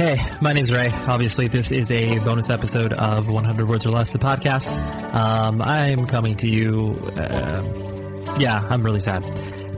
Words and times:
Hey, 0.00 0.18
my 0.40 0.54
name's 0.54 0.72
Ray. 0.72 0.88
Obviously, 0.90 1.48
this 1.48 1.70
is 1.70 1.90
a 1.90 2.20
bonus 2.20 2.48
episode 2.48 2.94
of 2.94 3.28
100 3.28 3.68
Words 3.68 3.84
or 3.84 3.90
Less, 3.90 4.08
the 4.08 4.18
podcast. 4.18 4.66
Um, 5.12 5.60
I'm 5.60 6.06
coming 6.06 6.36
to 6.36 6.48
you, 6.48 6.94
uh, 7.18 8.34
yeah, 8.38 8.66
I'm 8.70 8.82
really 8.82 9.00
sad 9.00 9.22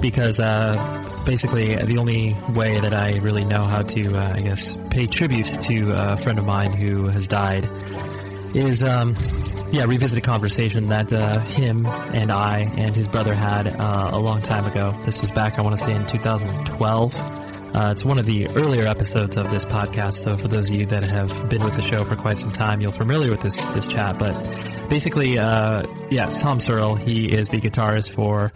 because, 0.01 0.39
uh, 0.39 1.23
basically 1.27 1.75
the 1.75 1.99
only 1.99 2.37
way 2.55 2.79
that 2.79 2.93
I 2.93 3.19
really 3.19 3.45
know 3.45 3.65
how 3.65 3.83
to, 3.83 4.17
uh, 4.17 4.35
I 4.37 4.43
guess, 4.43 4.73
pay 4.91 5.07
tribute 5.07 5.47
to 5.47 5.91
a 5.91 6.17
friend 6.17 6.39
of 6.39 6.47
mine 6.47 6.73
who 6.73 7.09
has 7.09 7.27
died 7.27 7.69
is, 8.55 8.81
um, 8.81 9.17
yeah, 9.73 9.87
revisit 9.87 10.19
a 10.19 10.21
conversation 10.21 10.87
that, 10.87 11.13
uh, 11.13 11.41
him 11.41 11.85
and 12.15 12.31
I 12.31 12.73
and 12.77 12.95
his 12.95 13.09
brother 13.09 13.35
had, 13.35 13.67
uh, 13.67 14.11
a 14.13 14.21
long 14.21 14.41
time 14.41 14.67
ago. 14.67 14.97
This 15.05 15.21
was 15.21 15.33
back, 15.33 15.59
I 15.59 15.63
want 15.63 15.77
to 15.79 15.85
say 15.85 15.93
in 15.93 16.07
2012. 16.07 17.42
Uh, 17.75 17.91
it's 17.91 18.05
one 18.05 18.19
of 18.19 18.27
the 18.27 18.47
earlier 18.49 18.85
episodes 18.85 19.37
of 19.37 19.51
this 19.51 19.65
podcast, 19.65 20.25
so 20.25 20.37
for 20.37 20.47
those 20.47 20.69
of 20.69 20.77
you 20.77 20.85
that 20.87 21.03
have 21.03 21.49
been 21.49 21.65
with 21.65 21.75
the 21.75 21.81
show 21.83 22.05
for 22.05 22.17
quite 22.17 22.39
some 22.39 22.53
time, 22.53 22.83
you're 22.83 22.93
familiar 22.93 23.31
with 23.31 23.41
this 23.41 23.57
this 23.73 23.87
chat. 23.87 24.19
But 24.19 24.35
basically, 24.91 25.39
uh, 25.39 25.85
yeah, 26.11 26.27
Tom 26.37 26.61
Searle, 26.61 26.97
he 26.97 27.33
is 27.33 27.49
the 27.49 27.61
guitarist 27.61 28.11
for 28.11 28.53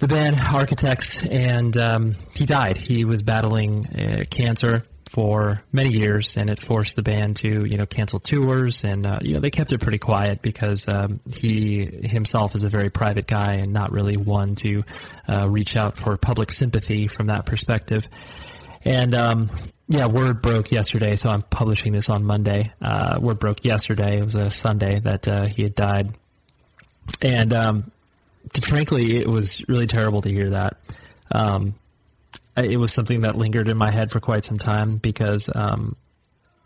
the 0.00 0.08
band 0.08 0.36
Architects, 0.52 1.24
and 1.24 1.76
um, 1.76 2.16
he 2.36 2.44
died. 2.44 2.76
He 2.76 3.04
was 3.04 3.22
battling 3.22 3.86
uh, 3.86 4.24
cancer 4.30 4.84
for 5.14 5.62
many 5.70 5.90
years, 5.90 6.36
and 6.36 6.50
it 6.50 6.58
forced 6.58 6.96
the 6.96 7.02
band 7.02 7.36
to 7.36 7.64
you 7.64 7.76
know 7.76 7.86
cancel 7.86 8.18
tours, 8.18 8.82
and 8.82 9.06
uh, 9.06 9.20
you 9.22 9.34
know 9.34 9.38
they 9.38 9.50
kept 9.52 9.72
it 9.72 9.80
pretty 9.80 9.98
quiet 9.98 10.42
because 10.42 10.88
um, 10.88 11.20
he 11.32 11.86
himself 11.86 12.56
is 12.56 12.64
a 12.64 12.68
very 12.68 12.90
private 12.90 13.28
guy 13.28 13.54
and 13.54 13.72
not 13.72 13.92
really 13.92 14.16
one 14.16 14.56
to 14.56 14.82
uh, 15.28 15.46
reach 15.48 15.76
out 15.76 15.96
for 15.96 16.16
public 16.16 16.50
sympathy 16.50 17.06
from 17.06 17.26
that 17.26 17.46
perspective. 17.46 18.08
And 18.84 19.14
um, 19.14 19.50
yeah, 19.86 20.08
word 20.08 20.42
broke 20.42 20.72
yesterday, 20.72 21.14
so 21.14 21.30
I'm 21.30 21.42
publishing 21.42 21.92
this 21.92 22.08
on 22.08 22.24
Monday. 22.24 22.72
Uh, 22.82 23.20
word 23.22 23.38
broke 23.38 23.64
yesterday. 23.64 24.18
It 24.18 24.24
was 24.24 24.34
a 24.34 24.50
Sunday 24.50 24.98
that 24.98 25.28
uh, 25.28 25.44
he 25.44 25.62
had 25.62 25.76
died, 25.76 26.12
and 27.22 27.54
um, 27.54 27.92
frankly, 28.64 29.16
it 29.16 29.28
was 29.28 29.62
really 29.68 29.86
terrible 29.86 30.22
to 30.22 30.28
hear 30.28 30.50
that. 30.50 30.76
Um, 31.30 31.76
it 32.56 32.76
was 32.76 32.92
something 32.92 33.22
that 33.22 33.36
lingered 33.36 33.68
in 33.68 33.76
my 33.76 33.90
head 33.90 34.10
for 34.10 34.20
quite 34.20 34.44
some 34.44 34.58
time 34.58 34.96
because, 34.96 35.50
um, 35.54 35.96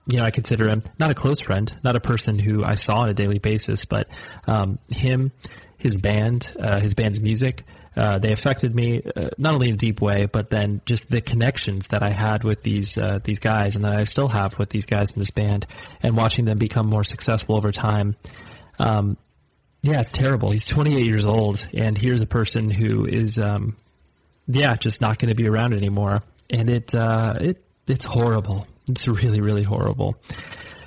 you 0.06 0.18
know, 0.18 0.24
I 0.24 0.30
consider 0.30 0.68
him 0.68 0.82
not 0.98 1.10
a 1.10 1.14
close 1.14 1.40
friend, 1.40 1.74
not 1.82 1.96
a 1.96 2.00
person 2.00 2.38
who 2.38 2.64
I 2.64 2.74
saw 2.74 3.00
on 3.00 3.08
a 3.08 3.14
daily 3.14 3.38
basis, 3.38 3.84
but 3.84 4.08
um, 4.46 4.78
him, 4.94 5.32
his 5.76 5.96
band, 5.96 6.50
uh, 6.58 6.80
his 6.80 6.94
band's 6.94 7.20
music, 7.20 7.64
uh, 7.98 8.18
they 8.18 8.32
affected 8.32 8.74
me 8.74 9.02
uh, 9.16 9.30
not 9.38 9.54
only 9.54 9.68
in 9.68 9.74
a 9.74 9.78
deep 9.78 10.00
way, 10.00 10.26
but 10.26 10.50
then 10.50 10.80
just 10.86 11.10
the 11.10 11.20
connections 11.20 11.88
that 11.88 12.02
I 12.02 12.10
had 12.10 12.44
with 12.44 12.62
these 12.62 12.96
uh, 12.96 13.18
these 13.24 13.40
guys, 13.40 13.74
and 13.74 13.84
that 13.84 13.92
I 13.92 14.04
still 14.04 14.28
have 14.28 14.56
with 14.56 14.70
these 14.70 14.84
guys 14.84 15.10
in 15.10 15.18
this 15.18 15.32
band, 15.32 15.66
and 16.00 16.16
watching 16.16 16.44
them 16.44 16.58
become 16.58 16.86
more 16.86 17.02
successful 17.02 17.56
over 17.56 17.72
time. 17.72 18.14
Um, 18.78 19.16
yeah, 19.82 20.00
it's 20.00 20.12
terrible. 20.12 20.50
He's 20.52 20.64
28 20.64 21.04
years 21.04 21.24
old, 21.24 21.66
and 21.74 21.98
here's 21.98 22.20
a 22.20 22.26
person 22.26 22.70
who 22.70 23.04
is 23.04 23.36
um, 23.36 23.76
yeah, 24.48 24.74
just 24.76 25.00
not 25.00 25.18
going 25.18 25.28
to 25.28 25.36
be 25.36 25.46
around 25.46 25.74
anymore. 25.74 26.22
And 26.50 26.68
it, 26.70 26.94
uh, 26.94 27.34
it, 27.40 27.62
it's 27.86 28.04
horrible. 28.04 28.66
It's 28.88 29.06
really, 29.06 29.40
really 29.42 29.62
horrible. 29.62 30.16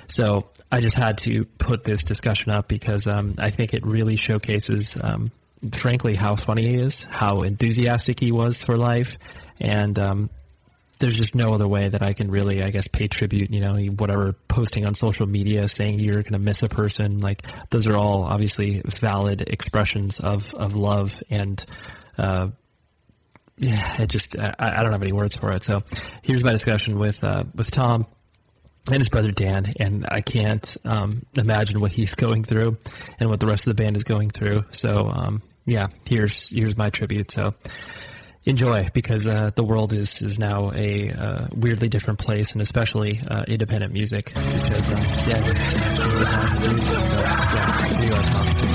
So 0.08 0.50
I 0.70 0.80
just 0.80 0.96
had 0.96 1.18
to 1.18 1.44
put 1.44 1.84
this 1.84 2.02
discussion 2.02 2.50
up 2.50 2.68
because, 2.68 3.06
um, 3.06 3.36
I 3.38 3.50
think 3.50 3.72
it 3.72 3.86
really 3.86 4.16
showcases, 4.16 4.96
um, 5.00 5.30
frankly, 5.72 6.16
how 6.16 6.34
funny 6.34 6.62
he 6.62 6.74
is, 6.74 7.04
how 7.08 7.42
enthusiastic 7.42 8.18
he 8.18 8.32
was 8.32 8.62
for 8.62 8.76
life. 8.76 9.16
And, 9.60 9.98
um, 9.98 10.30
there's 10.98 11.16
just 11.16 11.34
no 11.34 11.52
other 11.52 11.66
way 11.66 11.88
that 11.88 12.02
I 12.02 12.12
can 12.12 12.30
really, 12.30 12.62
I 12.62 12.70
guess, 12.70 12.86
pay 12.86 13.08
tribute, 13.08 13.50
you 13.50 13.60
know, 13.60 13.74
whatever 13.74 14.34
posting 14.46 14.86
on 14.86 14.94
social 14.94 15.26
media 15.26 15.66
saying 15.68 15.98
you're 15.98 16.22
going 16.22 16.34
to 16.34 16.38
miss 16.38 16.62
a 16.62 16.68
person. 16.68 17.18
Like 17.20 17.42
those 17.70 17.88
are 17.88 17.96
all 17.96 18.22
obviously 18.22 18.82
valid 18.84 19.42
expressions 19.48 20.20
of, 20.20 20.54
of 20.54 20.76
love 20.76 21.20
and, 21.30 21.64
uh, 22.18 22.48
yeah, 23.62 24.02
it 24.02 24.08
just 24.08 24.36
I, 24.36 24.54
I, 24.58 24.82
don't 24.82 24.90
have 24.90 25.02
any 25.02 25.12
words 25.12 25.36
for 25.36 25.52
it. 25.52 25.62
So 25.62 25.84
here's 26.22 26.42
my 26.42 26.50
discussion 26.50 26.98
with 26.98 27.22
uh, 27.22 27.44
with 27.54 27.70
Tom 27.70 28.06
and 28.88 28.96
his 28.98 29.08
brother 29.08 29.30
Dan, 29.30 29.72
and 29.78 30.04
I 30.10 30.20
can't 30.20 30.76
um, 30.84 31.24
imagine 31.36 31.80
what 31.80 31.92
he's 31.92 32.16
going 32.16 32.42
through 32.42 32.76
and 33.20 33.30
what 33.30 33.38
the 33.38 33.46
rest 33.46 33.66
of 33.66 33.76
the 33.76 33.80
band 33.80 33.96
is 33.96 34.02
going 34.02 34.30
through. 34.30 34.64
So 34.72 35.08
um, 35.08 35.42
yeah, 35.64 35.86
here's 36.08 36.50
here's 36.50 36.76
my 36.76 36.90
tribute. 36.90 37.30
So 37.30 37.54
enjoy 38.44 38.88
because 38.92 39.28
uh, 39.28 39.52
the 39.54 39.62
world 39.62 39.92
is 39.92 40.20
is 40.20 40.40
now 40.40 40.72
a 40.74 41.10
uh, 41.10 41.46
weirdly 41.54 41.88
different 41.88 42.18
place, 42.18 42.52
and 42.52 42.62
especially 42.62 43.20
uh, 43.30 43.44
independent 43.46 43.92
music. 43.92 44.32
Because 44.34 44.92
um, 44.92 44.98
yeah, 48.10 48.71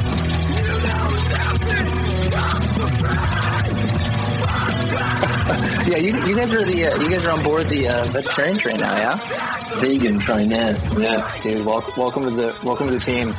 yeah, 5.88 5.97
you 5.97 6.12
guys, 6.12 6.28
you, 6.28 6.35
guys 6.35 6.53
are 6.53 6.66
the 6.66 6.85
uh, 6.85 7.02
you 7.02 7.09
guys 7.09 7.25
are 7.25 7.31
on 7.31 7.44
board 7.44 7.68
the 7.68 7.88
uh, 7.88 8.03
vegetarian 8.12 8.58
train 8.58 8.80
now, 8.80 8.97
yeah? 8.97 9.80
Vegan 9.80 10.19
train, 10.19 10.52
yeah, 10.52 10.78
yeah. 10.97 11.40
Dude, 11.41 11.66
welcome, 11.66 11.94
welcome 11.97 12.24
to 12.24 12.31
the 12.31 12.59
welcome 12.63 12.88
to 12.88 12.94
the 12.94 13.00
team. 13.00 13.30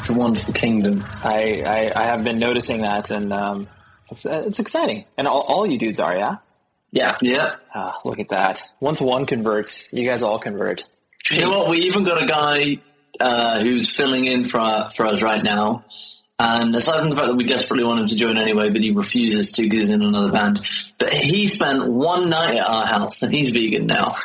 It's 0.00 0.08
a 0.08 0.14
wonderful 0.14 0.52
kingdom. 0.54 1.04
I 1.22 1.62
I, 1.64 2.00
I 2.00 2.02
have 2.04 2.24
been 2.24 2.40
noticing 2.40 2.82
that, 2.82 3.10
and 3.10 3.32
um, 3.32 3.68
it's 4.10 4.26
uh, 4.26 4.42
it's 4.46 4.58
exciting. 4.58 5.04
And 5.16 5.28
all, 5.28 5.42
all 5.42 5.66
you 5.66 5.78
dudes 5.78 6.00
are, 6.00 6.16
yeah. 6.16 6.36
Yeah, 6.90 7.16
yeah. 7.20 7.56
Ah, 7.74 8.00
look 8.04 8.18
at 8.18 8.30
that. 8.30 8.62
Once 8.80 9.00
one 9.00 9.26
converts, 9.26 9.84
you 9.92 10.08
guys 10.08 10.22
all 10.22 10.38
convert. 10.38 10.86
You 11.30 11.42
know 11.42 11.50
what? 11.50 11.70
We 11.70 11.78
even 11.82 12.02
got 12.02 12.22
a 12.22 12.26
guy 12.26 12.80
uh, 13.20 13.60
who's 13.60 13.88
filling 13.88 14.24
in 14.24 14.44
for 14.44 14.88
for 14.94 15.06
us 15.06 15.22
right 15.22 15.42
now. 15.44 15.84
And 16.38 16.76
aside 16.76 17.00
from 17.00 17.10
the 17.10 17.16
fact 17.16 17.28
that 17.28 17.36
we 17.36 17.44
desperately 17.44 17.84
want 17.84 18.00
him 18.00 18.08
to 18.08 18.16
join 18.16 18.36
anyway, 18.36 18.68
but 18.68 18.82
he 18.82 18.90
refuses 18.90 19.48
to 19.50 19.62
because 19.62 19.80
he's 19.80 19.90
in 19.90 20.02
another 20.02 20.30
band. 20.30 20.60
But 20.98 21.14
he 21.14 21.46
spent 21.46 21.88
one 21.88 22.28
night 22.28 22.56
at 22.56 22.68
our 22.68 22.86
house 22.86 23.22
and 23.22 23.34
he's 23.34 23.48
vegan 23.48 23.86
now. 23.86 24.16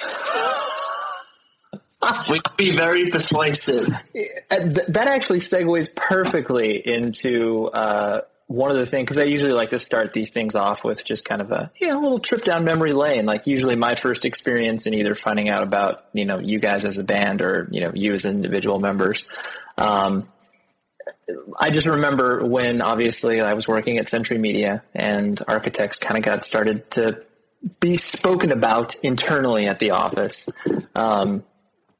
we 2.29 2.39
can 2.39 2.55
be 2.57 2.75
very 2.75 3.09
persuasive. 3.09 3.87
That 3.87 5.05
actually 5.07 5.39
segues 5.39 5.95
perfectly 5.95 6.85
into 6.85 7.67
uh, 7.67 8.21
one 8.47 8.71
of 8.71 8.77
the 8.77 8.85
things, 8.85 9.03
because 9.03 9.17
I 9.17 9.23
usually 9.23 9.53
like 9.53 9.69
to 9.69 9.79
start 9.79 10.11
these 10.11 10.31
things 10.31 10.55
off 10.55 10.83
with 10.83 11.05
just 11.05 11.23
kind 11.23 11.41
of 11.41 11.51
a, 11.51 11.71
you 11.79 11.87
know, 11.87 11.97
a 11.97 12.01
little 12.01 12.19
trip 12.19 12.43
down 12.43 12.65
memory 12.65 12.91
lane. 12.91 13.25
Like 13.25 13.47
usually 13.47 13.77
my 13.77 13.95
first 13.95 14.25
experience 14.25 14.85
in 14.85 14.93
either 14.93 15.15
finding 15.15 15.47
out 15.47 15.63
about, 15.63 16.03
you 16.11 16.25
know, 16.25 16.39
you 16.39 16.59
guys 16.59 16.83
as 16.83 16.97
a 16.97 17.05
band 17.05 17.41
or, 17.41 17.69
you 17.71 17.79
know, 17.79 17.91
you 17.93 18.11
as 18.13 18.25
individual 18.25 18.79
members. 18.79 19.23
Um, 19.77 20.27
I 21.59 21.69
just 21.69 21.87
remember 21.87 22.45
when 22.45 22.81
obviously 22.81 23.41
I 23.41 23.53
was 23.53 23.67
working 23.67 23.97
at 23.97 24.07
Century 24.07 24.37
Media 24.37 24.83
and 24.93 25.39
architects 25.47 25.97
kind 25.97 26.17
of 26.17 26.23
got 26.23 26.43
started 26.43 26.89
to 26.91 27.23
be 27.79 27.97
spoken 27.97 28.51
about 28.51 28.95
internally 28.95 29.67
at 29.67 29.79
the 29.79 29.91
office. 29.91 30.49
Um, 30.95 31.43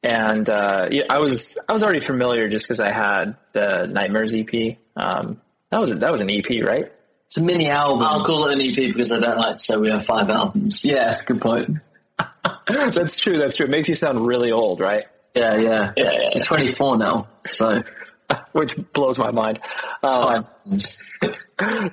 and 0.03 0.49
uh, 0.49 0.89
I 1.09 1.19
was 1.19 1.57
I 1.69 1.73
was 1.73 1.83
already 1.83 1.99
familiar 1.99 2.49
just 2.49 2.65
because 2.65 2.79
I 2.79 2.91
had 2.91 3.35
the 3.53 3.87
Nightmares 3.87 4.33
EP. 4.33 4.77
Um, 4.95 5.41
that 5.69 5.79
was 5.79 5.91
a, 5.91 5.95
that 5.95 6.11
was 6.11 6.22
an 6.22 6.29
EP, 6.29 6.63
right? 6.63 6.91
It's 7.27 7.37
a 7.37 7.43
mini 7.43 7.69
album. 7.69 8.01
I'll 8.03 8.25
call 8.25 8.47
it 8.47 8.53
an 8.53 8.61
EP 8.61 8.75
because 8.75 9.11
I 9.11 9.19
don't 9.19 9.37
like 9.37 9.57
to 9.57 9.63
say 9.63 9.77
we 9.77 9.89
have 9.89 10.03
five 10.03 10.29
albums. 10.29 10.84
Yeah, 10.84 11.22
good 11.23 11.39
point. 11.39 11.77
that's 12.67 13.16
true. 13.16 13.37
That's 13.37 13.55
true. 13.55 13.67
It 13.67 13.69
makes 13.69 13.87
you 13.87 13.95
sound 13.95 14.25
really 14.25 14.51
old, 14.51 14.79
right? 14.79 15.05
Yeah, 15.35 15.55
yeah. 15.55 15.93
yeah, 15.95 16.11
yeah. 16.11 16.29
I'm 16.35 16.41
24 16.41 16.97
now, 16.97 17.27
so 17.47 17.81
which 18.51 18.75
blows 18.93 19.17
my 19.17 19.31
mind. 19.31 19.59
Um, 20.03 20.47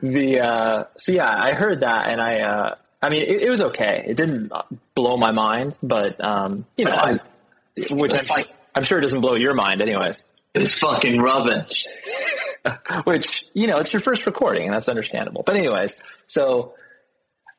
the 0.02 0.40
uh, 0.42 0.84
so 0.96 1.12
yeah, 1.12 1.30
I 1.30 1.52
heard 1.52 1.80
that, 1.80 2.08
and 2.08 2.20
I 2.20 2.40
uh, 2.40 2.74
I 3.00 3.10
mean, 3.10 3.22
it, 3.22 3.42
it, 3.42 3.50
was 3.50 3.60
okay. 3.60 4.04
It 4.06 4.16
didn't 4.16 4.52
blow 4.94 5.16
my 5.16 5.30
mind, 5.30 5.76
but 5.82 6.22
um, 6.24 6.66
you 6.76 6.84
know, 6.84 6.92
I, 6.92 7.18
which 7.90 8.12
I'm, 8.12 8.44
I'm 8.74 8.82
sure 8.82 8.98
it 8.98 9.02
doesn't 9.02 9.20
blow 9.20 9.34
your 9.34 9.54
mind, 9.54 9.80
anyways. 9.80 10.22
It's 10.54 10.74
fucking 10.74 11.20
rubbish. 11.20 11.86
which 13.04 13.44
you 13.54 13.66
know, 13.66 13.78
it's 13.78 13.92
your 13.92 14.00
first 14.00 14.26
recording, 14.26 14.64
and 14.64 14.72
that's 14.72 14.88
understandable. 14.88 15.42
But 15.44 15.56
anyways, 15.56 15.94
so. 16.26 16.74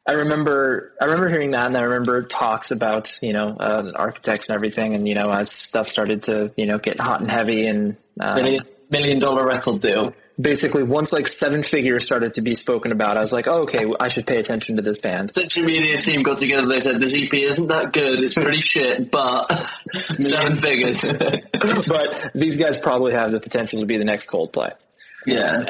I 0.07 0.13
remember, 0.13 0.93
I 0.99 1.05
remember 1.05 1.29
hearing 1.29 1.51
that, 1.51 1.67
and 1.67 1.77
I 1.77 1.81
remember 1.81 2.23
talks 2.23 2.71
about 2.71 3.19
you 3.21 3.31
know 3.31 3.55
uh, 3.59 3.91
architects 3.95 4.47
and 4.47 4.55
everything, 4.55 4.95
and 4.95 5.07
you 5.07 5.13
know 5.13 5.31
as 5.31 5.51
stuff 5.51 5.87
started 5.87 6.23
to 6.23 6.51
you 6.57 6.65
know 6.65 6.79
get 6.79 6.99
hot 6.99 7.21
and 7.21 7.29
heavy, 7.29 7.67
and 7.67 7.95
million, 8.19 8.61
million 8.89 9.19
dollar 9.19 9.45
record 9.45 9.81
deal. 9.81 10.13
Basically, 10.39 10.83
once 10.83 11.11
like 11.11 11.27
seven 11.27 11.63
figures 11.63 12.05
started 12.05 12.35
to 12.35 12.41
be 12.41 12.55
spoken 12.55 12.91
about, 12.93 13.17
I 13.17 13.21
was 13.21 13.33
like, 13.33 13.47
oh, 13.47 13.63
okay, 13.63 13.91
I 13.99 14.07
should 14.07 14.25
pay 14.25 14.37
attention 14.37 14.77
to 14.77 14.81
this 14.81 14.97
band. 14.97 15.33
Century 15.33 15.65
Media 15.65 15.97
team 15.97 16.23
got 16.23 16.37
together. 16.37 16.65
They 16.65 16.79
said 16.79 17.01
this 17.01 17.13
EP 17.13 17.33
isn't 17.33 17.67
that 17.67 17.91
good. 17.91 18.19
It's 18.19 18.35
pretty 18.35 18.61
shit, 18.61 19.11
but 19.11 19.47
seven 19.93 20.55
figures. 20.55 21.01
but 21.87 22.31
these 22.33 22.55
guys 22.55 22.77
probably 22.77 23.13
have 23.13 23.31
the 23.31 23.39
potential 23.41 23.81
to 23.81 23.85
be 23.85 23.97
the 23.97 24.05
next 24.05 24.29
Coldplay. 24.29 24.73
Yeah. 25.25 25.65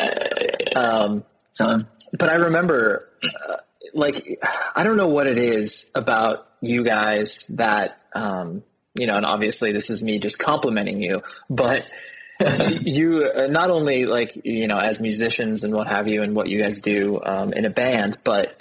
Um, 0.75 1.23
Time. 1.57 1.87
But 2.17 2.29
I 2.29 2.35
remember, 2.35 3.09
uh, 3.23 3.57
like, 3.93 4.39
I 4.75 4.83
don't 4.83 4.97
know 4.97 5.09
what 5.09 5.27
it 5.27 5.37
is 5.37 5.91
about 5.95 6.47
you 6.61 6.83
guys 6.83 7.45
that 7.49 7.99
um, 8.13 8.63
you 8.95 9.07
know, 9.07 9.17
and 9.17 9.25
obviously 9.25 9.71
this 9.71 9.89
is 9.89 10.01
me 10.01 10.19
just 10.19 10.37
complimenting 10.39 11.01
you, 11.01 11.21
but 11.49 11.89
you 12.81 13.29
uh, 13.35 13.47
not 13.47 13.69
only 13.69 14.05
like 14.05 14.45
you 14.45 14.67
know 14.67 14.79
as 14.79 14.99
musicians 14.99 15.63
and 15.63 15.73
what 15.73 15.87
have 15.87 16.07
you, 16.07 16.21
and 16.21 16.35
what 16.35 16.49
you 16.49 16.61
guys 16.61 16.79
do 16.79 17.19
um, 17.23 17.51
in 17.51 17.65
a 17.65 17.69
band, 17.69 18.17
but 18.23 18.59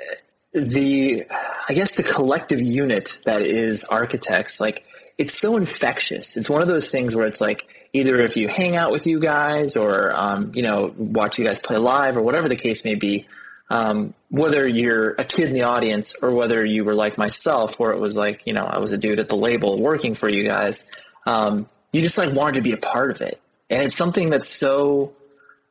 the 0.52 1.24
I 1.68 1.74
guess 1.74 1.90
the 1.90 2.02
collective 2.02 2.60
unit 2.60 3.18
that 3.24 3.42
is 3.42 3.84
architects, 3.84 4.60
like 4.60 4.84
it's 5.16 5.38
so 5.38 5.56
infectious. 5.56 6.36
It's 6.36 6.50
one 6.50 6.60
of 6.60 6.68
those 6.68 6.90
things 6.90 7.14
where 7.14 7.26
it's 7.26 7.40
like 7.40 7.68
either 7.92 8.20
if 8.20 8.36
you 8.36 8.48
hang 8.48 8.74
out 8.74 8.90
with 8.90 9.06
you 9.06 9.20
guys 9.20 9.76
or 9.76 10.12
um, 10.12 10.52
you 10.54 10.62
know 10.62 10.92
watch 10.96 11.38
you 11.38 11.44
guys 11.44 11.60
play 11.60 11.76
live 11.76 12.16
or 12.16 12.22
whatever 12.22 12.48
the 12.48 12.56
case 12.56 12.84
may 12.84 12.96
be. 12.96 13.26
Um, 13.70 14.14
whether 14.30 14.66
you're 14.66 15.10
a 15.10 15.24
kid 15.24 15.48
in 15.48 15.52
the 15.52 15.64
audience 15.64 16.14
or 16.22 16.34
whether 16.34 16.64
you 16.64 16.84
were 16.84 16.94
like 16.94 17.18
myself, 17.18 17.78
where 17.78 17.92
it 17.92 17.98
was 17.98 18.16
like, 18.16 18.46
you 18.46 18.54
know, 18.54 18.64
I 18.64 18.78
was 18.78 18.92
a 18.92 18.98
dude 18.98 19.18
at 19.18 19.28
the 19.28 19.36
label 19.36 19.78
working 19.78 20.14
for 20.14 20.26
you 20.26 20.42
guys, 20.44 20.86
um, 21.26 21.68
you 21.92 22.00
just 22.00 22.16
like 22.16 22.32
wanted 22.32 22.54
to 22.54 22.62
be 22.62 22.72
a 22.72 22.78
part 22.78 23.10
of 23.10 23.20
it. 23.20 23.38
And 23.70 23.82
it's 23.82 23.94
something 23.96 24.30
that's 24.30 24.48
so, 24.48 25.14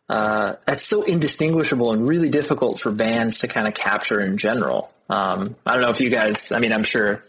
uh, 0.09 0.53
that's 0.65 0.85
so 0.85 1.01
indistinguishable 1.03 1.91
and 1.91 2.07
really 2.07 2.29
difficult 2.29 2.79
for 2.79 2.91
bands 2.91 3.39
to 3.39 3.47
kind 3.47 3.67
of 3.67 3.73
capture 3.73 4.19
in 4.19 4.37
general. 4.37 4.91
Um, 5.09 5.55
I 5.65 5.73
don't 5.73 5.81
know 5.81 5.89
if 5.89 6.01
you 6.01 6.09
guys, 6.09 6.51
I 6.51 6.59
mean, 6.59 6.73
I'm 6.73 6.83
sure 6.83 7.23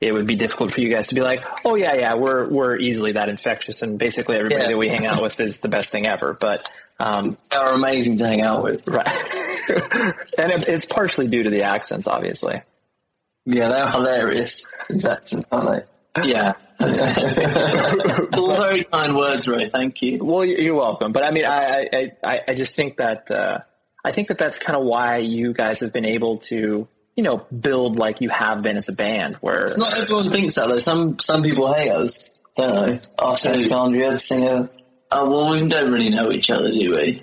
it 0.00 0.12
would 0.12 0.26
be 0.26 0.34
difficult 0.34 0.72
for 0.72 0.80
you 0.80 0.90
guys 0.90 1.06
to 1.06 1.14
be 1.14 1.22
like, 1.22 1.44
oh 1.64 1.76
yeah, 1.76 1.94
yeah, 1.94 2.14
we're, 2.16 2.48
we're 2.48 2.76
easily 2.76 3.12
that 3.12 3.28
infectious 3.28 3.82
and 3.82 3.98
basically 3.98 4.36
everybody 4.36 4.62
Yeah. 4.62 4.68
that 4.70 4.76
we 4.78 4.88
hang 4.88 5.06
out 5.06 5.22
with 5.22 5.38
is 5.40 5.58
the 5.60 5.68
best 5.68 5.90
thing 5.90 6.06
ever. 6.06 6.34
But, 6.34 6.68
um, 6.98 7.38
They're 7.50 7.72
amazing 7.74 8.16
to 8.18 8.26
hang 8.26 8.42
out 8.42 8.62
with. 8.64 8.86
right. 8.88 9.06
and 10.38 10.52
it, 10.52 10.68
it's 10.68 10.84
partially 10.86 11.28
due 11.28 11.44
to 11.44 11.50
the 11.50 11.62
accents, 11.62 12.06
obviously. 12.08 12.60
Yeah, 13.46 13.68
they're 13.68 13.88
hilarious. 13.90 14.66
Exactly, 14.90 15.42
aren't 15.50 15.84
they? 16.14 16.28
Yeah. 16.28 16.54
All 16.82 18.56
very 18.56 18.84
kind 18.84 19.16
words, 19.16 19.46
Ray. 19.46 19.68
Thank 19.68 20.02
you. 20.02 20.24
Well, 20.24 20.44
you're 20.44 20.74
welcome. 20.76 21.12
But 21.12 21.24
I 21.24 21.30
mean, 21.30 21.44
I, 21.46 21.88
I, 21.92 22.12
I, 22.24 22.40
I 22.48 22.54
just 22.54 22.74
think 22.74 22.96
that, 22.98 23.30
uh, 23.30 23.60
I 24.04 24.10
think 24.12 24.28
that 24.28 24.38
that's 24.38 24.58
kind 24.58 24.76
of 24.78 24.84
why 24.84 25.18
you 25.18 25.52
guys 25.52 25.80
have 25.80 25.92
been 25.92 26.04
able 26.04 26.38
to, 26.38 26.88
you 27.16 27.22
know, 27.22 27.38
build 27.58 27.96
like 27.98 28.20
you 28.20 28.28
have 28.30 28.62
been 28.62 28.76
as 28.76 28.88
a 28.88 28.92
band 28.92 29.36
where, 29.36 29.68
Not 29.76 29.96
everyone 29.96 30.30
thinks 30.30 30.54
that 30.54 30.68
though. 30.68 30.78
Some 30.78 31.18
some 31.20 31.42
people 31.42 31.72
hate 31.72 31.90
us. 31.90 32.30
Don't 32.56 32.74
know. 32.74 33.00
Asking 33.18 33.52
Alexandria, 33.52 34.10
the 34.10 34.18
singer. 34.18 34.70
Oh, 35.10 35.30
well, 35.30 35.50
we 35.52 35.68
don't 35.68 35.92
really 35.92 36.10
know 36.10 36.32
each 36.32 36.50
other, 36.50 36.70
do 36.72 36.96
we? 36.96 37.20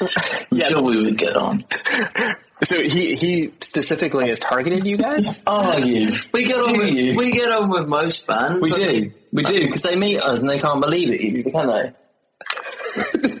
I'm 0.00 0.08
Yeah. 0.52 0.68
sure 0.68 0.82
we 0.82 1.02
would 1.02 1.18
get 1.18 1.36
on. 1.36 1.64
so 2.62 2.80
he, 2.82 3.14
he 3.14 3.52
specifically 3.60 4.28
has 4.28 4.38
targeted 4.38 4.86
you 4.86 4.96
guys? 4.96 5.42
Oh, 5.46 5.76
you. 5.78 6.12
We 6.32 6.44
get 6.44 6.56
on 6.58 6.78
with 6.78 6.94
you? 6.94 7.16
we 7.16 7.32
get 7.32 7.52
on 7.52 7.68
with 7.68 7.86
most 7.88 8.26
bands. 8.26 8.60
We 8.62 8.70
do. 8.70 8.82
think. 8.82 9.14
We 9.32 9.42
do 9.42 9.66
because 9.66 9.82
they 9.82 9.96
meet 9.96 10.20
us 10.20 10.40
and 10.40 10.48
they 10.48 10.58
can't 10.58 10.80
believe 10.80 11.10
it, 11.10 11.20
either, 11.20 11.50
can 11.50 11.66
they? 11.68 11.90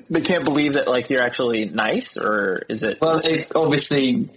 They 0.10 0.20
can't 0.20 0.44
believe 0.44 0.74
that 0.74 0.86
like 0.86 1.10
you're 1.10 1.22
actually 1.22 1.66
nice 1.66 2.16
or 2.16 2.62
is 2.68 2.82
it? 2.82 2.98
Well, 3.00 3.20
they 3.20 3.46
obviously, 3.54 4.28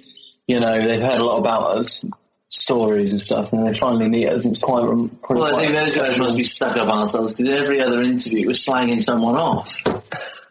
you 0.47 0.59
know, 0.59 0.81
they've 0.81 0.99
heard 0.99 1.19
a 1.19 1.23
lot 1.23 1.37
about 1.39 1.77
us, 1.77 2.05
stories 2.49 3.11
and 3.11 3.19
stuff, 3.21 3.51
and 3.53 3.67
they 3.67 3.73
finally 3.77 4.07
meet 4.07 4.27
us, 4.27 4.45
and 4.45 4.55
it's 4.55 4.63
quite. 4.63 4.87
rem- 4.87 5.09
quite 5.21 5.39
Well, 5.39 5.55
I 5.55 5.65
think 5.65 5.79
those 5.79 5.93
guys 5.95 6.17
must 6.17 6.37
be 6.37 6.43
stuck 6.45 6.77
up 6.77 6.87
ourselves 6.87 7.33
because 7.33 7.47
every 7.47 7.81
other 7.81 8.01
interview 8.01 8.47
was 8.47 8.63
slanging 8.63 8.99
someone 8.99 9.35
off. 9.35 9.81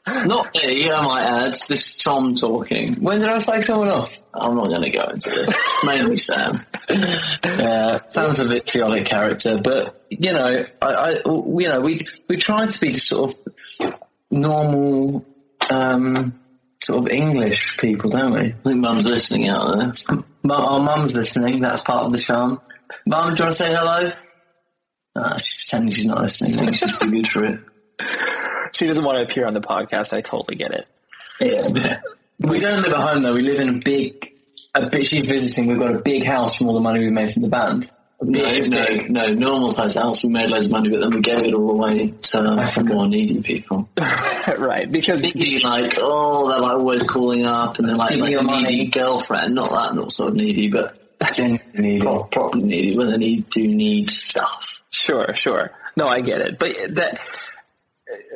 Not 0.07 0.55
me, 0.55 0.89
I 0.91 1.03
might 1.03 1.25
add. 1.25 1.55
This 1.69 1.87
is 1.89 1.99
Tom 1.99 2.37
talking. 2.37 2.95
When 3.03 3.19
did 3.19 3.29
I 3.29 3.39
slag 3.39 3.65
someone 3.65 3.89
off? 3.89 4.17
I'm 4.33 4.55
not 4.55 4.69
going 4.69 4.83
to 4.83 4.91
go 4.91 5.03
into 5.03 5.31
this. 5.31 5.57
Mainly 5.85 6.19
Sam. 6.19 6.65
Yeah, 6.89 7.99
Sam's 8.07 8.39
a 8.39 8.47
vitriolic 8.47 9.05
character, 9.05 9.59
but 9.59 10.07
you 10.09 10.33
know, 10.33 10.65
I, 10.81 10.87
I 10.87 11.11
you 11.27 11.69
know, 11.69 11.81
we 11.81 12.07
we 12.29 12.37
try 12.37 12.67
to 12.67 12.81
be 12.81 12.95
sort 12.95 13.35
of 13.81 13.95
normal, 14.31 15.27
um, 15.71 16.39
sort 16.85 17.01
of 17.01 17.09
English 17.13 17.77
people, 17.79 18.11
don't 18.11 18.33
we? 18.33 18.41
I 18.41 18.51
think 18.51 18.77
Mum's 18.77 19.07
listening 19.07 19.49
out 19.49 19.77
there. 19.77 19.93
Our 20.49 20.81
mum's 20.81 21.17
listening. 21.17 21.59
That's 21.59 21.81
part 21.81 22.05
of 22.05 22.13
the 22.13 22.19
charm. 22.19 22.61
Mum, 23.07 23.35
do 23.35 23.43
you 23.43 23.45
want 23.47 23.57
to 23.57 23.65
say 23.65 23.75
hello? 23.75 24.13
Ah, 25.19 25.37
she's 25.39 25.65
pretending 25.65 25.93
she's 25.93 26.07
not 26.07 26.21
listening. 26.21 26.53
I 26.53 26.67
think 26.67 26.75
she's 26.77 26.97
too 26.97 27.11
good 27.11 27.29
for 27.29 27.45
it. 27.45 27.61
She 28.73 28.87
doesn't 28.87 29.05
want 29.05 29.19
to 29.19 29.25
appear 29.25 29.47
on 29.47 29.55
the 29.55 29.61
podcast. 29.61 30.13
I 30.13 30.21
totally 30.21 30.57
get 30.57 30.73
it. 30.73 30.87
Yeah. 31.41 32.01
We 32.41 32.59
don't 32.59 32.83
live 32.83 32.93
at 32.93 32.97
home 33.01 33.23
though. 33.23 33.35
We 33.35 33.43
live 33.43 33.61
in 33.61 33.69
a 33.69 33.73
big. 33.79 34.33
A 34.75 34.87
bit. 34.87 35.07
She's 35.07 35.27
visiting. 35.27 35.67
We've 35.69 35.79
got 35.79 35.95
a 35.95 35.99
big 36.01 36.25
house 36.25 36.57
from 36.57 36.69
all 36.69 36.75
the 36.75 36.81
money 36.81 37.01
we 37.01 37.11
made 37.11 37.33
from 37.33 37.43
the 37.43 37.49
band. 37.49 37.91
No, 38.21 38.43
big, 38.43 38.71
no, 38.71 38.87
big- 38.87 39.11
no. 39.11 39.33
Normal 39.35 39.73
sized 39.73 39.97
house, 39.97 40.23
we 40.23 40.31
made 40.31 40.49
loads 40.51 40.67
of 40.67 40.73
money, 40.73 40.89
but 40.89 41.01
then 41.01 41.11
we 41.11 41.21
gave 41.21 41.47
it 41.47 41.53
all 41.55 41.71
away 41.71 42.09
to 42.23 42.85
more 42.85 43.07
needy 43.09 43.43
people. 43.43 43.89
right. 44.59 44.91
Because 44.91 45.21
Thinking 45.21 45.61
like, 45.63 45.95
oh, 45.99 46.49
they're 46.49 46.59
like 46.61 46.73
always 46.79 47.03
calling 47.03 47.45
up 47.45 47.79
and 47.79 47.89
they're 47.89 47.97
like, 47.97 48.13
Give 48.13 48.21
like 48.21 48.31
me 48.31 48.37
a 48.37 48.43
money. 48.43 48.63
needy 48.65 48.91
girlfriend. 48.91 49.55
Not 49.55 49.71
that 49.71 49.95
not 49.95 50.13
sort 50.13 50.31
of 50.31 50.37
needy, 50.37 50.69
but 50.71 50.99
genuinely 51.35 51.63
needy. 51.75 52.01
pro- 52.01 52.25
properly 52.25 52.65
needy 52.65 52.97
when 52.97 53.09
they 53.11 53.17
need, 53.19 53.51
do 53.51 53.67
need 53.69 54.09
stuff. 54.11 54.83
Sure, 54.91 55.35
sure. 55.35 55.73
No, 55.97 56.07
I 56.07 56.21
get 56.21 56.41
it. 56.41 56.59
But 56.59 56.75
that, 56.95 57.21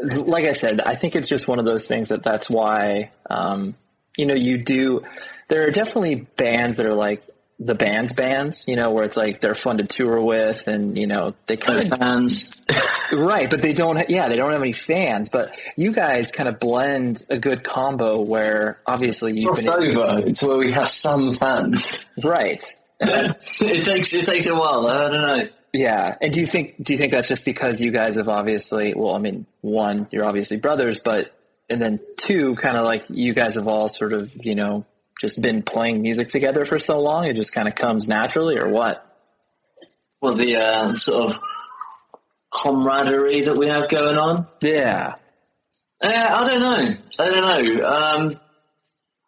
like 0.02 0.44
I 0.44 0.52
said, 0.52 0.81
I 0.81 0.94
think 0.94 1.17
it's 1.17 1.28
just 1.28 1.49
one 1.49 1.58
of 1.58 1.64
those 1.64 1.84
things 1.84 2.08
that 2.08 2.22
that's 2.22 2.50
why, 2.50 3.11
um, 3.28 3.75
you 4.17 4.26
know, 4.26 4.34
you 4.34 4.58
do, 4.58 5.02
there 5.49 5.67
are 5.67 5.70
definitely 5.70 6.17
bands 6.17 6.76
that 6.76 6.87
are 6.87 6.94
like 6.94 7.22
the 7.58 7.75
band's 7.75 8.12
bands, 8.12 8.64
you 8.67 8.75
know, 8.75 8.90
where 8.90 9.05
it's 9.05 9.17
like 9.17 9.40
they're 9.40 9.55
fun 9.55 9.78
to 9.78 9.84
tour 9.84 10.20
with 10.22 10.67
and, 10.67 10.99
you 10.99 11.06
know, 11.06 11.34
they 11.46 11.56
kind 11.56 11.78
of, 11.78 11.99
fans. 11.99 12.50
right, 13.12 13.50
but 13.50 13.61
they 13.62 13.72
don't, 13.72 14.08
yeah, 14.08 14.28
they 14.28 14.37
don't 14.37 14.50
have 14.50 14.62
any 14.62 14.72
fans, 14.72 15.28
but 15.28 15.58
you 15.76 15.93
guys 15.93 16.31
kind 16.32 16.49
of 16.49 16.58
blend 16.58 17.22
a 17.28 17.38
good 17.38 17.62
combo 17.62 18.20
where 18.20 18.81
obviously 18.87 19.39
you've 19.39 19.56
been, 19.56 19.69
over 19.69 20.31
to 20.31 20.46
where 20.46 20.58
we 20.58 20.72
have 20.72 20.89
some 20.89 21.34
fans. 21.34 22.06
right. 22.24 22.62
it 23.00 23.84
takes 23.84 24.12
it 24.12 24.27
takes 24.27 24.44
a 24.44 24.55
while. 24.55 24.86
I 24.86 25.08
don't 25.08 25.12
know. 25.12 25.48
Yeah, 25.72 26.17
and 26.20 26.32
do 26.32 26.41
you 26.41 26.46
think 26.46 26.82
do 26.82 26.93
you 26.93 26.98
think 26.98 27.12
that's 27.12 27.29
just 27.29 27.44
because 27.44 27.81
you 27.81 27.91
guys 27.93 28.17
have 28.17 28.29
obviously 28.29 28.93
well, 28.94 29.15
I 29.15 29.19
mean, 29.19 29.46
one, 29.60 30.08
you're 30.10 30.24
obviously 30.24 30.56
brothers, 30.56 30.98
but 30.98 31.32
and 31.69 31.81
then 31.81 32.00
two, 32.17 32.56
kind 32.56 32.77
of 32.77 32.84
like 32.84 33.05
you 33.08 33.32
guys 33.34 33.55
have 33.55 33.69
all 33.69 33.89
sort 33.89 34.12
of 34.12 34.34
you 34.44 34.55
know 34.56 34.84
just 35.20 35.41
been 35.41 35.62
playing 35.62 36.03
music 36.03 36.29
together 36.29 36.65
for 36.65 36.79
so 36.79 37.00
long, 37.00 37.27
it 37.27 37.36
just 37.36 37.53
kind 37.53 37.69
of 37.69 37.74
comes 37.74 38.08
naturally, 38.08 38.58
or 38.58 38.69
what? 38.69 39.06
Well, 40.20 40.34
the 40.34 40.56
uh, 40.56 40.93
sort 40.94 41.31
of 41.31 41.39
camaraderie 42.53 43.43
that 43.43 43.56
we 43.56 43.69
have 43.69 43.89
going 43.89 44.17
on. 44.19 44.46
Yeah, 44.62 45.15
Uh, 46.00 46.08
I 46.08 46.48
don't 46.48 46.60
know. 46.60 46.96
I 47.19 47.31
don't 47.31 47.77
know. 47.79 47.86
Um, 47.86 48.41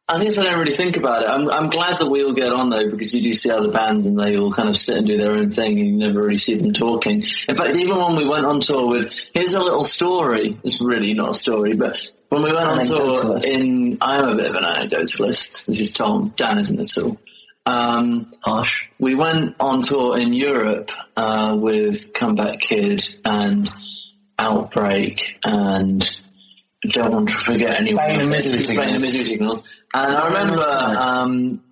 I 0.09 0.23
guess 0.23 0.37
I 0.37 0.45
don't 0.45 0.59
really 0.59 0.77
think 0.77 0.97
about 0.97 1.23
it. 1.23 1.29
I'm, 1.29 1.49
I'm 1.49 1.71
glad 1.71 1.99
that 1.99 2.07
we 2.07 2.25
all 2.25 2.33
get 2.33 2.53
on 2.53 2.71
though, 2.71 2.91
because 2.91 3.15
you 3.15 3.23
do 3.23 3.35
see 3.35 3.51
other 3.51 3.71
bands 3.71 4.07
and 4.07 4.19
they 4.19 4.37
all 4.37 4.53
kind 4.53 4.69
of 4.69 4.77
sit 4.77 4.99
and 4.99 5.07
do 5.07 5.17
their 5.17 5.33
own 5.33 5.51
thing, 5.51 5.79
and 5.79 5.89
you 5.89 5.97
never 5.97 6.23
really 6.23 6.39
see 6.39 6.55
them 6.55 6.73
talking. 6.73 7.25
In 7.49 7.55
fact, 7.55 7.77
even 7.77 7.97
when 7.97 8.17
we 8.17 8.27
went 8.27 8.45
on 8.45 8.61
tour 8.61 8.89
with, 8.89 9.15
here's 9.33 9.55
a 9.55 9.63
little 9.63 9.85
story. 9.85 10.59
It's 10.65 10.81
really 10.81 11.15
not 11.15 11.31
a 11.31 11.35
story, 11.35 11.75
but 11.75 11.97
when 12.31 12.43
we 12.43 12.53
went 12.53 12.67
on 12.67 12.85
tour 12.85 13.41
in, 13.45 13.99
I'm 14.01 14.29
a 14.29 14.35
bit 14.35 14.51
of 14.51 14.57
an 14.57 14.65
anecdotalist. 14.65 15.67
This 15.67 15.81
is 15.81 15.95
Tom. 15.95 16.33
Dan 16.37 16.59
isn't 16.59 16.81
at 16.81 17.03
all. 17.03 17.19
Um, 17.65 18.31
Harsh. 18.43 18.87
we 18.99 19.15
went 19.15 19.55
on 19.61 19.83
tour 19.83 20.19
in 20.19 20.33
Europe 20.33 20.91
uh, 21.17 21.57
with 21.57 22.13
Comeback 22.13 22.59
Kid 22.59 23.05
and 23.25 23.71
Outbreak 24.39 25.39
and 25.45 26.05
don't 26.91 27.13
want 27.13 27.29
to 27.29 27.35
forget 27.37 27.81
anyone. 27.81 28.05
Bane 28.07 28.19
the 28.19 28.27
Misery 28.27 28.77
Bane 28.77 28.95
and 28.95 29.01
Signals. 29.01 29.03
Misery 29.03 29.25
Signals. 29.25 29.63
And 29.95 30.17
I 30.17 30.27
remember, 30.27 30.63
um, 30.63 31.63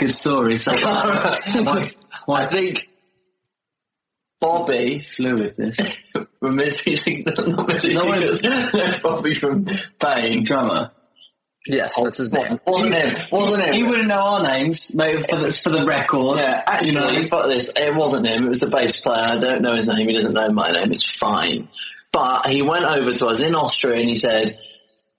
Good 0.00 0.12
story. 0.12 0.56
So 0.56 0.72
I 0.74 2.46
think 2.46 2.88
Bobby 4.40 4.98
flew 4.98 5.34
with 5.34 5.54
this. 5.58 5.76
from 6.40 6.56
Misery 6.56 6.96
Signals, 6.96 7.48
not 7.48 7.68
Misery 7.68 7.92
No, 7.92 8.10
it 8.10 8.34
Signals, 8.34 8.98
Bobby 9.02 9.34
from 9.34 9.66
Bane. 9.98 10.42
Drummer. 10.42 10.92
yes, 11.66 11.94
that's 12.02 12.16
his 12.16 12.32
name. 12.32 12.58
Wasn't 12.66 12.94
him? 12.94 13.18
Wasn't 13.30 13.62
him? 13.62 13.74
He 13.74 13.82
wouldn't 13.82 14.08
know 14.08 14.22
our 14.22 14.42
names, 14.42 14.94
mate, 14.94 15.28
for 15.28 15.36
the, 15.36 15.50
for 15.50 15.68
the 15.68 15.84
record. 15.84 16.38
Yeah, 16.38 16.62
actually, 16.66 16.92
you 16.92 17.22
know. 17.22 17.28
fuck 17.28 17.48
this. 17.48 17.70
It 17.76 17.94
wasn't 17.94 18.26
him. 18.26 18.46
It 18.46 18.48
was 18.48 18.60
the 18.60 18.68
bass 18.68 18.98
player. 19.00 19.20
I 19.20 19.36
don't 19.36 19.60
know 19.60 19.74
his 19.74 19.86
name. 19.86 20.08
He 20.08 20.14
doesn't 20.14 20.32
know 20.32 20.50
my 20.50 20.70
name. 20.70 20.92
It's 20.92 21.04
fine. 21.04 21.68
But 22.12 22.48
he 22.48 22.62
went 22.62 22.84
over 22.84 23.12
to 23.12 23.26
us 23.28 23.40
in 23.40 23.54
Austria 23.54 24.00
and 24.00 24.08
he 24.08 24.16
said, 24.16 24.58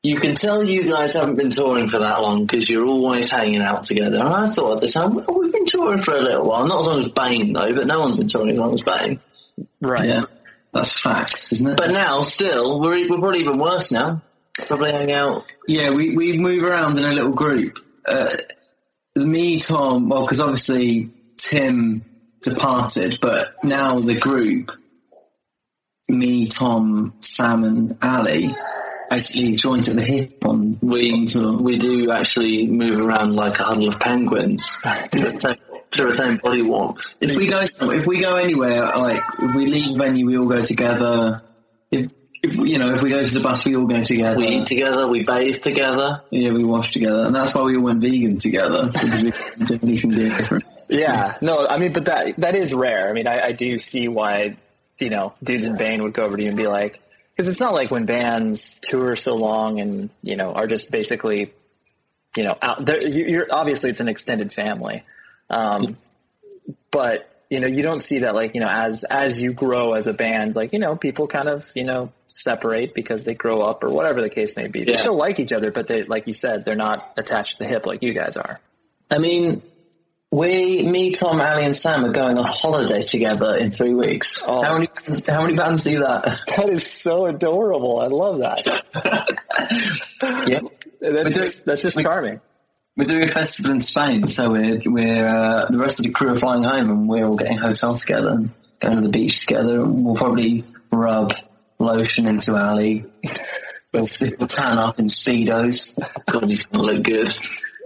"You 0.04 0.20
can 0.20 0.36
tell 0.36 0.64
you 0.64 0.92
guys 0.92 1.14
haven't 1.14 1.36
been 1.36 1.50
touring 1.50 1.88
for 1.88 2.00
that 2.00 2.22
long 2.22 2.46
because 2.46 2.70
you're 2.70 2.86
always 2.86 3.30
hanging 3.30 3.62
out 3.62 3.84
together." 3.86 4.20
And 4.20 4.28
I 4.28 4.50
thought 4.50 4.76
at 4.76 4.82
the 4.82 4.90
time, 4.90 5.16
well, 5.16 5.40
we've 5.40 5.54
been 5.54 5.66
touring 5.66 6.02
for 6.02 6.16
a 6.16 6.22
little 6.22 6.46
while. 6.46 6.68
Not 6.68 6.82
as 6.82 6.88
long 6.88 7.00
as 7.00 7.08
Bane 7.08 7.54
though, 7.54 7.74
but 7.74 7.88
no 7.88 8.00
one's 8.00 8.18
been 8.18 8.28
touring 8.28 8.50
as 8.50 8.60
long 8.60 8.74
as 8.74 8.82
Bane. 8.82 9.20
Right. 9.80 10.08
Yeah. 10.08 10.26
That's 10.74 11.00
facts, 11.00 11.52
isn't 11.52 11.68
it? 11.68 11.78
But 11.78 11.92
now, 11.92 12.22
still, 12.22 12.80
we're 12.80 13.10
we're 13.10 13.20
probably 13.20 13.42
even 13.42 13.58
worse 13.58 13.92
now. 13.92 14.22
Probably 14.68 14.92
hang 14.92 15.12
out. 15.12 15.46
Yeah, 15.68 15.92
we, 15.92 16.16
we 16.16 16.38
move 16.38 16.64
around 16.64 16.98
in 16.98 17.06
a 17.06 17.12
little 17.12 17.32
group. 17.34 17.80
Uh, 18.08 18.36
me, 19.16 19.60
Tom, 19.60 20.08
well, 20.08 20.22
because 20.22 20.40
obviously 20.40 21.10
Tim 21.38 22.06
departed, 22.42 23.20
but 23.22 23.56
now 23.64 24.00
the 24.00 24.16
group, 24.16 24.72
me, 26.12 26.48
Tom, 26.48 27.14
Sam, 27.20 27.64
and 27.64 27.98
Ali, 28.04 28.54
basically 29.10 29.56
joined 29.56 29.88
at 29.88 29.96
the 29.96 30.02
hip 30.04 30.38
on 30.46 30.78
We 30.82 31.26
we 31.62 31.78
do 31.78 32.12
actually 32.12 32.68
move 32.68 33.06
around 33.06 33.36
like 33.36 33.60
a 33.60 33.64
huddle 33.64 33.88
of 33.88 34.00
penguins 34.00 34.66
to 34.84 35.24
retain, 35.24 35.56
to 35.92 36.06
retain 36.06 36.38
body 36.38 36.62
warmth. 36.62 37.18
If 37.22 37.36
we 37.36 37.48
go, 37.48 37.66
some- 37.66 37.92
if 37.92 38.06
we 38.06 38.20
go 38.22 38.36
anywhere, 38.38 38.86
like 38.86 39.22
if 39.40 39.56
we 39.56 39.68
leave 39.68 39.98
venue, 39.98 40.26
we 40.28 40.38
all 40.38 40.48
go 40.48 40.62
together. 40.62 41.42
If, 41.92 42.10
if 42.44 42.56
you 42.56 42.80
know, 42.80 42.94
if 42.94 43.02
we 43.02 43.10
go 43.10 43.24
to 43.24 43.34
the 43.34 43.40
bus, 43.42 43.66
we 43.66 43.76
all 43.76 43.86
go 43.86 44.04
together. 44.04 44.38
We 44.38 44.48
eat 44.48 44.66
together, 44.66 45.08
we 45.08 45.24
bathe 45.24 45.62
together. 45.62 46.22
yeah, 46.32 46.52
we 46.52 46.64
wash 46.64 46.92
together, 46.92 47.26
and 47.26 47.36
that's 47.36 47.54
why 47.54 47.62
we 47.64 47.76
all 47.76 47.84
went 47.84 48.02
vegan 48.02 48.38
together 48.38 48.88
because 48.88 49.24
we 49.24 49.32
couldn't 49.32 49.68
do 49.68 49.80
anything 49.84 50.12
different. 50.12 50.64
Yeah, 50.90 51.38
no, 51.42 51.68
I 51.68 51.78
mean, 51.78 51.94
but 51.94 52.06
that 52.06 52.36
that 52.38 52.56
is 52.56 52.74
rare. 52.74 53.10
I 53.10 53.14
mean, 53.14 53.28
I, 53.28 53.48
I 53.48 53.52
do 53.52 53.78
see 53.80 54.08
why 54.08 54.58
you 55.02 55.10
know 55.10 55.34
dudes 55.44 55.64
in 55.66 55.76
Bane 55.78 56.02
would 56.04 56.14
go 56.14 56.24
over 56.26 56.38
to 56.38 56.42
you 56.44 56.50
and 56.50 56.58
be 56.58 56.68
like, 56.68 57.02
because 57.36 57.48
it's 57.48 57.60
not 57.60 57.74
like 57.74 57.92
when 57.92 58.06
bands 58.06 58.80
tour 58.82 59.16
so 59.16 59.36
long 59.36 59.80
and 59.82 60.10
you 60.22 60.36
know 60.36 60.52
are 60.54 60.68
just 60.68 60.92
basically, 60.92 61.54
you 62.38 62.44
know, 62.44 62.58
out 62.62 62.86
there. 62.86 63.06
you- 63.08 63.26
You're 63.26 63.48
obviously 63.52 63.90
it's 63.90 64.00
an 64.00 64.08
extended 64.08 64.54
family, 64.54 65.04
um, 65.50 65.98
but 66.92 67.28
you 67.50 67.60
know 67.60 67.68
you 67.68 67.84
don't 67.84 68.00
see 68.00 68.20
that 68.20 68.34
like 68.36 68.54
you 68.56 68.62
know 68.62 68.70
as 68.70 69.04
as 69.04 69.42
you 69.42 69.52
grow 69.54 69.94
as 69.94 70.08
a 70.08 70.14
band, 70.14 70.56
like 70.56 70.72
you 70.74 70.80
know 70.80 70.96
people 70.96 71.28
kind 71.28 71.50
of 71.50 71.70
you 71.76 71.84
know 71.84 72.12
separate 72.28 72.94
because 72.94 73.24
they 73.26 73.34
grow 73.34 73.60
up 73.62 73.84
or 73.84 73.90
whatever 73.90 74.22
the 74.22 74.30
case 74.30 74.56
may 74.56 74.68
be. 74.68 74.84
They 74.86 74.94
Yeah. 74.94 75.02
still 75.02 75.16
like 75.18 75.40
each 75.40 75.52
other, 75.52 75.72
but 75.72 75.88
they 75.88 76.04
like 76.04 76.28
you 76.28 76.34
said 76.34 76.64
they're 76.64 76.76
not 76.76 77.14
attached 77.18 77.58
to 77.58 77.64
the 77.64 77.66
hip 77.70 77.86
like 77.86 78.02
you 78.04 78.14
guys 78.14 78.38
are. 78.38 78.60
I 79.10 79.18
mean, 79.18 79.62
we, 80.32 80.82
me, 80.84 81.12
Tom, 81.12 81.42
Ali, 81.42 81.66
and 81.66 81.76
Sam 81.76 82.06
are 82.06 82.12
going 82.12 82.38
on 82.38 82.46
holiday 82.46 83.04
together 83.04 83.56
in 83.58 83.72
three 83.72 83.94
weeks. 83.94 84.42
Oh. 84.48 84.64
How 84.64 84.74
many 84.76 84.90
how 85.28 85.42
many 85.44 85.56
bands 85.56 85.84
do 85.84 86.00
that? 86.00 86.40
That 86.56 86.70
is 86.70 86.88
so 86.90 87.26
adorable. 87.26 88.00
I 88.00 88.08
love 88.08 88.40
that. 88.40 89.38
yeah. 90.48 90.62
That's 91.02 91.36
just, 91.36 91.66
that's 91.66 91.82
just 91.82 91.98
we- 91.98 92.04
charming. 92.04 92.40
We're 92.98 93.06
doing 93.06 93.24
a 93.24 93.28
festival 93.28 93.72
in 93.72 93.80
Spain, 93.80 94.28
so 94.28 94.52
we're 94.52 94.82
we're 94.86 95.28
uh, 95.28 95.66
the 95.68 95.78
rest 95.78 96.00
of 96.00 96.06
the 96.06 96.12
crew 96.12 96.30
are 96.30 96.36
flying 96.36 96.64
home, 96.64 96.90
and 96.90 97.10
we're 97.10 97.26
all 97.26 97.38
getting 97.38 97.58
hotels 97.58 98.02
together 98.02 98.32
and 98.32 98.52
going 98.82 98.96
to 98.98 99.02
the 99.02 99.10
beach 99.10 99.42
together. 99.42 99.86
We'll 99.86 100.16
probably 100.16 100.66
rub 100.92 101.34
lotion 101.80 102.28
into 102.28 102.56
Ali. 102.56 103.06
We'll, 103.94 104.08
we'll 104.40 104.48
tan 104.48 104.80
up 104.80 105.00
in 105.00 105.08
speedos. 105.08 106.00
God, 106.26 106.48
he's 106.48 106.64
gonna 106.64 106.86
look 106.86 107.04
good. 107.04 107.30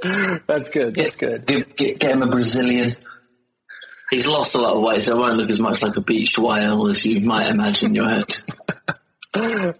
That's 0.48 0.70
good. 0.70 0.96
That's 0.96 1.16
good. 1.16 1.46
Get, 1.46 1.76
get, 1.76 2.00
get 2.00 2.12
him 2.12 2.22
a 2.22 2.28
Brazilian. 2.28 2.96
He's 4.12 4.28
lost 4.28 4.56
a 4.56 4.60
lot 4.60 4.76
of 4.76 4.84
weight, 4.84 5.04
so 5.04 5.18
it 5.18 5.20
won't 5.20 5.38
look 5.38 5.50
as 5.50 5.60
much 5.60 5.82
like 5.82 5.96
a 5.96 6.02
beached 6.02 6.38
whale 6.38 6.88
as 6.88 7.06
you 7.06 7.22
might 7.22 7.48
imagine 7.48 7.90
in 7.90 7.96
your 7.96 8.10
head. 8.10 8.34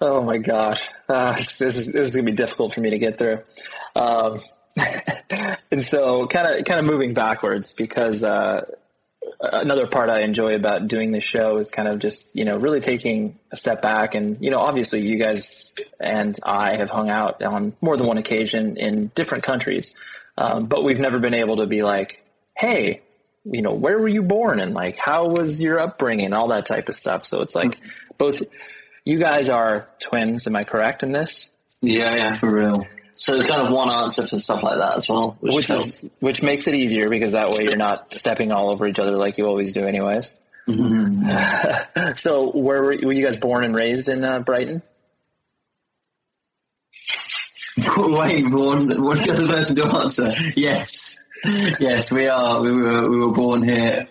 Oh 0.00 0.22
my 0.24 0.38
gosh, 0.38 0.88
uh, 1.08 1.32
this 1.32 1.60
is 1.60 1.92
this 1.92 2.08
is 2.08 2.14
gonna 2.14 2.26
be 2.26 2.32
difficult 2.32 2.74
for 2.74 2.80
me 2.80 2.90
to 2.90 2.98
get 2.98 3.18
through. 3.18 3.40
Um, 3.96 4.40
and 5.70 5.82
so, 5.82 6.28
kind 6.28 6.54
of 6.54 6.64
kind 6.64 6.78
of 6.78 6.86
moving 6.86 7.12
backwards 7.12 7.72
because 7.72 8.22
uh, 8.22 8.64
another 9.40 9.86
part 9.86 10.10
I 10.10 10.20
enjoy 10.20 10.54
about 10.54 10.88
doing 10.88 11.12
this 11.12 11.24
show 11.24 11.58
is 11.58 11.68
kind 11.68 11.88
of 11.88 11.98
just 11.98 12.26
you 12.34 12.44
know 12.44 12.56
really 12.56 12.80
taking 12.80 13.38
a 13.50 13.56
step 13.56 13.82
back 13.82 14.14
and 14.14 14.42
you 14.42 14.50
know 14.50 14.60
obviously 14.60 15.00
you 15.00 15.16
guys 15.16 15.74
and 16.00 16.38
I 16.42 16.76
have 16.76 16.90
hung 16.90 17.10
out 17.10 17.42
on 17.42 17.74
more 17.80 17.96
than 17.96 18.06
one 18.06 18.18
occasion 18.18 18.76
in 18.76 19.08
different 19.14 19.44
countries, 19.44 19.94
um, 20.38 20.66
but 20.66 20.84
we've 20.84 21.00
never 21.00 21.18
been 21.18 21.34
able 21.34 21.56
to 21.56 21.66
be 21.66 21.82
like, 21.82 22.24
hey, 22.56 23.02
you 23.44 23.62
know, 23.62 23.74
where 23.74 23.98
were 23.98 24.08
you 24.08 24.22
born 24.22 24.60
and 24.60 24.74
like 24.74 24.96
how 24.96 25.26
was 25.26 25.60
your 25.60 25.78
upbringing, 25.78 26.32
all 26.32 26.48
that 26.48 26.66
type 26.66 26.88
of 26.88 26.94
stuff. 26.94 27.24
So 27.26 27.42
it's 27.42 27.54
like 27.54 27.78
both 28.18 28.42
you 29.04 29.18
guys 29.18 29.48
are 29.48 29.88
twins, 30.00 30.46
am 30.46 30.56
I 30.56 30.64
correct 30.64 31.02
in 31.02 31.12
this? 31.12 31.50
Yeah, 31.82 32.14
yeah, 32.14 32.34
for 32.34 32.54
real. 32.54 32.86
So 33.16 33.34
it's 33.34 33.46
kind 33.46 33.62
of 33.62 33.72
one 33.72 33.90
answer 33.90 34.26
for 34.26 34.38
stuff 34.38 34.62
like 34.62 34.78
that 34.78 34.96
as 34.96 35.08
well. 35.08 35.36
Which, 35.40 35.54
Which 35.54 35.66
helps. 35.68 36.02
is, 36.02 36.10
which 36.20 36.42
makes 36.42 36.66
it 36.66 36.74
easier 36.74 37.08
because 37.08 37.32
that 37.32 37.50
way 37.50 37.62
you're 37.64 37.76
not 37.76 38.12
stepping 38.12 38.52
all 38.52 38.70
over 38.70 38.86
each 38.86 38.98
other 38.98 39.16
like 39.16 39.38
you 39.38 39.46
always 39.46 39.72
do 39.72 39.86
anyways. 39.86 40.34
so 42.16 42.50
where 42.52 42.82
were, 42.82 42.96
were 43.02 43.12
you 43.12 43.24
guys 43.24 43.36
born 43.36 43.64
and 43.64 43.74
raised 43.74 44.08
in 44.08 44.24
uh, 44.24 44.40
Brighton? 44.40 44.82
Wait, 47.96 48.44
one, 48.48 49.02
one 49.02 49.30
other 49.30 49.46
person 49.46 49.74
to 49.76 49.86
answer. 49.86 50.32
Yes. 50.56 51.20
Yes, 51.78 52.10
we 52.10 52.28
are. 52.28 52.60
We 52.62 52.72
were, 52.72 53.10
we 53.10 53.18
were 53.18 53.32
born 53.32 53.62
here. 53.62 54.06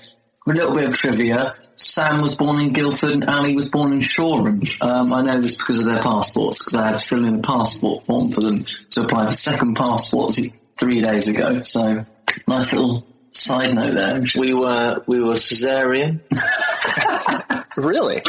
A 0.46 0.50
little 0.50 0.76
bit 0.76 0.86
of 0.90 0.94
trivia. 0.94 1.56
Sam 1.76 2.22
was 2.22 2.36
born 2.36 2.60
in 2.60 2.74
Guildford 2.74 3.12
and 3.12 3.26
Ali 3.26 3.56
was 3.56 3.70
born 3.70 3.94
in 3.94 4.02
Shoreham. 4.02 4.62
Um, 4.82 5.14
I 5.14 5.22
know 5.22 5.42
this 5.42 5.56
because 5.56 5.80
of 5.80 5.86
their 5.86 6.02
passports, 6.02 6.58
because 6.58 6.76
I 6.76 6.88
had 6.88 6.98
to 6.98 7.04
fill 7.04 7.26
in 7.26 7.36
a 7.36 7.42
passport 7.42 8.06
form 8.06 8.30
for 8.30 8.42
them 8.42 8.64
to 8.92 9.02
apply 9.02 9.28
for 9.28 9.34
second 9.34 9.76
passports 9.76 10.40
three 10.78 11.02
days 11.02 11.28
ago. 11.28 11.62
So, 11.64 12.06
nice 12.48 12.74
little 12.74 13.06
side 13.32 13.74
note 13.74 13.94
there. 13.94 14.22
We 14.38 14.54
were 14.54 15.04
we 15.08 15.22
were 15.22 15.36
cesarean. 15.36 16.22
Really? 17.76 18.22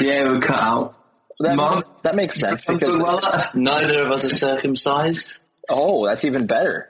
Yeah, 0.00 0.24
we 0.24 0.30
were 0.30 0.40
cut 0.40 0.62
out. 0.62 0.96
That, 1.40 1.56
Mom? 1.56 1.82
that 2.02 2.16
makes 2.16 2.36
sense 2.36 2.64
because, 2.64 2.98
well 2.98 3.20
uh. 3.22 3.46
Neither 3.54 4.02
of 4.02 4.10
us 4.10 4.24
are 4.24 4.28
circumcised. 4.30 5.40
oh, 5.68 6.06
that's 6.06 6.24
even 6.24 6.46
better. 6.46 6.88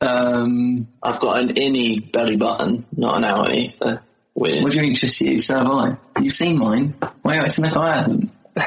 Um, 0.00 0.88
I've 1.02 1.20
got 1.20 1.38
an 1.38 1.54
innie 1.54 2.10
belly 2.12 2.36
button, 2.36 2.86
not 2.96 3.18
an 3.18 3.22
outie. 3.24 3.76
So 3.76 3.98
weird. 4.36 4.62
what 4.62 4.72
do 4.72 4.78
you 4.78 4.82
mean 4.84 4.94
just 4.94 5.20
you? 5.20 5.38
So 5.38 5.56
have 5.56 5.66
I. 5.70 5.96
You've 6.20 6.34
seen 6.34 6.58
mine. 6.58 6.94
Why 7.22 7.36
are 7.36 7.40
you 7.40 7.46
acting 7.46 7.64
I 7.64 7.96
haven't? 7.96 8.30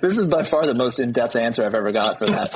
This 0.00 0.16
is 0.16 0.26
by 0.26 0.42
far 0.42 0.66
the 0.66 0.74
most 0.74 0.98
in-depth 0.98 1.36
answer 1.36 1.62
I've 1.64 1.74
ever 1.74 1.92
got 1.92 2.18
for 2.18 2.26
that. 2.26 2.48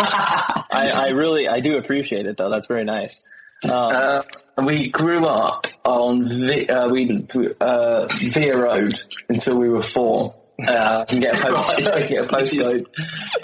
I, 0.72 0.90
I 0.90 1.08
really, 1.10 1.46
I 1.48 1.60
do 1.60 1.76
appreciate 1.76 2.26
it 2.26 2.38
though. 2.38 2.48
That's 2.48 2.66
very 2.66 2.84
nice. 2.84 3.20
Uh, 3.62 4.22
we 4.56 4.88
grew 4.88 5.26
up 5.26 5.66
on 5.84 6.28
Vi- 6.28 6.66
uh, 6.66 6.88
we 6.88 7.26
uh, 7.60 8.08
Via 8.10 8.56
Road 8.56 9.00
until 9.28 9.58
we 9.58 9.68
were 9.68 9.82
four. 9.82 10.34
Uh, 10.66 11.04
and 11.08 11.22
get 11.22 11.38
a 11.38 11.42
postcode, 11.42 12.08
get 12.08 12.24
a 12.24 12.28
postcode, 12.28 12.84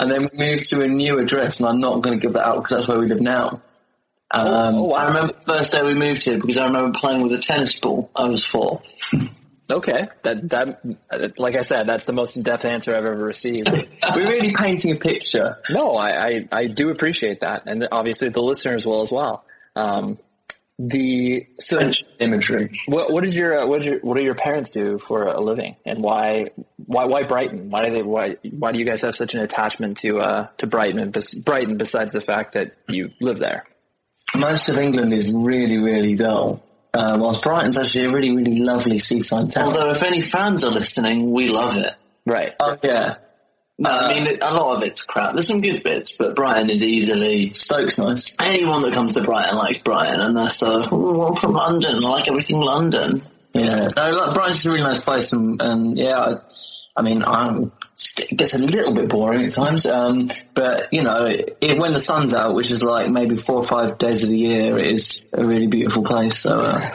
and 0.01 0.11
then 0.11 0.29
we 0.33 0.39
moved 0.39 0.69
to 0.69 0.83
a 0.83 0.87
new 0.87 1.19
address, 1.19 1.61
and 1.61 1.69
I'm 1.69 1.81
not 1.81 2.03
going 2.03 2.19
to 2.19 2.23
give 2.23 2.35
that 2.35 2.47
out 2.47 2.57
because 2.57 2.77
that's 2.77 2.89
where 2.89 2.99
we 2.99 3.07
live 3.07 3.21
now. 3.21 3.63
Um, 4.31 4.75
oh, 4.75 4.85
wow. 4.85 4.97
I 4.97 5.09
remember 5.09 5.33
the 5.33 5.53
first 5.53 5.73
day 5.73 5.83
we 5.83 5.95
moved 5.95 6.25
here 6.25 6.39
because 6.39 6.57
I 6.57 6.67
remember 6.67 6.99
playing 6.99 7.23
with 7.23 7.33
a 7.33 7.39
tennis 7.39 7.79
ball. 7.79 8.11
I 8.15 8.29
was 8.29 8.45
four. 8.45 8.83
Okay, 9.69 10.07
that 10.23 10.49
that 10.51 11.39
like 11.39 11.57
I 11.57 11.63
said, 11.63 11.89
that's 11.89 12.05
the 12.05 12.13
most 12.13 12.37
in-depth 12.37 12.65
answer 12.65 12.95
I've 12.95 13.05
ever 13.05 13.25
received. 13.25 13.69
we're 14.15 14.29
really 14.29 14.55
painting 14.55 14.93
a 14.93 14.97
picture. 14.97 15.59
No, 15.71 15.97
I, 15.97 16.27
I, 16.27 16.49
I 16.53 16.67
do 16.67 16.91
appreciate 16.91 17.41
that, 17.41 17.65
and 17.67 17.89
obviously 17.91 18.29
the 18.29 18.43
listeners 18.43 18.87
will 18.87 19.01
as 19.01 19.11
well. 19.11 19.45
Um, 19.75 20.19
the 20.79 21.47
so 21.59 21.91
imagery. 22.21 22.71
what, 22.87 23.11
what 23.11 23.25
did 23.25 23.35
your 23.35 23.59
uh, 23.59 23.67
what 23.67 23.83
did 23.83 23.91
your, 23.91 24.01
what 24.01 24.17
do 24.17 24.23
your 24.23 24.35
parents 24.35 24.71
do 24.71 24.99
for 24.99 25.25
a 25.25 25.41
living, 25.41 25.75
and 25.85 26.01
why 26.01 26.51
why 26.77 27.07
why 27.07 27.25
Brighton? 27.25 27.71
Why 27.71 27.87
do 27.87 27.93
they 27.93 28.03
why 28.03 28.37
why 28.51 28.71
do 28.71 28.79
you 28.79 28.85
guys 28.85 29.01
have 29.01 29.17
such 29.17 29.35
an 29.35 29.41
attachment 29.41 29.97
to 29.99 30.21
uh, 30.21 30.47
to 30.59 30.67
Brighton 30.67 31.01
and 31.01 31.45
Brighton 31.45 31.77
besides 31.77 32.13
the 32.13 32.21
fact 32.21 32.53
that 32.53 32.77
you 32.89 33.11
live 33.21 33.39
there? 33.39 33.67
Most 34.35 34.69
of 34.69 34.79
England 34.79 35.13
is 35.13 35.33
really, 35.33 35.79
really 35.79 36.15
dull. 36.15 36.63
Uh, 36.95 37.17
whilst 37.21 37.43
Brighton's 37.43 37.77
actually 37.77 38.07
a 38.07 38.11
really, 38.11 38.31
really 38.31 38.61
lovely 38.61 38.99
seaside 38.99 39.51
town. 39.51 39.65
Although 39.65 39.91
if 39.91 40.03
any 40.03 40.23
fans 40.23 40.65
are 40.65 40.71
listening, 40.71 41.31
we 41.31 41.49
love 41.49 41.77
it. 41.77 41.93
Right. 42.25 42.55
oh 42.59 42.77
yeah, 42.83 43.17
No, 43.79 43.91
I 43.91 44.15
mean, 44.15 44.39
a 44.41 44.55
lot 44.55 44.77
of 44.77 44.83
it's 44.83 45.05
crap. 45.05 45.35
There's 45.35 45.47
some 45.47 45.61
good 45.61 45.83
bits, 45.83 46.17
but 46.17 46.35
Brighton 46.35 46.71
is 46.71 46.83
easily. 46.83 47.53
Stoke's 47.53 47.99
nice. 47.99 48.35
Anyone 48.41 48.83
that 48.83 48.95
comes 48.95 49.13
to 49.13 49.23
Brighton 49.23 49.59
likes 49.59 49.81
Brighton, 49.81 50.21
and 50.21 50.37
that's 50.37 50.63
uh, 50.63 50.87
oh, 50.91 51.29
I'm 51.29 51.35
from 51.37 51.53
London. 51.53 52.03
I 52.05 52.09
like 52.09 52.29
everything 52.29 52.61
London. 52.61 53.23
Yeah, 53.53 53.89
no, 53.95 54.11
like, 54.11 54.35
Brighton's 54.35 54.65
a 54.65 54.71
really 54.71 54.83
nice 54.83 54.99
place, 55.05 55.33
and, 55.33 55.61
and 55.61 55.99
yeah, 55.99 56.19
I, 56.19 56.35
I 56.97 57.03
mean, 57.03 57.23
I'm, 57.25 57.73
it 58.19 58.37
gets 58.37 58.55
a 58.55 58.59
little 58.59 58.93
bit 58.93 59.09
boring 59.09 59.47
at 59.47 59.53
times, 59.53 59.87
um, 59.87 60.29
but 60.55 60.93
you 60.93 61.03
know, 61.03 61.27
it, 61.27 61.79
when 61.79 61.93
the 61.95 62.01
sun's 62.01 62.35
out, 62.35 62.55
which 62.55 62.71
is 62.71 62.83
like 62.83 63.09
maybe 63.11 63.37
four 63.37 63.57
or 63.57 63.65
five 63.65 63.99
days 63.99 64.23
of 64.23 64.29
the 64.29 64.39
year, 64.39 64.79
it 64.79 64.87
is 64.87 65.27
a 65.33 65.45
really 65.45 65.67
beautiful 65.67 66.05
place. 66.05 66.41
So, 66.41 66.61
uh, 66.61 66.91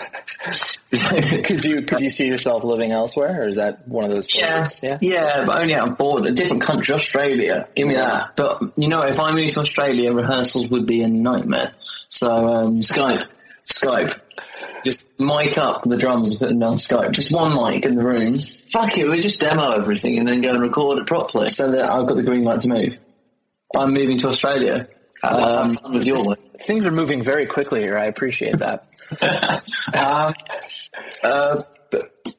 Could 0.92 1.64
you 1.64 1.84
could 1.84 2.02
you 2.02 2.10
see 2.10 2.28
yourself 2.28 2.66
living 2.66 2.92
elsewhere, 2.92 3.44
or 3.44 3.48
is 3.48 3.56
that 3.56 3.88
one 3.88 4.04
of 4.04 4.12
those? 4.12 4.28
yeah, 4.36 4.68
yeah. 4.84 4.98
yeah, 5.00 5.46
but 5.46 5.62
only 5.62 5.74
out 5.74 5.90
of 5.90 5.98
board. 5.98 6.26
A 6.26 6.32
different 6.32 6.62
country, 6.62 6.94
Australia. 6.94 7.70
Give 7.76 7.88
me 7.88 7.94
that. 7.94 8.36
But 8.36 8.74
you 8.76 8.90
know, 8.90 9.04
if 9.04 9.18
I 9.18 9.32
moved 9.32 9.54
to 9.54 9.62
Australia, 9.62 10.12
rehearsals 10.12 10.68
would 10.68 10.86
be 10.86 11.02
a 11.02 11.08
nightmare. 11.08 11.74
So 12.10 12.30
um, 12.30 12.80
Skype, 12.80 13.26
Skype. 13.64 14.20
Just 14.84 15.04
mic 15.20 15.58
up 15.58 15.84
the 15.84 15.98
drums 15.98 16.30
and 16.30 16.40
put 16.40 16.50
them 16.50 16.60
down 16.60 16.74
Skype. 16.76 17.12
Just 17.12 17.32
one 17.34 17.54
mic 17.56 17.86
in 17.86 17.96
the 17.96 18.04
room, 18.04 18.40
Fuck 18.72 18.98
it, 18.98 19.08
we 19.08 19.20
just 19.22 19.40
demo 19.40 19.72
everything 19.72 20.18
and 20.18 20.28
then 20.28 20.42
go 20.42 20.52
and 20.52 20.62
record 20.62 21.00
it 21.00 21.08
properly. 21.08 21.48
so 21.48 21.72
that 21.72 21.90
I've 21.90 22.08
got 22.08 22.16
the 22.16 22.24
green 22.24 22.44
light 22.44 22.62
to 22.62 22.68
move. 22.70 23.00
I'm 23.76 23.94
moving 23.94 24.18
to 24.20 24.28
Australia. 24.30 24.88
Um, 25.24 25.78
with 25.92 26.06
your. 26.06 26.36
Things 26.62 26.86
are 26.86 26.92
moving 26.92 27.22
very 27.22 27.46
quickly 27.46 27.82
here. 27.82 27.98
I 27.98 28.06
appreciate 28.06 28.58
that. 28.60 28.88
um, 29.94 30.34
uh, 31.24 31.64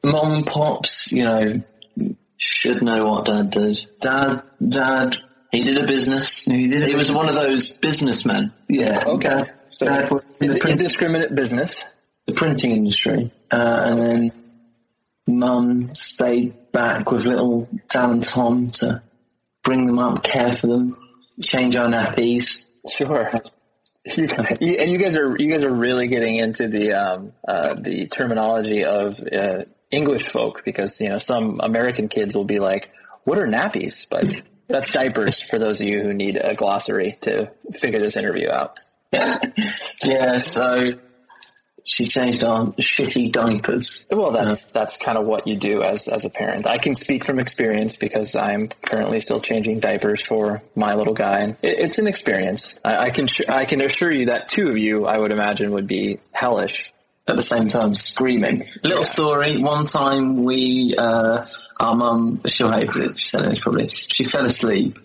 mom 0.03 0.43
pops, 0.43 1.11
you 1.11 1.23
know, 1.25 1.63
Should 2.37 2.81
know 2.83 3.05
what 3.09 3.25
dad 3.25 3.51
did. 3.51 3.85
dad, 4.01 4.43
dad, 4.67 5.17
He 5.51 5.63
did 5.63 5.77
a 5.77 5.87
business. 5.87 6.45
he 6.45 6.67
did. 6.67 6.87
He 6.89 6.95
was 6.95 7.11
one 7.11 7.29
of 7.29 7.35
those 7.35 7.69
businessmen. 7.77 8.53
yeah, 8.69 9.03
Okay. 9.05 9.27
Dad, 9.29 9.51
So 9.73 9.85
worked 10.11 10.41
in 10.41 10.53
the, 10.53 10.59
print, 10.59 10.81
indiscriminate 10.81 11.35
business. 11.35 11.83
the 12.27 12.33
printing 12.33 12.71
industry, 12.71 13.31
uh, 13.51 13.83
and 13.87 13.99
then 13.99 14.31
mum 15.27 15.95
stayed 15.95 16.71
back 16.71 17.11
with 17.11 17.25
little 17.25 17.67
Dan 17.89 18.09
and 18.11 18.23
Tom 18.23 18.69
to 18.71 19.01
bring 19.63 19.85
them 19.87 19.99
up, 19.99 20.23
care 20.23 20.51
for 20.53 20.67
them, 20.67 20.97
change 21.41 21.75
our 21.75 21.87
nappies. 21.87 22.65
Sure. 22.91 23.31
You, 24.05 24.27
you- 24.59 24.75
and 24.79 24.91
you 24.91 24.97
guys 24.97 25.17
are 25.17 25.33
you 25.37 25.49
guys 25.49 25.63
are 25.63 25.73
really 25.73 26.07
getting 26.09 26.35
into 26.35 26.67
the 26.67 26.91
um, 26.91 27.31
uh, 27.47 27.73
the 27.73 28.07
terminology 28.07 28.83
of 28.83 29.17
uh, 29.31 29.63
English 29.91 30.23
folk 30.27 30.65
because 30.65 30.99
you 30.99 31.07
know 31.07 31.17
some 31.17 31.61
American 31.63 32.09
kids 32.09 32.35
will 32.35 32.43
be 32.43 32.59
like, 32.59 32.91
"What 33.23 33.37
are 33.37 33.47
nappies?" 33.47 34.05
But 34.09 34.41
that's 34.67 34.91
diapers 34.91 35.39
for 35.39 35.57
those 35.57 35.79
of 35.79 35.87
you 35.87 36.01
who 36.03 36.13
need 36.13 36.35
a 36.35 36.53
glossary 36.53 37.17
to 37.21 37.49
figure 37.79 37.99
this 37.99 38.17
interview 38.17 38.49
out. 38.49 38.77
Yeah, 40.03 40.41
so 40.41 40.91
she 41.85 42.05
changed 42.05 42.43
on 42.43 42.73
shitty 42.73 43.31
diapers. 43.31 44.07
Well, 44.09 44.31
that's 44.31 44.67
that's 44.67 44.97
kind 44.97 45.17
of 45.17 45.25
what 45.27 45.47
you 45.47 45.55
do 45.57 45.83
as 45.83 46.07
as 46.07 46.25
a 46.25 46.29
parent. 46.29 46.65
I 46.65 46.77
can 46.77 46.95
speak 46.95 47.25
from 47.25 47.39
experience 47.39 47.95
because 47.95 48.35
I'm 48.35 48.69
currently 48.81 49.19
still 49.19 49.39
changing 49.39 49.79
diapers 49.79 50.21
for 50.21 50.61
my 50.75 50.95
little 50.95 51.13
guy, 51.13 51.39
and 51.39 51.57
it, 51.61 51.79
it's 51.79 51.97
an 51.99 52.07
experience. 52.07 52.75
I, 52.83 52.97
I 52.97 53.09
can 53.09 53.27
sh- 53.27 53.47
I 53.49 53.65
can 53.65 53.81
assure 53.81 54.11
you 54.11 54.27
that 54.27 54.47
two 54.47 54.69
of 54.69 54.77
you, 54.77 55.05
I 55.05 55.17
would 55.17 55.31
imagine, 55.31 55.71
would 55.73 55.87
be 55.87 56.19
hellish. 56.31 56.91
at 57.27 57.35
the 57.35 57.41
same 57.41 57.67
time 57.67 57.93
screaming. 57.95 58.63
Little 58.83 59.03
story. 59.03 59.57
One 59.57 59.85
time 59.85 60.43
we, 60.43 60.93
uh, 60.97 61.45
our 61.79 61.95
mum, 61.95 62.41
she'll 62.47 62.71
hate 62.71 62.89
it. 62.95 63.17
She 63.17 63.27
said 63.27 63.43
this 63.43 63.59
probably. 63.59 63.87
She 63.89 64.23
fell 64.25 64.45
asleep. 64.45 64.99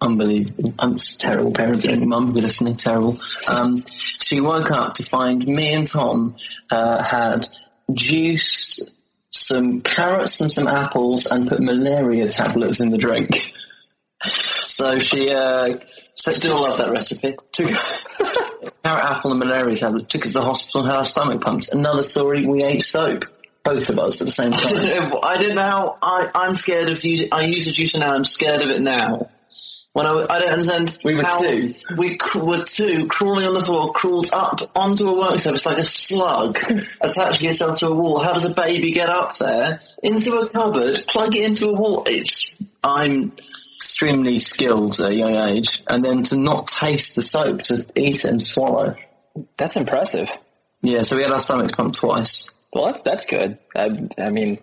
Unbelievable. 0.00 0.74
Um, 0.78 0.96
terrible 1.18 1.52
parenting. 1.52 2.06
Mum, 2.06 2.32
you're 2.32 2.42
listening. 2.42 2.76
Terrible. 2.76 3.18
Um, 3.48 3.82
she 3.86 4.40
woke 4.40 4.70
up 4.70 4.94
to 4.94 5.02
find 5.02 5.46
me 5.46 5.72
and 5.72 5.86
Tom 5.86 6.36
uh, 6.70 7.02
had 7.02 7.48
juiced 7.92 8.82
some 9.30 9.80
carrots 9.80 10.40
and 10.40 10.50
some 10.50 10.66
apples 10.68 11.26
and 11.26 11.48
put 11.48 11.60
malaria 11.60 12.28
tablets 12.28 12.80
in 12.80 12.90
the 12.90 12.98
drink. 12.98 13.52
So 14.24 14.98
she 14.98 15.30
uh, 15.32 15.78
Still 16.14 16.60
love 16.60 16.76
that 16.76 16.90
recipe. 16.90 17.34
took 17.52 17.66
carrot 18.84 19.04
apple 19.04 19.30
and 19.30 19.40
malaria 19.40 19.74
tablet, 19.74 20.08
took 20.10 20.26
us 20.26 20.32
to 20.32 20.38
the 20.38 20.44
hospital 20.44 20.82
and 20.82 20.90
had 20.90 20.98
our 20.98 21.04
stomach 21.06 21.40
pumped. 21.40 21.72
Another 21.72 22.02
story, 22.02 22.46
we 22.46 22.62
ate 22.62 22.82
soap. 22.82 23.24
Both 23.62 23.88
of 23.88 23.98
us 23.98 24.20
at 24.20 24.26
the 24.26 24.30
same 24.30 24.52
I 24.52 24.56
time. 24.60 24.74
didn't 24.76 25.10
know, 25.10 25.20
I 25.22 25.38
didn't 25.38 25.56
know 25.56 25.62
how 25.62 25.98
I, 26.02 26.30
I'm 26.34 26.56
scared 26.56 26.88
of 26.90 27.02
using, 27.04 27.28
I 27.32 27.42
use 27.42 27.66
a 27.68 27.70
juicer 27.72 28.00
now, 28.00 28.14
I'm 28.14 28.24
scared 28.24 28.60
of 28.62 28.70
it 28.70 28.80
now. 28.82 29.30
When 29.92 30.06
I, 30.06 30.24
I 30.30 30.38
don't 30.38 30.52
understand 30.52 30.98
We 31.04 31.16
were 31.16 31.24
how 31.24 31.42
two. 31.42 31.74
we 31.96 32.16
cr- 32.16 32.38
were 32.38 32.64
two 32.64 33.08
crawling 33.08 33.46
on 33.46 33.54
the 33.54 33.62
floor, 33.62 33.92
crawled 33.92 34.28
up 34.32 34.70
onto 34.76 35.08
a 35.08 35.18
work 35.18 35.40
surface 35.40 35.66
like 35.66 35.78
a 35.78 35.84
slug, 35.84 36.58
attaching 37.00 37.46
yourself 37.46 37.80
to 37.80 37.88
a 37.88 37.94
wall. 37.94 38.20
How 38.20 38.34
does 38.34 38.44
a 38.44 38.54
baby 38.54 38.92
get 38.92 39.08
up 39.10 39.36
there 39.38 39.80
into 40.02 40.38
a 40.38 40.48
cupboard, 40.48 41.04
plug 41.08 41.34
it 41.34 41.42
into 41.44 41.70
a 41.70 41.72
wall? 41.72 42.04
It's 42.06 42.56
I'm 42.84 43.32
Extremely 43.80 44.38
skilled 44.38 45.00
at 45.00 45.10
a 45.10 45.14
young 45.14 45.34
age. 45.36 45.82
And 45.86 46.04
then 46.04 46.22
to 46.24 46.36
not 46.36 46.66
taste 46.66 47.16
the 47.16 47.22
soap, 47.22 47.62
to 47.64 47.84
eat 47.96 48.24
it 48.24 48.24
and 48.24 48.40
swallow. 48.40 48.94
That's 49.58 49.76
impressive. 49.76 50.30
Yeah, 50.82 51.02
so 51.02 51.16
we 51.16 51.22
had 51.22 51.32
our 51.32 51.40
stomachs 51.40 51.72
pumped 51.72 51.96
twice. 51.96 52.48
Well, 52.72 52.86
that, 52.92 53.04
that's 53.04 53.26
good. 53.26 53.58
I, 53.74 54.08
I 54.18 54.30
mean, 54.30 54.58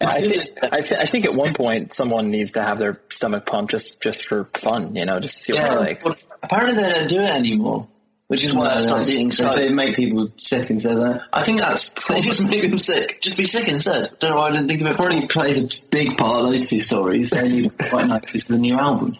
I 0.00 0.20
think 0.20 0.44
I, 0.72 0.80
th- 0.80 1.00
I 1.00 1.04
think 1.06 1.24
at 1.24 1.34
one 1.34 1.54
point 1.54 1.92
someone 1.92 2.30
needs 2.30 2.52
to 2.52 2.62
have 2.62 2.78
their 2.78 3.00
stomach 3.08 3.46
pumped 3.46 3.70
just 3.72 4.00
just 4.00 4.26
for 4.26 4.44
fun, 4.54 4.94
you 4.94 5.04
know, 5.06 5.18
just 5.18 5.38
to 5.38 5.44
see 5.44 5.52
what 5.54 5.62
Yeah. 5.62 5.68
they're 5.70 5.80
like. 5.80 6.04
well, 6.04 6.14
apparently 6.42 6.82
they 6.82 6.90
don't 6.90 7.08
do 7.08 7.16
it 7.20 7.30
anymore, 7.30 7.88
which 8.28 8.44
is 8.44 8.54
why 8.54 8.68
I 8.74 8.82
stopped 8.82 9.08
eating 9.08 9.32
so 9.32 9.54
they 9.56 9.70
make 9.70 9.96
people 9.96 10.30
sick 10.36 10.70
instead 10.70 10.92
of 10.92 11.00
that. 11.00 11.22
I 11.32 11.42
think 11.42 11.58
that's 11.60 11.88
They 12.06 12.20
just 12.20 12.40
make 12.42 12.68
them 12.68 12.78
sick. 12.78 13.20
Just 13.22 13.36
be 13.38 13.44
sick 13.44 13.66
instead. 13.68 14.10
Don't 14.20 14.30
know 14.30 14.36
why 14.36 14.48
I 14.48 14.52
didn't 14.52 14.68
think 14.68 14.82
of 14.82 14.88
it. 14.88 14.96
probably 14.96 15.26
plays 15.26 15.56
a 15.56 15.84
big 15.86 16.16
part 16.18 16.42
of 16.42 16.46
those 16.50 16.68
two 16.68 16.80
stories. 16.80 17.30
Then 17.30 17.52
you 17.54 17.70
quite 17.88 18.06
notice 18.08 18.42
for 18.44 18.52
the 18.52 18.58
new 18.58 18.78
album. 18.78 19.16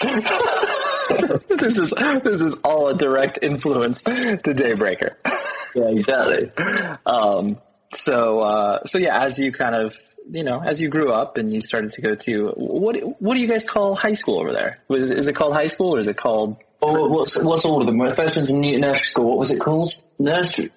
this 0.00 1.76
is 1.76 1.90
this 2.22 2.40
is 2.40 2.54
all 2.64 2.88
a 2.88 2.94
direct 2.94 3.38
influence 3.42 4.02
to 4.02 4.10
Daybreaker. 4.42 5.10
Yeah, 5.74 5.88
exactly. 5.88 6.50
Um, 7.06 7.58
so 7.96 8.40
uh, 8.40 8.84
so 8.84 8.98
yeah, 8.98 9.20
as 9.22 9.38
you 9.38 9.52
kind 9.52 9.74
of 9.74 9.96
you 10.30 10.42
know 10.42 10.60
as 10.62 10.80
you 10.80 10.88
grew 10.88 11.12
up 11.12 11.36
and 11.38 11.52
you 11.52 11.60
started 11.62 11.90
to 11.92 12.02
go 12.02 12.14
to 12.14 12.48
what 12.56 12.96
what 13.20 13.34
do 13.34 13.40
you 13.40 13.48
guys 13.48 13.64
call 13.64 13.94
high 13.94 14.14
school 14.14 14.40
over 14.40 14.52
there? 14.52 14.78
Was 14.88 15.10
is 15.10 15.26
it 15.26 15.34
called 15.34 15.54
high 15.54 15.66
school 15.66 15.96
or 15.96 16.00
is 16.00 16.06
it 16.06 16.16
called 16.16 16.56
Or 16.80 17.08
what's 17.08 17.36
What's 17.36 17.64
all 17.64 17.80
of 17.80 17.86
them? 17.86 17.98
First 18.14 18.36
one's 18.36 18.50
in 18.50 18.60
Nursery 18.60 19.06
School, 19.06 19.26
what 19.28 19.38
was 19.38 19.50
it 19.50 19.60
called? 19.60 19.92
nursery? 20.18 20.70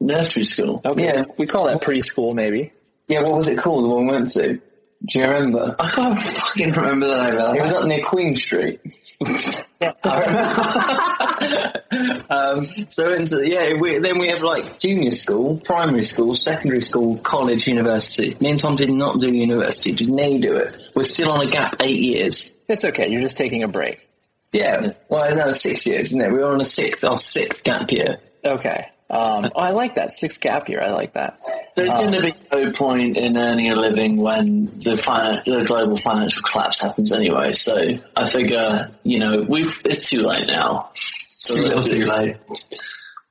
Nursery 0.00 0.44
school. 0.44 0.80
okay? 0.84 1.04
Yeah. 1.04 1.24
we 1.36 1.46
call 1.46 1.66
that 1.66 1.82
preschool 1.82 2.34
maybe. 2.34 2.72
Yeah, 3.08 3.22
what 3.22 3.32
was 3.32 3.46
it 3.46 3.58
called? 3.58 3.84
The 3.84 3.88
one 3.88 4.06
we 4.06 4.12
went 4.12 4.30
to? 4.30 4.60
Do 5.06 5.20
you 5.20 5.26
remember? 5.26 5.76
I 5.78 5.88
can't 5.90 6.20
fucking 6.20 6.72
remember 6.72 7.06
the 7.06 7.22
name 7.22 7.40
of 7.40 7.54
It 7.54 7.62
was 7.62 7.72
up 7.72 7.86
near 7.86 8.04
Queen 8.04 8.34
Street. 8.34 8.80
um, 12.30 12.66
so 12.88 13.12
into 13.12 13.48
yeah, 13.48 13.74
we, 13.80 13.98
then 13.98 14.18
we 14.18 14.26
have 14.28 14.42
like 14.42 14.80
junior 14.80 15.12
school, 15.12 15.58
primary 15.58 16.02
school, 16.02 16.34
secondary 16.34 16.82
school, 16.82 17.16
college, 17.18 17.68
university. 17.68 18.36
Me 18.40 18.50
and 18.50 18.58
Tom 18.58 18.74
did 18.74 18.90
not 18.90 19.20
do 19.20 19.32
university, 19.32 19.92
did 19.92 20.08
nearly 20.08 20.40
do 20.40 20.56
it. 20.56 20.74
We're 20.96 21.04
still 21.04 21.30
on 21.30 21.46
a 21.46 21.50
gap 21.50 21.76
eight 21.80 22.00
years. 22.00 22.50
It's 22.66 22.84
okay. 22.84 23.08
You're 23.08 23.20
just 23.20 23.36
taking 23.36 23.62
a 23.62 23.68
break. 23.68 24.08
Yeah, 24.52 24.88
well, 25.10 25.36
no, 25.36 25.52
six 25.52 25.86
years, 25.86 26.08
isn't 26.08 26.20
it? 26.20 26.32
We 26.32 26.38
were 26.38 26.52
on 26.52 26.60
a 26.60 26.64
sixth, 26.64 27.04
our 27.04 27.18
sixth 27.18 27.62
gap 27.62 27.92
year. 27.92 28.18
Okay. 28.44 28.84
Um, 29.10 29.50
oh, 29.54 29.60
I 29.60 29.70
like 29.70 29.94
that 29.94 30.12
six 30.12 30.36
gap 30.36 30.68
year. 30.68 30.82
I 30.82 30.90
like 30.90 31.14
that. 31.14 31.40
There's 31.76 31.88
going 31.88 32.12
to 32.12 32.20
be 32.22 32.34
no 32.52 32.70
point 32.72 33.16
in 33.16 33.36
earning 33.38 33.70
a 33.70 33.74
living 33.74 34.18
when 34.18 34.66
the, 34.80 34.92
finan- 34.94 35.44
the 35.44 35.64
global 35.64 35.96
financial 35.96 36.42
collapse 36.42 36.80
happens 36.82 37.10
anyway. 37.12 37.54
So 37.54 37.78
I 38.14 38.28
figure, 38.28 38.90
you 39.04 39.18
know, 39.18 39.46
we've 39.48 39.80
it's 39.86 40.10
too 40.10 40.22
late 40.22 40.48
now. 40.48 40.90
So 41.38 41.54
Too 41.54 41.62
little, 41.62 41.78
let's- 41.78 41.90
too 41.90 42.04
late. 42.06 42.36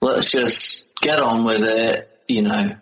Let's 0.02 0.32
just 0.32 0.96
get 1.02 1.20
on 1.20 1.44
with 1.44 1.63
it. 1.63 2.10
You 2.28 2.42
know, 2.44 2.76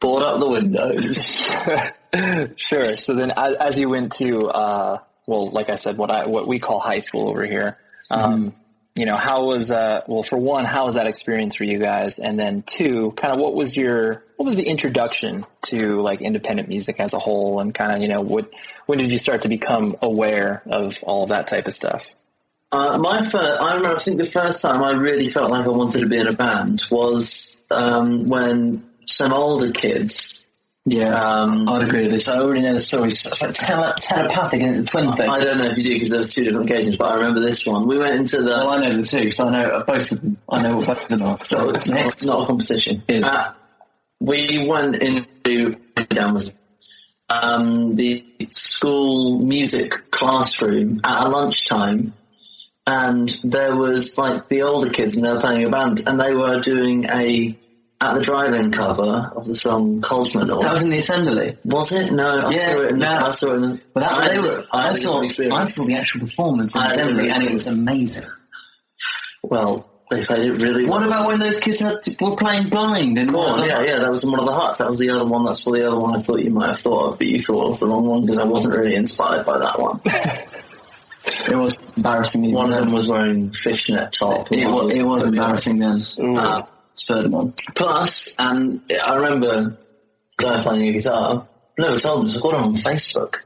board 0.00 0.22
up 0.24 0.40
the 0.40 0.48
windows. 0.48 1.50
Sure. 2.56 2.84
So 2.90 3.14
then, 3.14 3.32
as, 3.34 3.54
as 3.54 3.76
you 3.78 3.88
went 3.88 4.12
to, 4.16 4.46
uh, 4.48 4.98
well, 5.26 5.50
like 5.50 5.70
I 5.70 5.76
said, 5.76 5.96
what 5.96 6.10
I 6.10 6.26
what 6.26 6.46
we 6.46 6.58
call 6.58 6.78
high 6.78 6.98
school 6.98 7.30
over 7.30 7.42
here. 7.42 7.78
Um, 8.10 8.52
You 8.94 9.06
know, 9.06 9.16
how 9.16 9.44
was 9.44 9.70
uh, 9.70 10.02
well 10.06 10.22
for 10.22 10.36
one, 10.36 10.66
how 10.66 10.84
was 10.84 10.96
that 10.96 11.06
experience 11.06 11.54
for 11.54 11.64
you 11.64 11.78
guys, 11.78 12.18
and 12.18 12.38
then 12.38 12.62
two, 12.62 13.12
kind 13.12 13.32
of 13.32 13.40
what 13.40 13.54
was 13.54 13.74
your 13.74 14.22
what 14.36 14.44
was 14.44 14.56
the 14.56 14.66
introduction 14.66 15.46
to 15.62 16.00
like 16.00 16.20
independent 16.20 16.68
music 16.68 17.00
as 17.00 17.14
a 17.14 17.18
whole, 17.18 17.60
and 17.60 17.74
kind 17.74 17.92
of 17.92 18.02
you 18.02 18.08
know 18.08 18.20
what 18.20 18.52
when 18.86 18.98
did 18.98 19.10
you 19.10 19.18
start 19.18 19.42
to 19.42 19.48
become 19.48 19.96
aware 20.02 20.62
of 20.66 21.02
all 21.04 21.22
of 21.22 21.30
that 21.30 21.46
type 21.46 21.66
of 21.66 21.72
stuff? 21.72 22.14
Uh, 22.70 22.98
my 22.98 23.20
first, 23.20 23.60
I 23.60 23.74
remember, 23.74 23.96
I 23.96 24.00
think 24.00 24.18
the 24.18 24.24
first 24.24 24.62
time 24.62 24.82
I 24.82 24.92
really 24.92 25.28
felt 25.28 25.50
like 25.50 25.66
I 25.66 25.68
wanted 25.68 26.00
to 26.00 26.08
be 26.08 26.18
in 26.18 26.26
a 26.26 26.32
band 26.32 26.82
was 26.90 27.60
um, 27.70 28.28
when 28.28 28.82
some 29.04 29.32
older 29.32 29.70
kids. 29.70 30.46
Yeah, 30.84 31.14
Um, 31.14 31.68
I'd 31.68 31.84
agree 31.84 32.02
with 32.02 32.10
this. 32.10 32.26
I 32.26 32.38
already 32.38 32.60
know 32.62 32.74
the 32.74 32.80
story. 32.80 33.08
It's 33.08 33.40
like 33.40 33.52
tele- 33.52 33.94
telepathic 34.00 34.62
and 34.62 34.86
twin 34.86 35.12
thing. 35.12 35.30
I 35.30 35.38
don't 35.38 35.58
know 35.58 35.66
if 35.66 35.78
you 35.78 35.84
do 35.84 35.94
because 35.94 36.08
there 36.10 36.18
was 36.18 36.34
two 36.34 36.42
different 36.44 36.68
occasions, 36.68 36.96
but 36.96 37.12
I 37.12 37.14
remember 37.14 37.38
this 37.38 37.64
one. 37.64 37.86
We 37.86 37.98
went 37.98 38.18
into 38.18 38.38
the. 38.42 38.50
well, 38.50 38.70
I 38.70 38.78
know 38.88 38.96
the 38.96 39.02
two, 39.04 39.30
so 39.30 39.48
I 39.48 39.50
know 39.62 39.84
both 39.86 40.10
of 40.10 40.20
them. 40.20 40.38
I 40.50 40.62
know 40.62 40.78
what 40.78 40.86
both 40.88 41.02
of 41.04 41.08
them 41.08 41.22
are. 41.22 41.44
So 41.44 41.70
it's 41.70 41.86
not, 41.88 42.06
it's 42.06 42.24
not 42.26 42.42
a 42.42 42.46
competition. 42.46 43.02
Uh, 43.08 43.52
we 44.18 44.66
went 44.66 44.96
into 45.00 45.76
um, 47.30 47.94
the 47.94 48.24
school 48.48 49.38
music 49.38 50.10
classroom 50.10 51.00
at 51.04 51.26
a 51.26 51.28
lunchtime, 51.28 52.12
and 52.88 53.28
there 53.44 53.76
was 53.76 54.18
like 54.18 54.48
the 54.48 54.62
older 54.62 54.90
kids, 54.90 55.14
and 55.14 55.24
they 55.24 55.32
were 55.32 55.40
playing 55.40 55.64
a 55.64 55.70
band, 55.70 56.02
and 56.08 56.20
they 56.20 56.34
were 56.34 56.58
doing 56.60 57.04
a 57.04 57.56
at 58.02 58.14
the 58.14 58.20
drive-in 58.20 58.70
cover 58.72 59.32
of 59.36 59.44
the 59.46 59.54
song 59.54 60.00
Cosmonaut. 60.00 60.60
that 60.62 60.72
was 60.72 60.82
in 60.82 60.90
the 60.90 60.98
assembly. 60.98 61.56
was 61.64 61.92
it? 61.92 62.12
No, 62.12 62.26
I 62.46 62.50
Yeah, 62.50 62.66
saw 62.74 62.80
it 62.82 62.88
in 62.90 62.98
the. 62.98 63.04
no. 63.06 63.26
I 63.26 63.30
saw 63.30 63.46
it 63.52 63.54
in 63.54 63.60
the. 63.62 63.80
Well, 63.94 64.04
that, 64.04 64.12
I, 64.12 64.28
they 64.28 64.38
were, 64.40 64.64
I, 64.72 64.82
had 64.82 65.00
saw. 65.00 65.22
I 65.22 65.64
saw 65.64 65.84
the 65.84 65.94
actual 65.94 66.20
performance 66.20 66.74
in 66.74 66.80
the 66.82 66.86
assembly, 66.88 67.30
and 67.30 67.42
it 67.44 67.52
was 67.54 67.66
amazing. 67.72 68.30
Well, 69.42 69.88
they 70.10 70.24
played 70.24 70.46
it 70.52 70.60
really 70.62 70.84
What 70.84 71.00
well. 71.00 71.08
about 71.08 71.26
when 71.28 71.38
those 71.38 71.58
kids 71.60 71.78
had 71.80 71.96
were 72.20 72.36
playing 72.36 72.68
blind 72.68 73.18
and 73.18 73.34
Oh, 73.34 73.64
yeah, 73.64 73.82
yeah, 73.82 73.98
that 73.98 74.10
was 74.10 74.24
one 74.24 74.38
of 74.38 74.44
the 74.46 74.52
hearts. 74.52 74.76
That 74.78 74.88
was 74.88 74.98
the 74.98 75.10
other 75.10 75.24
one. 75.24 75.44
That's 75.44 75.60
for 75.60 75.72
the 75.72 75.86
other 75.86 75.98
one 75.98 76.14
I 76.14 76.20
thought 76.20 76.42
you 76.42 76.50
might 76.50 76.66
have 76.68 76.78
thought 76.78 77.12
of, 77.12 77.18
but 77.18 77.26
you 77.26 77.38
thought 77.38 77.70
of 77.72 77.78
the 77.80 77.86
wrong 77.86 78.04
one 78.04 78.20
because 78.22 78.36
I 78.38 78.44
wasn't 78.44 78.74
really 78.74 78.94
inspired 78.94 79.46
by 79.46 79.58
that 79.58 79.78
one. 79.80 80.00
It 81.48 81.54
was 81.54 81.78
embarrassing. 81.96 82.52
One 82.52 82.72
of 82.72 82.80
them 82.80 82.90
was 82.92 83.06
wearing 83.06 83.52
fishnet 83.52 84.10
top. 84.10 84.50
It 84.50 84.66
was, 84.66 84.92
it 84.92 85.04
was 85.04 85.24
embarrassing 85.24 85.78
then. 85.78 86.04
Uh, 86.20 86.62
Ferdinand. 87.06 87.54
Plus, 87.74 88.34
and 88.38 88.80
I 89.04 89.16
remember 89.16 89.78
guy 90.36 90.62
playing 90.62 90.88
a 90.88 90.92
guitar. 90.92 91.48
No, 91.78 91.94
it's 91.94 92.04
on. 92.04 92.28
I 92.28 92.40
got 92.40 92.54
him 92.54 92.64
on 92.64 92.74
Facebook. 92.74 93.36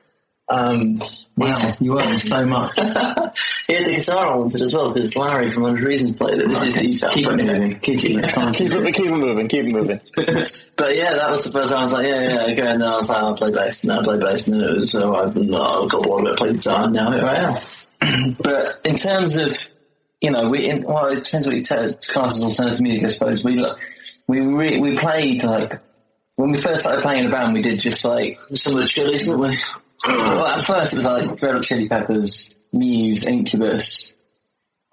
Um, 0.49 0.99
Wow, 1.37 1.59
you 1.81 2.01
earn 2.01 2.19
so 2.19 2.47
much. 2.47 2.73
he 2.77 2.83
had 2.83 3.87
the 3.87 3.95
guitar 3.97 4.27
I 4.27 4.37
wanted 4.37 4.63
as 4.63 4.73
well 4.73 4.91
because 4.93 5.15
Larry 5.17 5.51
from 5.51 5.65
Hundred 5.65 5.85
Reasons 5.85 6.17
played 6.17 6.39
it. 6.39 6.49
This 6.49 6.63
is 6.63 6.75
detail. 6.75 7.11
Keep 7.11 7.27
it 7.27 7.37
moving. 7.37 7.81
Keep 7.81 8.05
it 8.05 8.15
moving. 8.15 8.53
Keep 8.53 8.73
it, 8.73 8.95
keep 8.95 9.07
it 9.07 9.11
moving. 9.11 9.49
Keep 9.49 9.65
it 9.65 9.73
moving. 9.73 10.01
But 10.77 10.95
yeah, 10.95 11.15
that 11.15 11.31
was 11.31 11.43
the 11.43 11.51
first 11.53 11.71
time 11.71 11.81
I 11.81 11.83
was 11.85 11.93
like, 11.93 12.07
yeah, 12.07 12.21
yeah, 12.21 12.53
okay. 12.53 12.71
And 12.71 12.83
then 12.83 12.89
I 12.89 12.97
was 12.97 13.09
like, 13.09 13.17
I'll 13.17 13.35
play 13.35 13.51
bass. 13.51 13.83
And 13.83 13.93
I 13.93 14.03
play 14.03 14.19
bass. 14.19 14.47
And 14.47 14.61
then 14.61 14.69
it 14.69 14.77
was, 14.77 14.91
so 14.91 15.15
I've 15.15 15.35
no, 15.35 15.87
got 15.87 16.07
one 16.07 16.25
bit, 16.25 16.37
play 16.37 16.53
guitar. 16.53 16.85
And 16.85 16.93
now 16.93 17.11
here 17.11 17.25
I 17.25 17.37
am. 18.03 18.35
But 18.43 18.81
in 18.85 18.95
terms 18.95 19.39
of, 19.39 19.57
you 20.21 20.31
know, 20.31 20.49
we 20.49 20.69
in, 20.69 20.83
well, 20.83 21.07
it 21.07 21.25
depends 21.25 21.47
what 21.47 21.57
you 21.57 21.63
t- 21.63 21.95
class 22.09 22.37
as 22.39 22.45
alternative 22.45 22.81
music, 22.81 23.05
I 23.05 23.09
suppose. 23.09 23.45
We 23.45 23.65
we 24.27 24.41
re- 24.41 24.79
we 24.79 24.97
played 24.97 25.43
like 25.45 25.81
when 26.37 26.51
we 26.53 26.61
first 26.61 26.81
started 26.81 27.03
playing 27.03 27.21
in 27.25 27.27
a 27.27 27.31
band, 27.31 27.55
we 27.55 27.63
did 27.63 27.81
just 27.81 28.05
like 28.05 28.39
Some 28.51 28.75
of 28.75 28.81
the 28.81 28.87
chilies, 28.89 29.23
didn't 29.23 29.39
we? 29.41 29.57
well, 30.07 30.47
at 30.47 30.67
first 30.67 30.93
it 30.93 30.97
was 30.97 31.05
like 31.05 31.43
Red 31.43 31.55
Hot 31.55 31.65
Chili 31.65 31.89
Peppers, 31.89 32.55
Muse, 32.73 33.25
Incubus. 33.27 34.15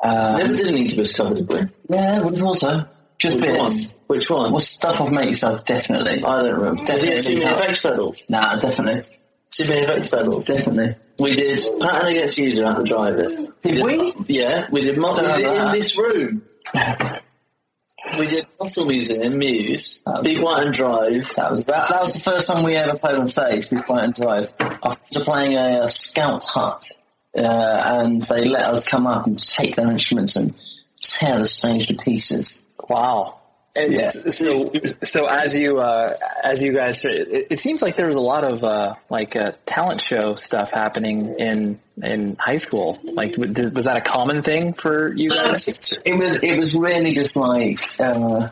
Uh, 0.02 0.38
Never 0.38 0.56
did 0.56 0.68
an 0.68 0.78
Incubus 0.78 1.14
cover, 1.14 1.36
did 1.36 1.50
we? 1.50 1.60
yeah, 1.90 2.16
have 2.16 2.38
thought 2.38 2.60
so. 2.60 2.86
Just 3.20 3.40
Which 3.40 3.58
one? 3.58 3.72
bits. 3.72 3.96
Which 4.08 4.30
one? 4.30 4.52
Well, 4.52 4.60
stuff 4.60 5.00
off 5.00 5.10
Make 5.10 5.30
Yourself, 5.30 5.64
definitely. 5.64 6.24
I 6.24 6.42
don't 6.44 6.56
remember. 6.56 6.84
Definitely 6.84 7.22
Did 7.36 7.42
too 7.42 7.46
many 7.46 7.74
pedals. 7.76 8.26
Nah, 8.30 8.56
definitely, 8.56 9.04
Too 9.56 9.68
many 9.68 9.82
effects 9.82 10.08
pedals. 10.08 10.46
definitely. 10.46 10.96
We 11.20 11.36
did 11.36 11.62
Pattern 11.80 12.10
Against 12.10 12.38
User 12.40 12.66
out 12.66 12.78
the 12.78 12.84
drive 12.84 13.16
it. 13.16 13.62
Did 13.62 13.84
we? 13.84 14.14
Yeah, 14.28 14.68
we 14.72 14.82
did, 14.82 14.98
mo- 14.98 15.12
we 15.12 15.28
did 15.28 15.44
know 15.44 15.66
in 15.68 15.72
this 15.72 15.96
room. 15.96 16.42
we 18.18 18.28
did 18.28 18.48
Muscle 18.60 18.86
Museum, 18.86 19.38
Muse, 19.38 20.02
That 20.06 20.14
was 20.14 20.22
Big 20.24 20.40
White 20.42 20.64
and 20.64 20.74
Drive. 20.74 21.36
That 21.36 21.52
was 21.52 21.64
that, 21.66 21.90
that 21.90 22.00
was 22.02 22.14
the 22.14 22.20
first 22.20 22.48
time 22.48 22.64
we 22.64 22.76
ever 22.76 22.98
played 22.98 23.16
on 23.16 23.28
stage 23.28 23.70
with 23.70 23.86
Fight 23.86 24.06
and 24.06 24.14
Drive. 24.16 24.50
After 24.60 25.24
playing 25.24 25.54
a, 25.56 25.82
uh 25.82 25.88
Scout 25.88 26.44
Hut, 26.46 26.90
uh, 27.38 27.42
and 27.42 28.22
they 28.24 28.46
let 28.50 28.70
us 28.70 28.88
come 28.88 29.06
up 29.06 29.28
and 29.28 29.40
take 29.40 29.76
their 29.76 29.90
instruments 29.92 30.36
and 30.36 30.56
tear 31.02 31.38
the 31.40 31.46
stage 31.46 31.88
to 31.88 31.96
pieces. 31.96 32.66
Wow. 32.90 33.40
And 33.76 33.92
Yeah. 33.92 34.12
So, 34.12 34.72
so 35.02 35.28
as 35.28 35.54
you 35.56 35.80
uh, 35.80 36.16
as 36.44 36.62
you 36.62 36.74
guys, 36.74 37.04
it, 37.06 37.48
it 37.50 37.60
seems 37.60 37.82
like 37.82 37.96
there 37.96 38.06
was 38.06 38.16
a 38.16 38.22
lot 38.22 38.44
of 38.44 38.64
uh, 38.64 38.96
like 39.10 39.36
uh, 39.36 39.54
talent 39.66 40.00
show 40.00 40.36
stuff 40.36 40.72
happening 40.72 41.36
in 41.40 41.80
in 42.02 42.36
high 42.40 42.58
school. 42.58 43.00
Like, 43.04 43.36
was 43.38 43.86
that 43.86 43.98
a 43.98 44.02
common 44.02 44.44
thing 44.44 44.74
for 44.74 45.12
you 45.16 45.32
guys? 45.32 45.68
It 46.06 46.20
was 46.20 46.44
it 46.44 46.58
was 46.58 46.76
really 46.76 47.16
just 47.16 47.36
like 47.36 47.80
uh, 48.00 48.50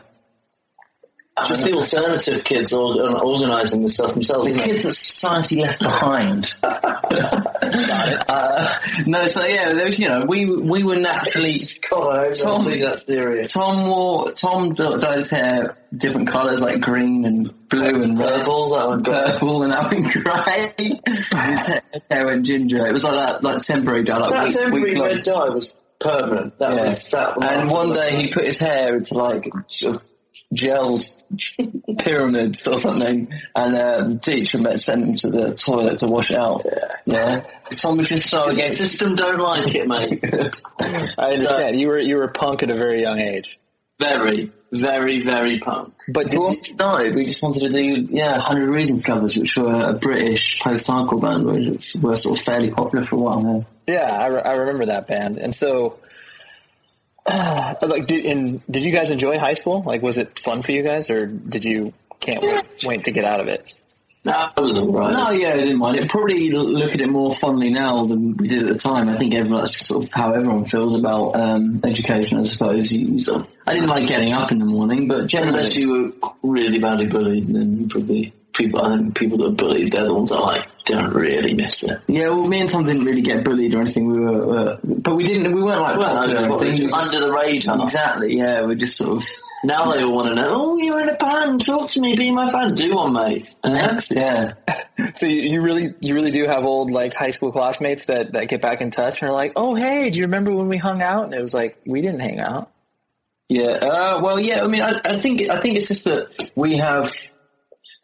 Just 1.46 1.64
the 1.64 1.72
alternative 1.72 2.44
kids 2.44 2.72
organising 2.74 3.80
the 3.82 3.88
stuff 3.88 4.12
themselves. 4.12 4.52
the 4.52 4.58
kids 4.62 4.82
that 4.82 4.92
society 4.94 5.60
left 5.62 5.80
behind. 5.80 6.54
uh, 6.62 8.78
no, 9.06 9.26
so 9.26 9.44
yeah, 9.46 9.72
there 9.72 9.86
was, 9.86 9.98
you 9.98 10.08
know, 10.08 10.24
we 10.26 10.44
we 10.44 10.82
were 10.82 10.96
naturally 10.96 11.58
God, 11.90 12.32
Tom- 12.34 12.64
that 12.70 13.02
serious. 13.02 13.50
Tom 13.50 13.86
wore 13.88 14.30
Tom 14.32 14.74
dyed 14.74 15.16
his 15.16 15.30
hair 15.30 15.76
different 15.96 16.28
colours 16.28 16.60
like 16.60 16.80
green 16.80 17.24
and 17.24 17.68
blue 17.68 18.02
and 18.02 18.18
red. 18.18 18.40
Purple, 18.40 18.70
that 18.74 18.86
one. 18.88 19.02
purple 19.02 19.62
and 19.62 19.72
having 19.72 20.02
grey. 20.12 20.74
His 21.06 21.66
hair, 21.66 21.80
hair 22.10 22.26
went 22.26 22.44
ginger. 22.46 22.86
It 22.86 22.92
was 22.92 23.04
like 23.04 23.14
that, 23.14 23.42
like 23.42 23.60
temporary 23.62 24.04
dye, 24.04 24.18
like 24.18 24.30
That 24.30 24.46
week, 24.48 24.56
temporary 24.56 24.94
week 24.94 25.02
red 25.02 25.22
dye 25.22 25.48
was 25.48 25.72
permanent. 25.98 26.58
That 26.58 26.76
Yeah. 26.76 26.84
was 26.84 27.10
that. 27.10 27.42
And 27.42 27.70
one 27.70 27.92
day 27.92 28.16
he 28.16 28.32
put 28.32 28.44
his 28.44 28.58
hair 28.58 28.96
into 28.96 29.14
like 29.14 29.48
gelled 30.52 31.08
pyramids 31.98 32.66
or 32.66 32.78
something, 32.78 33.32
and 33.54 33.74
uh, 33.74 34.04
the 34.08 34.18
teacher 34.18 34.76
sent 34.76 35.02
him 35.02 35.14
to 35.16 35.30
the 35.30 35.54
toilet 35.54 35.98
to 36.00 36.06
wash 36.06 36.30
it 36.30 36.38
out. 36.38 36.64
Yeah, 37.06 37.44
just 37.70 38.28
so 38.28 38.46
the 38.46 38.52
against. 38.52 38.76
system 38.76 39.14
don't 39.14 39.38
like 39.38 39.74
it, 39.74 39.88
mate. 39.88 40.24
I 41.18 41.32
understand. 41.32 41.80
You 41.80 41.88
were 41.88 41.98
you 41.98 42.16
were 42.16 42.28
punk 42.28 42.62
at 42.62 42.70
a 42.70 42.74
very 42.74 43.00
young 43.00 43.18
age. 43.18 43.58
very, 43.98 44.50
very, 44.72 45.20
very 45.20 45.58
punk. 45.58 45.94
But 46.08 46.26
did, 46.26 46.32
We 46.32 46.38
wanted 46.38 46.64
to. 46.78 47.12
We 47.14 47.24
just 47.26 47.42
wanted 47.42 47.60
to 47.60 47.68
do 47.70 48.08
yeah, 48.10 48.38
Hundred 48.38 48.68
Reasons 48.68 49.04
covers, 49.04 49.36
which 49.36 49.56
were 49.56 49.90
a 49.90 49.94
British 49.94 50.60
post-hardcore 50.60 51.20
band, 51.22 51.44
which 51.44 51.94
were 52.00 52.16
sort 52.16 52.38
of 52.38 52.44
fairly 52.44 52.70
popular 52.70 53.04
for 53.04 53.16
a 53.16 53.18
while. 53.18 53.66
Yeah. 53.86 53.94
yeah, 53.94 54.18
I, 54.18 54.26
re- 54.26 54.42
I 54.42 54.52
remember 54.54 54.86
that 54.86 55.06
band. 55.06 55.38
And 55.38 55.54
so, 55.54 55.98
uh, 57.26 57.74
like, 57.82 58.06
did 58.06 58.24
and 58.26 58.60
did 58.70 58.84
you 58.84 58.92
guys 58.92 59.10
enjoy 59.10 59.38
high 59.38 59.52
school? 59.52 59.82
Like, 59.82 60.02
was 60.02 60.16
it 60.16 60.38
fun 60.38 60.62
for 60.62 60.72
you 60.72 60.82
guys, 60.82 61.10
or 61.10 61.26
did 61.26 61.64
you 61.64 61.92
can't 62.20 62.42
wait, 62.42 62.64
wait 62.84 63.04
to 63.04 63.12
get 63.12 63.24
out 63.24 63.40
of 63.40 63.48
it? 63.48 63.74
No, 64.24 64.50
it 64.56 64.60
was 64.60 64.78
alright. 64.78 65.12
No, 65.12 65.30
yeah, 65.30 65.48
I 65.48 65.56
didn't 65.56 65.78
mind 65.78 65.98
it. 65.98 66.08
Probably 66.08 66.50
look 66.52 66.94
at 66.94 67.00
it 67.00 67.08
more 67.08 67.34
fondly 67.34 67.70
now 67.70 68.04
than 68.04 68.36
we 68.36 68.46
did 68.46 68.62
at 68.62 68.68
the 68.68 68.76
time. 68.76 69.08
I 69.08 69.16
think 69.16 69.34
everyone, 69.34 69.62
that's 69.62 69.84
sort 69.88 70.04
of 70.04 70.12
how 70.12 70.32
everyone 70.32 70.64
feels 70.64 70.94
about 70.94 71.34
um, 71.34 71.80
education, 71.82 72.38
I 72.38 72.42
suppose. 72.44 72.92
You, 72.92 73.14
you 73.14 73.18
sort 73.18 73.40
of, 73.40 73.52
I 73.66 73.74
didn't 73.74 73.88
like 73.88 74.06
getting 74.06 74.32
up 74.32 74.52
in 74.52 74.60
the 74.60 74.64
morning, 74.64 75.08
but 75.08 75.26
generally, 75.26 75.58
Unless 75.58 75.76
you 75.76 75.90
were 75.90 76.28
really 76.44 76.78
badly 76.78 77.06
bullied, 77.06 77.48
then 77.48 77.80
you 77.80 77.88
probably 77.88 78.32
people. 78.52 78.80
I 78.80 78.96
think 78.96 79.16
people 79.16 79.38
that 79.38 79.48
are 79.48 79.50
bullied, 79.52 79.92
they're 79.92 80.04
the 80.04 80.14
ones 80.14 80.30
that 80.30 80.40
like 80.40 80.66
don't 80.84 81.12
really 81.12 81.54
miss 81.54 81.82
it. 81.84 81.98
yeah. 82.08 82.28
Well, 82.28 82.46
me 82.48 82.60
and 82.60 82.68
Tom 82.68 82.84
didn't 82.84 83.04
really 83.04 83.22
get 83.22 83.44
bullied 83.44 83.74
or 83.74 83.80
anything. 83.82 84.06
We 84.06 84.18
were, 84.20 84.58
uh, 84.58 84.76
but 84.82 85.14
we 85.16 85.24
didn't. 85.24 85.52
We 85.52 85.62
weren't 85.62 85.80
like 85.80 85.96
Well, 85.98 86.14
popular 86.16 86.48
or 86.48 86.52
under, 86.52 86.66
anything. 86.66 86.92
under 86.92 87.20
the 87.20 87.30
radar. 87.32 87.82
Exactly. 87.84 88.36
Yeah, 88.36 88.64
we're 88.64 88.74
just 88.74 88.96
sort 88.98 89.18
of. 89.18 89.24
Now 89.64 89.92
they 89.92 90.02
all 90.02 90.12
want 90.12 90.26
to 90.28 90.34
know. 90.34 90.48
Oh, 90.50 90.76
you're 90.76 91.00
in 91.00 91.08
a 91.08 91.14
band. 91.14 91.64
Talk 91.64 91.88
to 91.90 92.00
me. 92.00 92.16
Be 92.16 92.32
my 92.32 92.50
fan. 92.50 92.74
Do 92.74 92.96
one, 92.96 93.12
mate. 93.12 93.48
And 93.62 93.74
that's 93.74 94.10
Yeah. 94.12 94.54
So 95.14 95.26
you, 95.26 95.42
you 95.42 95.60
really 95.62 95.94
you 96.00 96.14
really 96.14 96.30
do 96.30 96.44
have 96.46 96.64
old 96.64 96.90
like 96.90 97.14
high 97.14 97.30
school 97.30 97.50
classmates 97.52 98.04
that 98.06 98.32
that 98.34 98.48
get 98.48 98.60
back 98.62 98.80
in 98.80 98.90
touch 98.90 99.20
and 99.22 99.30
are 99.30 99.32
like, 99.34 99.52
oh 99.56 99.74
hey, 99.74 100.10
do 100.10 100.18
you 100.20 100.26
remember 100.26 100.54
when 100.54 100.68
we 100.68 100.76
hung 100.76 101.00
out? 101.02 101.24
And 101.24 101.34
it 101.34 101.40
was 101.42 101.54
like 101.54 101.78
we 101.86 102.02
didn't 102.02 102.20
hang 102.20 102.40
out. 102.40 102.70
Yeah. 103.48 103.78
Uh, 103.82 104.20
well, 104.22 104.38
yeah. 104.40 104.62
I 104.64 104.66
mean, 104.66 104.82
I, 104.82 105.00
I 105.04 105.16
think 105.16 105.48
I 105.48 105.60
think 105.60 105.76
it's 105.76 105.88
just 105.88 106.04
that 106.04 106.50
we 106.56 106.76
have. 106.76 107.12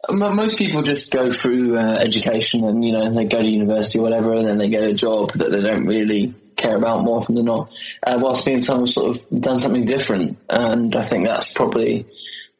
Mo- 0.09 0.33
Most 0.33 0.57
people 0.57 0.81
just 0.81 1.11
go 1.11 1.31
through 1.31 1.77
uh, 1.77 1.97
education 1.99 2.63
and 2.63 2.83
you 2.83 2.91
know 2.91 3.09
they 3.11 3.25
go 3.25 3.41
to 3.41 3.49
university 3.49 3.99
or 3.99 4.03
whatever, 4.03 4.33
and 4.33 4.45
then 4.45 4.57
they 4.57 4.69
get 4.69 4.83
a 4.83 4.93
job 4.93 5.31
that 5.33 5.51
they 5.51 5.61
don't 5.61 5.85
really 5.85 6.33
care 6.55 6.75
about 6.75 7.03
more 7.03 7.17
often 7.17 7.35
than 7.35 7.45
not. 7.45 7.69
Uh, 8.05 8.19
whilst 8.21 8.45
me 8.45 8.53
and 8.53 8.63
Tom 8.63 8.81
have 8.81 8.89
sort 8.89 9.15
of 9.15 9.41
done 9.41 9.59
something 9.59 9.85
different, 9.85 10.37
and 10.49 10.95
I 10.95 11.03
think 11.03 11.25
that's 11.25 11.51
probably 11.51 12.05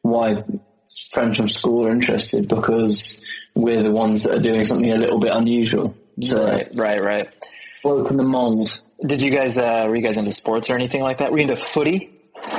why 0.02 0.42
friends 1.12 1.36
from 1.36 1.48
school 1.48 1.86
are 1.86 1.90
interested 1.90 2.48
because 2.48 3.20
we're 3.54 3.82
the 3.82 3.90
ones 3.90 4.22
that 4.22 4.36
are 4.36 4.40
doing 4.40 4.64
something 4.64 4.90
a 4.90 4.96
little 4.96 5.18
bit 5.18 5.32
unusual. 5.32 5.94
So 6.20 6.62
right, 6.74 7.00
right. 7.00 7.36
broken 7.82 8.16
the 8.16 8.24
mold. 8.24 8.80
Did 9.04 9.22
you 9.22 9.30
guys 9.30 9.56
uh, 9.56 9.86
were 9.88 9.96
you 9.96 10.02
guys 10.02 10.16
into 10.16 10.32
sports 10.32 10.68
or 10.68 10.74
anything 10.74 11.02
like 11.02 11.18
that? 11.18 11.30
Were 11.30 11.38
you 11.38 11.44
into 11.44 11.56
footy? 11.56 12.10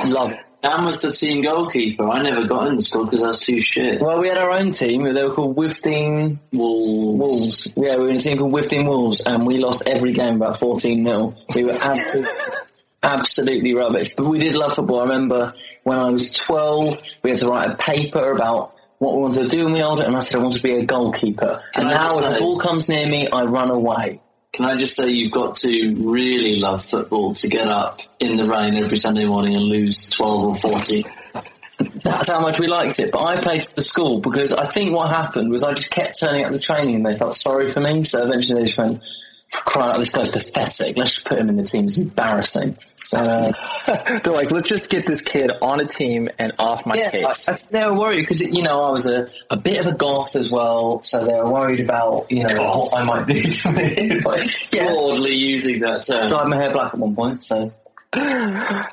Love 0.06 0.32
it. 0.32 0.40
Dan 0.62 0.84
was 0.84 0.98
the 0.98 1.10
team 1.10 1.42
goalkeeper. 1.42 2.08
I 2.08 2.22
never 2.22 2.46
got 2.46 2.68
in 2.68 2.76
the 2.76 2.82
squad 2.82 3.06
because 3.06 3.22
I 3.22 3.28
was 3.28 3.40
too 3.40 3.60
shit. 3.60 4.00
Well, 4.00 4.20
we 4.20 4.28
had 4.28 4.38
our 4.38 4.52
own 4.52 4.70
team. 4.70 5.02
They 5.02 5.24
were 5.24 5.34
called 5.34 5.56
Wifting 5.56 6.38
Wolves. 6.52 7.18
Wolves. 7.18 7.74
Yeah, 7.76 7.96
we 7.96 8.04
were 8.04 8.10
in 8.10 8.16
a 8.16 8.20
team 8.20 8.38
called 8.38 8.52
Wifting 8.52 8.86
Wolves, 8.86 9.20
and 9.22 9.44
we 9.44 9.58
lost 9.58 9.82
every 9.86 10.12
game 10.12 10.36
about 10.36 10.60
14 10.60 11.02
0. 11.02 11.34
We 11.56 11.64
were 11.64 11.72
absolutely, 11.72 12.30
absolutely 13.02 13.74
rubbish. 13.74 14.14
But 14.16 14.26
we 14.26 14.38
did 14.38 14.54
love 14.54 14.74
football. 14.74 15.00
I 15.00 15.02
remember 15.02 15.52
when 15.82 15.98
I 15.98 16.10
was 16.10 16.30
12, 16.30 17.02
we 17.24 17.30
had 17.30 17.40
to 17.40 17.48
write 17.48 17.70
a 17.72 17.76
paper 17.76 18.30
about 18.30 18.76
what 18.98 19.14
we 19.16 19.20
wanted 19.22 19.42
to 19.42 19.48
do 19.48 19.64
when 19.64 19.72
we 19.72 19.80
were 19.80 19.88
older, 19.88 20.04
and 20.04 20.14
I 20.14 20.20
said 20.20 20.36
I 20.36 20.42
wanted 20.44 20.58
to 20.58 20.62
be 20.62 20.74
a 20.74 20.86
goalkeeper. 20.86 21.60
Can 21.74 21.86
and 21.86 21.92
I 21.92 21.96
now, 21.96 22.18
if 22.20 22.34
the 22.34 22.38
ball 22.38 22.60
comes 22.60 22.88
near 22.88 23.08
me, 23.08 23.26
I 23.26 23.42
run 23.42 23.68
away. 23.68 24.21
Can 24.52 24.66
I 24.66 24.76
just 24.76 24.94
say 24.94 25.08
you've 25.08 25.32
got 25.32 25.54
to 25.56 25.94
really 25.96 26.56
love 26.56 26.84
football 26.84 27.32
to 27.34 27.48
get 27.48 27.68
up 27.68 28.00
in 28.20 28.36
the 28.36 28.46
rain 28.46 28.76
every 28.76 28.98
Sunday 28.98 29.24
morning 29.24 29.54
and 29.54 29.64
lose 29.64 30.10
12 30.10 30.44
or 30.44 30.54
40? 30.54 31.06
That's 32.04 32.28
how 32.28 32.40
much 32.40 32.58
we 32.58 32.66
liked 32.66 32.98
it. 32.98 33.12
But 33.12 33.24
I 33.24 33.36
played 33.36 33.62
for 33.62 33.74
the 33.76 33.84
school 33.84 34.20
because 34.20 34.52
I 34.52 34.66
think 34.66 34.94
what 34.94 35.08
happened 35.08 35.50
was 35.50 35.62
I 35.62 35.72
just 35.72 35.90
kept 35.90 36.20
turning 36.20 36.44
up 36.44 36.52
to 36.52 36.58
training 36.58 36.96
and 36.96 37.06
they 37.06 37.16
felt 37.16 37.34
sorry 37.34 37.70
for 37.70 37.80
me. 37.80 38.02
So 38.02 38.22
eventually 38.24 38.60
they 38.60 38.66
just 38.66 38.76
went, 38.76 39.02
crying 39.50 39.92
out, 39.92 39.98
this 39.98 40.10
guy's 40.10 40.28
pathetic. 40.28 40.98
Let's 40.98 41.12
just 41.12 41.26
put 41.26 41.38
him 41.38 41.48
in 41.48 41.56
the 41.56 41.62
team. 41.62 41.86
It's 41.86 41.96
embarrassing. 41.96 42.76
So, 43.04 43.18
uh, 43.18 43.52
They're 44.22 44.32
like, 44.32 44.50
let's 44.50 44.68
just 44.68 44.90
get 44.90 45.06
this 45.06 45.20
kid 45.20 45.50
on 45.60 45.80
a 45.80 45.86
team 45.86 46.28
and 46.38 46.52
off 46.58 46.86
my 46.86 46.94
yeah, 46.94 47.10
case. 47.10 47.48
I, 47.48 47.52
I, 47.52 47.58
they 47.70 47.86
were 47.86 47.94
worried 47.94 48.20
because, 48.20 48.40
you 48.40 48.62
know, 48.62 48.82
I 48.82 48.90
was 48.90 49.06
a, 49.06 49.28
a 49.50 49.56
bit 49.56 49.80
of 49.80 49.92
a 49.92 49.96
goth 49.96 50.36
as 50.36 50.50
well. 50.50 51.02
So 51.02 51.24
they 51.24 51.32
were 51.32 51.52
worried 51.52 51.80
about, 51.80 52.30
you 52.30 52.44
know, 52.44 52.88
what 52.90 52.94
I 52.94 53.04
might 53.04 53.26
be. 53.26 53.42
But, 54.22 54.72
yeah. 54.72 54.86
Broadly 54.86 55.34
using 55.34 55.80
that 55.80 56.02
term. 56.02 56.28
Dyed 56.28 56.48
my 56.48 56.56
hair 56.56 56.72
black 56.72 56.94
at 56.94 56.98
one 56.98 57.14
point, 57.14 57.42
so. 57.42 57.72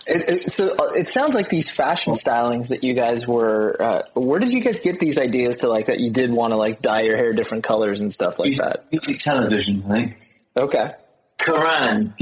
It, 0.07 0.29
it, 0.29 0.39
so 0.39 0.69
uh, 0.69 0.93
it 0.93 1.07
sounds 1.07 1.35
like 1.35 1.49
these 1.49 1.69
fashion 1.69 2.13
stylings 2.13 2.69
that 2.69 2.83
you 2.83 2.93
guys 2.93 3.27
were. 3.27 3.75
Uh, 3.79 4.01
where 4.13 4.39
did 4.39 4.49
you 4.49 4.61
guys 4.61 4.79
get 4.79 4.99
these 4.99 5.19
ideas 5.19 5.57
to 5.57 5.67
like 5.67 5.85
that 5.87 5.99
you 5.99 6.09
did 6.09 6.31
want 6.31 6.51
to 6.51 6.57
like 6.57 6.81
dye 6.81 7.01
your 7.01 7.15
hair 7.15 7.33
different 7.33 7.63
colors 7.63 7.99
and 7.99 8.11
stuff 8.11 8.39
like 8.39 8.55
that? 8.57 8.91
Music 8.91 9.17
television, 9.19 9.83
I 9.87 9.91
think. 9.91 10.21
Okay. 10.57 10.93
Kerrang. 11.37 12.13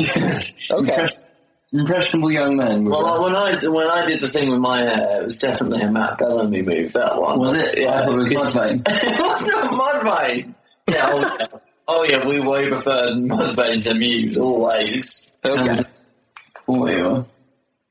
Okay. 0.72 1.08
Impress- 1.80 1.90
impressionable 1.90 2.32
young 2.32 2.58
men. 2.58 2.86
Well, 2.86 3.04
there. 3.04 3.22
when 3.22 3.36
I 3.36 3.68
when 3.68 3.88
I 3.88 4.06
did 4.06 4.22
the 4.22 4.28
thing 4.28 4.50
with 4.50 4.60
my 4.60 4.82
hair, 4.82 5.22
it 5.22 5.26
was 5.26 5.38
definitely 5.38 5.82
a 5.82 5.92
Matt 5.92 6.18
Bellamy 6.18 6.62
move. 6.62 6.94
That 6.94 7.20
one 7.20 7.40
was 7.40 7.54
it? 7.54 7.80
Yeah, 7.80 8.02
I 8.02 8.04
it 8.04 8.14
was 8.14 8.28
Mudvayne. 8.34 8.84
it 8.88 9.20
was 9.20 9.42
not 9.48 9.72
Mudvayne. 9.74 10.56
Yeah, 10.90 11.10
oh, 11.12 11.38
yeah. 11.40 11.48
Oh 11.88 12.04
yeah, 12.04 12.28
we 12.28 12.40
way 12.40 12.68
preferred 12.70 13.16
Mudvayne 13.16 13.84
to 13.84 13.94
Muse 13.96 14.38
always. 14.38 15.32
Okay. 15.46 15.78
Oh, 16.68 16.88
yeah. 16.88 17.24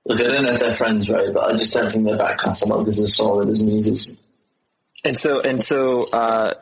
Look, 0.05 0.21
I 0.21 0.23
don't 0.25 0.45
know 0.45 0.53
if 0.53 0.61
they're 0.61 0.71
friends, 0.71 1.09
right? 1.09 1.33
But 1.33 1.55
I 1.55 1.57
just 1.57 1.73
don't 1.73 1.91
think 1.91 2.05
their 2.05 2.19
back 2.19 2.39
catalogue 2.39 2.87
is 2.89 3.01
as 3.01 3.17
solid 3.17 3.49
as 3.49 3.63
Muse's. 3.63 4.13
And 5.05 5.17
so, 5.17 5.41
and 5.41 5.65
so, 5.65 6.05
uh, 6.13 6.53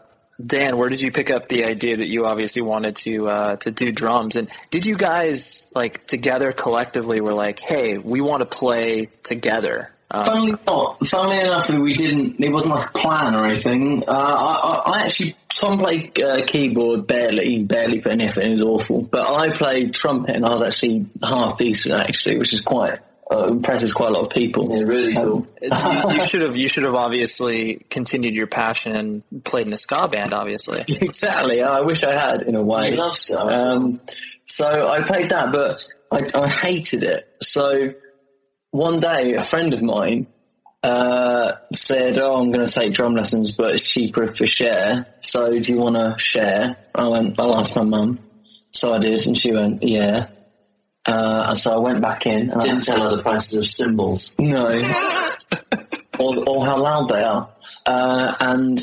Dan, 0.45 0.77
where 0.77 0.89
did 0.89 1.01
you 1.01 1.13
pick 1.13 1.31
up 1.31 1.49
the 1.49 1.65
idea 1.65 1.97
that 1.97 2.07
you 2.07 2.27
obviously 2.27 2.63
wanted 2.63 2.97
to 2.97 3.29
uh, 3.29 3.57
to 3.57 3.71
do 3.71 3.93
drums? 3.93 4.37
And 4.37 4.51
did 4.71 4.85
you 4.85 4.97
guys 4.97 5.67
like 5.75 6.07
together 6.07 6.53
collectively 6.53 7.21
were 7.21 7.35
like, 7.35 7.61
hey, 7.61 7.99
we 7.99 8.21
want 8.21 8.41
to 8.41 8.47
play 8.47 9.09
together? 9.23 9.93
Um, 10.11 10.25
Funnily. 10.25 10.57
Funnily 11.07 11.39
enough, 11.41 11.69
we 11.69 11.95
didn't. 11.95 12.41
It 12.41 12.53
wasn't 12.53 12.75
like 12.75 12.91
a 12.91 12.93
plan 12.93 13.35
or 13.35 13.47
anything. 13.47 14.03
Uh, 14.07 14.13
I, 14.13 14.83
I, 14.87 14.93
I 14.93 15.07
actually 15.07 15.37
Tom 15.55 15.79
played 15.79 16.21
uh, 16.21 16.45
keyboard 16.45 17.07
barely, 17.07 17.63
barely 17.63 18.01
put 18.01 18.13
any 18.13 18.25
effort. 18.25 18.45
It 18.45 18.53
was 18.53 18.63
awful. 18.63 19.03
But 19.03 19.27
I 19.27 19.57
played 19.57 19.95
trumpet, 19.95 20.37
and 20.37 20.45
I 20.45 20.51
was 20.51 20.63
actually 20.63 21.07
half 21.23 21.57
decent 21.57 22.01
actually, 22.01 22.39
which 22.39 22.53
is 22.55 22.61
quite 22.61 22.99
uh, 23.31 23.47
impresses 23.47 23.93
quite 23.93 24.11
a 24.11 24.13
lot 24.13 24.23
of 24.23 24.31
people. 24.31 24.77
Yeah, 24.77 24.85
really 24.85 25.15
cool. 25.15 25.47
you, 25.63 25.71
you 26.13 26.25
should 26.25 26.43
have 26.43 26.57
you 26.57 26.69
should 26.69 26.83
have 26.85 26.95
obviously 26.95 27.77
continued 27.89 28.35
your 28.35 28.47
passion 28.47 28.97
and 28.97 29.45
played 29.45 29.67
in 29.67 29.73
a 29.73 29.77
ska 29.77 30.09
band, 30.09 30.33
obviously. 30.33 30.85
exactly. 30.89 31.63
I 31.63 31.81
wish 31.81 32.05
I 32.05 32.15
had 32.15 32.43
in 32.43 32.55
a 32.55 32.63
way. 32.63 32.91
You 32.91 32.97
love 32.97 33.17
ska. 33.17 33.39
Um, 33.39 34.01
so 34.45 34.91
I 34.91 35.03
played 35.03 35.31
that, 35.31 35.53
but 35.53 35.81
I, 36.13 36.39
I 36.39 36.49
hated 36.49 37.03
it. 37.03 37.29
So 37.41 37.95
one 38.71 39.01
day, 39.01 39.35
a 39.35 39.43
friend 39.43 39.73
of 39.73 39.83
mine 39.83 40.27
uh, 40.83 41.53
said, 41.73 42.19
"Oh, 42.19 42.37
I'm 42.37 42.53
going 42.53 42.67
to 42.67 42.71
take 42.71 42.93
drum 42.93 43.15
lessons, 43.15 43.53
but 43.53 43.75
it's 43.75 43.89
cheaper 43.89 44.25
if 44.25 44.39
we 44.39 44.47
share. 44.47 45.07
So 45.21 45.59
do 45.59 45.73
you 45.73 45.79
want 45.79 45.97
to 45.97 46.15
share?" 46.19 46.77
I 46.95 47.09
went, 47.09 47.39
"I'll 47.41 47.57
ask 47.57 47.75
my 47.75 47.83
mum." 47.83 48.19
So 48.71 48.93
I 48.93 48.99
did, 48.99 49.27
and 49.27 49.39
she 49.39 49.53
went, 49.53 49.83
"Yeah." 49.83 50.27
Uh, 51.07 51.47
and 51.49 51.59
so 51.59 51.73
I 51.73 51.79
went 51.79 52.01
back 52.01 52.27
in. 52.27 52.51
And 52.51 52.61
I, 52.61 52.65
Didn't 52.65 52.83
tell 52.85 53.11
her 53.11 53.17
the 53.17 53.23
prices 53.23 53.59
of 53.59 53.67
cymbals. 53.67 54.35
no. 54.39 54.67
or, 56.19 56.49
or 56.49 56.67
how 56.67 56.81
loud 56.83 57.09
they 57.09 57.23
are. 57.23 57.51
Uh, 57.87 58.35
and 58.41 58.81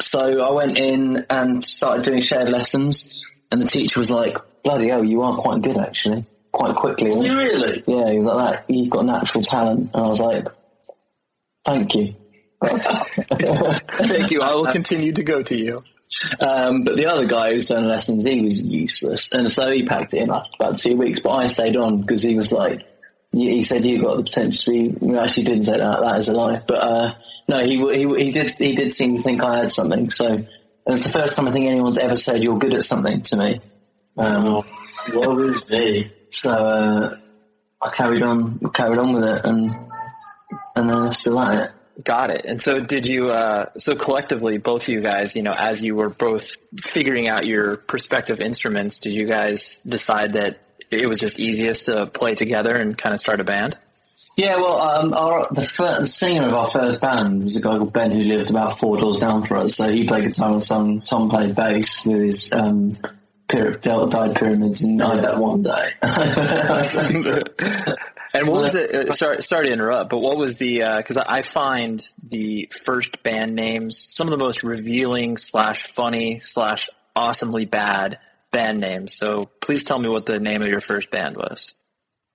so 0.00 0.42
I 0.42 0.52
went 0.52 0.78
in 0.78 1.24
and 1.30 1.64
started 1.64 2.04
doing 2.04 2.20
shared 2.20 2.50
lessons, 2.50 3.22
and 3.50 3.62
the 3.62 3.66
teacher 3.66 4.00
was 4.00 4.10
like, 4.10 4.36
bloody 4.62 4.88
hell, 4.88 5.04
you 5.04 5.22
are 5.22 5.36
quite 5.36 5.62
good 5.62 5.76
actually, 5.78 6.26
quite 6.52 6.74
quickly. 6.74 7.10
You 7.10 7.36
really? 7.36 7.82
Yeah, 7.86 8.10
he 8.10 8.18
was 8.18 8.26
like 8.26 8.66
that, 8.66 8.74
you've 8.74 8.90
got 8.90 9.06
natural 9.06 9.42
talent. 9.42 9.90
And 9.94 10.04
I 10.04 10.08
was 10.08 10.20
like, 10.20 10.46
thank 11.64 11.94
you. 11.94 12.14
Thank 12.64 14.30
you. 14.30 14.40
I 14.40 14.54
will 14.54 14.72
continue 14.72 15.12
to 15.12 15.22
go 15.22 15.42
to 15.42 15.54
you. 15.54 15.84
Um, 16.40 16.82
but 16.82 16.96
the 16.96 17.06
other 17.06 17.26
guy 17.26 17.52
who's 17.52 17.66
done 17.66 17.86
lessons, 17.86 18.24
he 18.24 18.42
was 18.42 18.62
useless. 18.64 19.32
And 19.32 19.50
so 19.50 19.70
he 19.70 19.84
packed 19.84 20.14
it 20.14 20.22
in 20.22 20.30
after 20.30 20.50
about 20.58 20.78
two 20.78 20.96
weeks, 20.96 21.20
but 21.20 21.30
I 21.30 21.46
stayed 21.46 21.76
on 21.76 22.00
because 22.00 22.22
he 22.22 22.36
was 22.36 22.52
like, 22.52 22.86
he 23.32 23.62
said 23.62 23.84
you 23.84 24.00
got 24.00 24.16
the 24.16 24.22
potential 24.22 24.74
to 24.74 24.90
be, 24.90 24.96
well, 25.00 25.24
actually 25.24 25.44
didn't 25.44 25.64
say 25.64 25.76
that, 25.78 26.00
that 26.00 26.18
is 26.18 26.28
a 26.28 26.32
lie. 26.32 26.60
But, 26.66 26.78
uh, 26.82 27.12
no, 27.48 27.58
he, 27.58 27.76
he, 27.76 28.24
he 28.24 28.30
did, 28.30 28.52
he 28.58 28.74
did 28.74 28.92
seem 28.94 29.16
to 29.16 29.22
think 29.22 29.42
I 29.42 29.58
had 29.58 29.70
something. 29.70 30.08
So 30.10 30.34
it 30.34 30.48
was 30.86 31.02
the 31.02 31.08
first 31.08 31.36
time 31.36 31.48
I 31.48 31.52
think 31.52 31.66
anyone's 31.66 31.98
ever 31.98 32.16
said 32.16 32.42
you're 32.42 32.58
good 32.58 32.74
at 32.74 32.84
something 32.84 33.22
to 33.22 33.36
me. 33.36 33.58
Um, 34.16 34.62
What 35.12 35.36
was 35.36 35.68
me? 35.68 36.12
so, 36.30 36.50
uh, 36.50 37.16
I 37.82 37.90
carried 37.90 38.22
on, 38.22 38.58
carried 38.72 38.98
on 38.98 39.12
with 39.12 39.24
it 39.24 39.44
and, 39.44 39.70
and 40.76 40.88
then 40.88 40.96
I'm 40.96 41.12
still 41.12 41.38
at 41.40 41.64
it. 41.64 41.70
Got 42.02 42.30
it. 42.30 42.44
And 42.44 42.60
so 42.60 42.80
did 42.80 43.06
you, 43.06 43.30
uh, 43.30 43.66
so 43.78 43.94
collectively, 43.94 44.58
both 44.58 44.82
of 44.82 44.88
you 44.88 45.00
guys, 45.00 45.36
you 45.36 45.42
know, 45.42 45.54
as 45.56 45.82
you 45.82 45.94
were 45.94 46.08
both 46.08 46.50
figuring 46.80 47.28
out 47.28 47.46
your 47.46 47.76
prospective 47.76 48.40
instruments, 48.40 48.98
did 48.98 49.12
you 49.12 49.26
guys 49.26 49.76
decide 49.86 50.32
that 50.32 50.58
it 50.90 51.06
was 51.06 51.18
just 51.18 51.38
easiest 51.38 51.86
to 51.86 52.06
play 52.06 52.34
together 52.34 52.74
and 52.74 52.98
kind 52.98 53.14
of 53.14 53.20
start 53.20 53.40
a 53.40 53.44
band? 53.44 53.78
Yeah, 54.36 54.56
well, 54.56 54.80
um, 54.80 55.12
our, 55.12 55.46
the, 55.52 55.62
fir- 55.62 56.00
the 56.00 56.06
singer 56.06 56.48
of 56.48 56.54
our 56.54 56.66
first 56.66 57.00
band 57.00 57.44
was 57.44 57.54
a 57.54 57.60
guy 57.60 57.78
called 57.78 57.92
Ben 57.92 58.10
who 58.10 58.24
lived 58.24 58.50
about 58.50 58.76
four 58.76 58.96
doors 58.96 59.18
down 59.18 59.44
from 59.44 59.58
us. 59.58 59.76
So 59.76 59.88
he 59.88 60.04
played 60.04 60.24
guitar 60.24 60.50
and 60.50 60.62
song. 60.62 61.00
Tom 61.02 61.30
played 61.30 61.54
bass 61.54 62.04
with 62.04 62.20
his 62.20 62.50
um, 62.52 62.98
pyra- 63.48 63.80
del- 63.80 64.06
dyed 64.08 64.36
pyramids, 64.36 64.82
and 64.82 65.02
I 65.02 65.16
that 65.20 65.38
one 65.38 65.62
day. 65.62 65.92
And 68.36 68.48
what 68.48 68.62
was 68.62 68.74
it? 68.74 68.90
Uh, 68.92 69.12
sorry, 69.12 69.42
sorry 69.42 69.66
to 69.66 69.72
interrupt, 69.72 70.10
but 70.10 70.18
what 70.18 70.36
was 70.36 70.56
the? 70.56 70.78
Because 70.96 71.16
I 71.16 71.24
I 71.28 71.42
find 71.42 72.04
the 72.20 72.68
first 72.82 73.22
band 73.22 73.54
names 73.54 74.04
some 74.08 74.26
of 74.26 74.32
the 74.32 74.44
most 74.44 74.64
revealing 74.64 75.36
slash 75.36 75.84
funny 75.84 76.40
slash 76.40 76.90
awesomely 77.14 77.64
bad 77.64 78.18
band 78.50 78.80
names. 78.80 79.14
So 79.14 79.44
please 79.60 79.84
tell 79.84 80.00
me 80.00 80.08
what 80.08 80.26
the 80.26 80.40
name 80.40 80.62
of 80.62 80.68
your 80.68 80.80
first 80.80 81.12
band 81.12 81.36
was. 81.36 81.72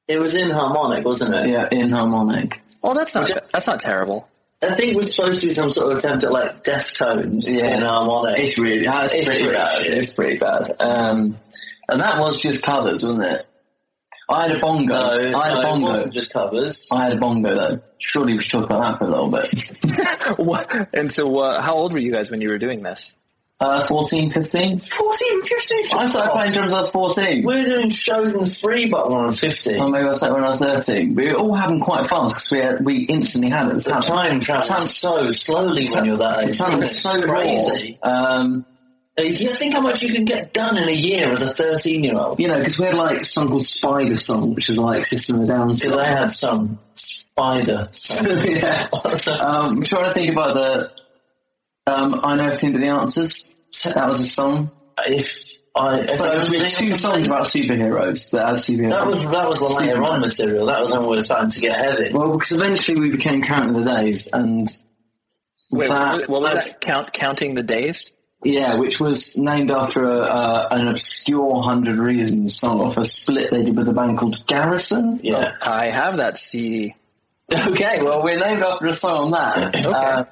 It 0.07 0.19
was 0.19 0.35
Inharmonic, 0.35 1.03
wasn't 1.03 1.35
it? 1.35 1.49
yeah, 1.49 1.67
in 1.69 1.91
harmonic. 1.91 2.61
Oh, 2.81 2.93
that's 2.93 3.13
not 3.13 3.29
that's 3.51 3.67
not 3.67 3.79
terrible. 3.81 4.29
I 4.61 4.75
think 4.75 4.95
we're 4.95 5.03
supposed 5.03 5.39
to 5.41 5.47
be 5.47 5.53
some 5.53 5.69
sort 5.69 5.91
of 5.93 5.97
attempt 5.99 6.25
at 6.25 6.31
like 6.33 6.63
Deftones 6.63 7.47
Yeah. 7.47 7.75
in 7.77 7.81
harmonic. 7.81 8.39
It's 8.39 8.57
really, 8.59 8.85
it's, 8.85 9.13
It's 9.13 9.25
pretty 9.27 9.43
pretty 9.43 9.55
bad. 9.57 9.83
shit. 9.85 9.93
It's 9.93 10.13
pretty 10.13 10.37
bad. 10.37 10.75
Um, 10.79 11.37
and 11.87 12.01
that 12.01 12.19
was 12.19 12.41
just 12.41 12.61
covers, 12.61 13.03
wasn't 13.03 13.23
it? 13.23 13.45
I 14.29 14.47
had 14.47 14.57
a 14.57 14.59
bongo. 14.59 15.31
no, 15.31 15.39
I 15.39 15.47
had 15.47 15.53
no, 15.53 15.57
a 15.57 15.59
it 15.61 15.63
bongo. 15.63 15.87
wasn't 15.87 16.13
just 16.13 16.33
covers. 16.33 16.89
I 16.91 17.03
had 17.05 17.13
a 17.13 17.15
bongo 17.15 17.55
though. 17.55 17.81
Surely 17.99 18.33
we 18.33 18.41
should 18.41 18.51
talk 18.59 18.65
about 18.65 18.81
that 18.81 18.97
for 18.99 19.05
a 19.05 19.07
little 19.09 19.31
bit. 19.31 20.37
What? 20.37 20.89
And 20.93 21.11
so, 21.11 21.39
uh, 21.39 21.59
how 21.61 21.73
old 21.75 21.91
were 21.93 21.99
you 21.99 22.11
guys 22.11 22.29
when 22.29 22.39
you 22.41 22.49
were 22.49 22.59
doing 22.59 22.83
this? 22.83 23.13
Uh, 23.61 23.81
14, 23.85 24.29
15? 24.29 24.79
14, 24.79 25.41
15. 25.43 25.77
I 25.99 26.05
started 26.07 26.31
playing 26.31 26.51
drums 26.53 26.71
when 26.71 26.77
I 26.77 26.81
was 26.81 26.89
14. 26.91 27.37
We 27.43 27.55
were 27.59 27.65
doing 27.65 27.89
shows 27.89 28.31
in 28.31 28.39
the 28.39 28.45
free 28.47 28.87
button 28.89 29.11
when 29.13 29.23
I 29.25 29.27
was 29.27 29.39
15. 29.39 29.81
Or 29.81 29.89
maybe 29.89 30.07
I 30.07 30.13
started 30.13 30.35
when 30.35 30.43
I 30.45 30.47
was 30.49 30.59
13. 30.59 31.13
We 31.13 31.27
it 31.31 31.35
all 31.35 31.53
happened 31.53 31.81
quite 31.81 32.07
fast 32.07 32.35
because 32.35 32.51
we, 32.51 32.57
had- 32.59 32.85
we 32.85 33.03
instantly 33.03 33.49
had 33.49 33.67
it. 33.67 33.69
The 33.69 33.75
the 33.75 33.81
talent. 33.99 34.05
time 34.05 34.39
travels 34.39 34.95
so 34.97 35.31
slowly 35.31 35.89
when 35.89 36.05
you're 36.05 36.15
that 36.17 36.39
age. 36.47 36.57
was 36.59 36.77
It's 36.89 37.01
so 37.01 37.21
crazy. 37.21 37.99
Um, 38.01 38.65
Uh, 39.19 39.23
You 39.23 39.49
think 39.49 39.73
how 39.73 39.81
much 39.81 40.01
you 40.01 40.13
can 40.13 40.23
get 40.23 40.53
done 40.53 40.77
in 40.77 40.87
a 40.87 40.93
year 40.93 41.29
as 41.29 41.41
a 41.41 41.53
13 41.53 42.05
year 42.05 42.15
old? 42.15 42.39
you 42.39 42.47
know, 42.47 42.57
because 42.59 42.79
we 42.79 42.85
had 42.85 42.95
like 42.95 43.19
a 43.21 43.25
song 43.25 43.49
called 43.49 43.65
Spider 43.65 44.15
Song, 44.15 44.55
which 44.55 44.69
was 44.69 44.77
like 44.77 45.03
System 45.03 45.41
of 45.41 45.47
Down 45.49 45.67
Because 45.67 45.81
song. 45.83 45.99
I 45.99 46.05
had 46.05 46.31
some 46.31 46.79
spider. 46.93 47.89
yeah. 48.23 48.87
Um, 49.27 49.79
I'm 49.79 49.83
trying 49.83 50.05
to 50.05 50.13
think 50.13 50.31
about 50.31 50.55
the. 50.55 50.91
Um, 51.89 52.21
I 52.23 52.35
know 52.35 52.45
everything 52.45 52.71
but 52.73 52.81
the 52.81 52.87
answers. 52.87 53.55
That 53.83 54.07
was 54.07 54.21
a 54.21 54.29
song. 54.29 54.71
if 55.07 55.55
I, 55.75 55.99
if 56.01 56.17
So 56.17 56.25
I 56.25 56.37
was 56.37 56.47
had 56.47 56.67
two 56.69 56.95
songs 56.95 57.27
about 57.27 57.45
superheroes 57.45 58.31
that 58.31 58.47
had 58.47 58.55
superheroes. 58.55 58.89
that 58.89 59.05
was 59.05 59.31
that 59.31 59.47
was 59.47 59.59
the 59.59 59.65
later 59.65 60.03
on 60.03 60.21
material. 60.21 60.65
That 60.65 60.81
was 60.81 60.91
when 60.91 61.01
we 61.01 61.07
were 61.07 61.21
starting 61.21 61.49
to 61.49 61.59
get 61.59 61.77
heavy. 61.77 62.13
well, 62.13 62.31
because 62.37 62.51
eventually 62.51 62.99
we 62.99 63.11
became 63.11 63.41
counting 63.41 63.73
the 63.73 63.83
Days, 63.89 64.33
and 64.33 64.67
Wait, 65.71 65.87
that, 65.87 66.27
what 66.27 66.41
was, 66.41 66.65
that? 66.65 66.81
Count 66.81 67.13
counting 67.13 67.53
the 67.53 67.61
days. 67.61 68.11
yeah, 68.43 68.75
which 68.75 68.99
was 68.99 69.37
named 69.37 69.69
after 69.69 70.03
a, 70.03 70.17
uh, 70.21 70.67
an 70.71 70.87
obscure 70.87 71.61
Hundred 71.61 71.97
Reasons 71.97 72.57
song 72.57 72.81
off 72.81 72.97
a 72.97 73.05
split 73.05 73.51
they 73.51 73.63
did 73.63 73.77
with 73.77 73.87
a 73.87 73.93
band 73.93 74.17
called 74.17 74.45
Garrison. 74.47 75.19
Yeah. 75.21 75.51
I 75.61 75.85
have 75.85 76.17
that 76.17 76.37
CD. 76.37 76.95
Okay, 77.51 78.01
well, 78.03 78.23
we're 78.23 78.39
named 78.39 78.61
after 78.61 78.85
a 78.87 78.93
song 78.93 79.25
on 79.25 79.31
that. 79.31 79.75
Okay. 79.75 79.89
Uh, 79.91 80.23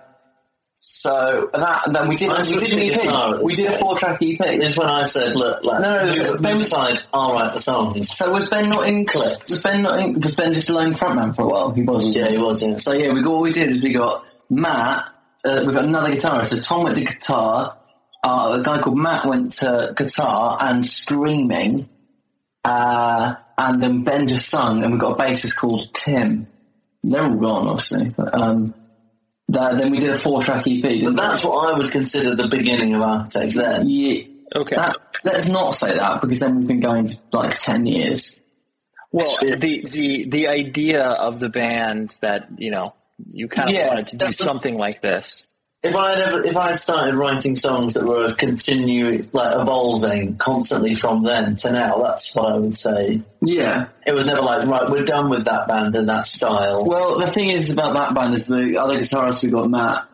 so 0.79 1.49
that, 1.53 1.87
and 1.87 1.95
then 1.95 2.07
we 2.07 2.15
did 2.15 2.29
we 2.29 2.57
did 2.59 2.73
an 3.01 3.09
EP. 3.09 3.41
We 3.41 3.55
did 3.55 3.65
a 3.65 3.77
four 3.79 3.97
track 3.97 4.21
EP. 4.21 4.37
This 4.37 4.69
is 4.71 4.77
when 4.77 4.87
I 4.87 5.05
said, 5.05 5.33
look, 5.35 5.63
like, 5.63 5.81
No, 5.81 6.05
no, 6.05 6.13
you, 6.13 6.21
no, 6.23 6.31
you 6.33 6.37
Ben- 6.37 6.57
decide, 6.59 6.99
I'll 7.11 7.33
write 7.33 7.51
the 7.53 7.59
songs. 7.59 8.15
So 8.15 8.31
was 8.31 8.47
Ben 8.47 8.69
not 8.69 8.87
in 8.87 9.03
Clicked. 9.05 9.49
Was 9.49 9.61
Ben 9.63 9.81
not 9.81 9.99
in? 9.99 10.19
Was 10.19 10.35
Ben 10.35 10.53
just 10.53 10.69
a 10.69 10.73
lone 10.75 10.93
frontman 10.93 11.35
for 11.35 11.41
a 11.41 11.47
while? 11.47 11.71
He 11.71 11.81
was. 11.81 12.05
wasn't 12.05 12.15
Yeah, 12.15 12.29
he 12.29 12.37
was, 12.37 12.61
yeah. 12.61 12.77
So 12.77 12.91
yeah, 12.93 13.11
we 13.11 13.23
got 13.23 13.31
what 13.33 13.41
we 13.41 13.51
did 13.51 13.71
is 13.71 13.81
we 13.81 13.91
got 13.91 14.23
Matt. 14.51 15.05
Uh, 15.43 15.63
we've 15.65 15.73
got 15.73 15.85
another 15.85 16.11
guitarist. 16.11 16.47
So 16.47 16.59
Tom 16.59 16.83
went 16.83 16.95
to 16.97 17.05
guitar. 17.05 17.75
Uh, 18.23 18.57
a 18.59 18.63
guy 18.63 18.79
called 18.79 18.99
Matt 18.99 19.25
went 19.25 19.53
to 19.53 19.93
guitar 19.97 20.57
and 20.61 20.85
screaming. 20.85 21.89
Uh, 22.63 23.33
and 23.57 23.81
then 23.81 24.03
Ben 24.03 24.27
just 24.27 24.47
sung, 24.49 24.83
and 24.83 24.93
we 24.93 24.99
got 24.99 25.19
a 25.19 25.23
bassist 25.23 25.55
called 25.55 25.91
Tim. 25.93 26.45
They're 27.03 27.23
all 27.23 27.35
gone, 27.35 27.67
obviously. 27.67 28.09
But, 28.09 28.33
um, 28.35 28.73
that, 29.49 29.77
then 29.77 29.91
we 29.91 29.99
did 29.99 30.09
a 30.09 30.19
four-track 30.19 30.65
EP. 30.67 31.03
But 31.03 31.15
that's 31.15 31.43
we? 31.43 31.49
what 31.49 31.73
I 31.73 31.77
would 31.77 31.91
consider 31.91 32.35
the 32.35 32.47
beginning 32.47 32.93
of 32.95 33.01
Architects 33.01 33.55
then. 33.55 33.89
Yeah. 33.89 34.23
Okay. 34.55 34.75
That, 34.75 34.97
let's 35.23 35.47
not 35.47 35.71
say 35.71 35.95
that 35.95 36.21
because 36.21 36.39
then 36.39 36.57
we've 36.59 36.67
been 36.67 36.79
going 36.79 37.07
for 37.07 37.39
like 37.43 37.57
ten 37.57 37.85
years. 37.85 38.39
Well, 39.11 39.37
the 39.41 39.55
the 39.55 40.25
the 40.29 40.47
idea 40.47 41.03
of 41.03 41.39
the 41.39 41.49
band 41.49 42.17
that 42.21 42.49
you 42.57 42.71
know 42.71 42.93
you 43.29 43.47
kind 43.47 43.69
of 43.69 43.75
Yeah, 43.75 43.87
wanted 43.87 44.07
to 44.07 44.17
do 44.17 44.31
something 44.31 44.77
like 44.77 45.01
this. 45.01 45.46
If 45.83 45.95
I 45.95 46.11
had 46.11 46.19
ever, 46.19 46.41
if 46.43 46.57
I 46.57 46.67
had 46.69 46.77
started 46.77 47.15
writing 47.15 47.55
songs 47.55 47.93
that 47.93 48.03
were 48.03 48.33
continuing, 48.33 49.29
like 49.31 49.55
evolving 49.55 50.37
constantly 50.37 50.95
from 50.95 51.23
then 51.23 51.55
to 51.55 51.71
now, 51.71 51.97
that's 51.97 52.33
what 52.33 52.55
I 52.55 52.57
would 52.57 52.75
say. 52.75 53.21
Yeah. 53.41 53.87
It 54.05 54.13
was 54.13 54.25
never 54.25 54.41
like, 54.41 54.67
right, 54.67 54.89
we're 54.89 55.05
done 55.05 55.29
with 55.29 55.45
that 55.45 55.67
band 55.67 55.95
and 55.95 56.09
that 56.09 56.25
style. 56.25 56.83
Well, 56.83 57.19
the 57.19 57.27
thing 57.27 57.49
is 57.49 57.69
about 57.69 57.93
that 57.93 58.15
band 58.15 58.33
is 58.33 58.47
the 58.47 58.77
other 58.77 58.97
guitarist 58.99 59.43
we 59.43 59.49
got, 59.49 59.69
Matt, 59.69 60.07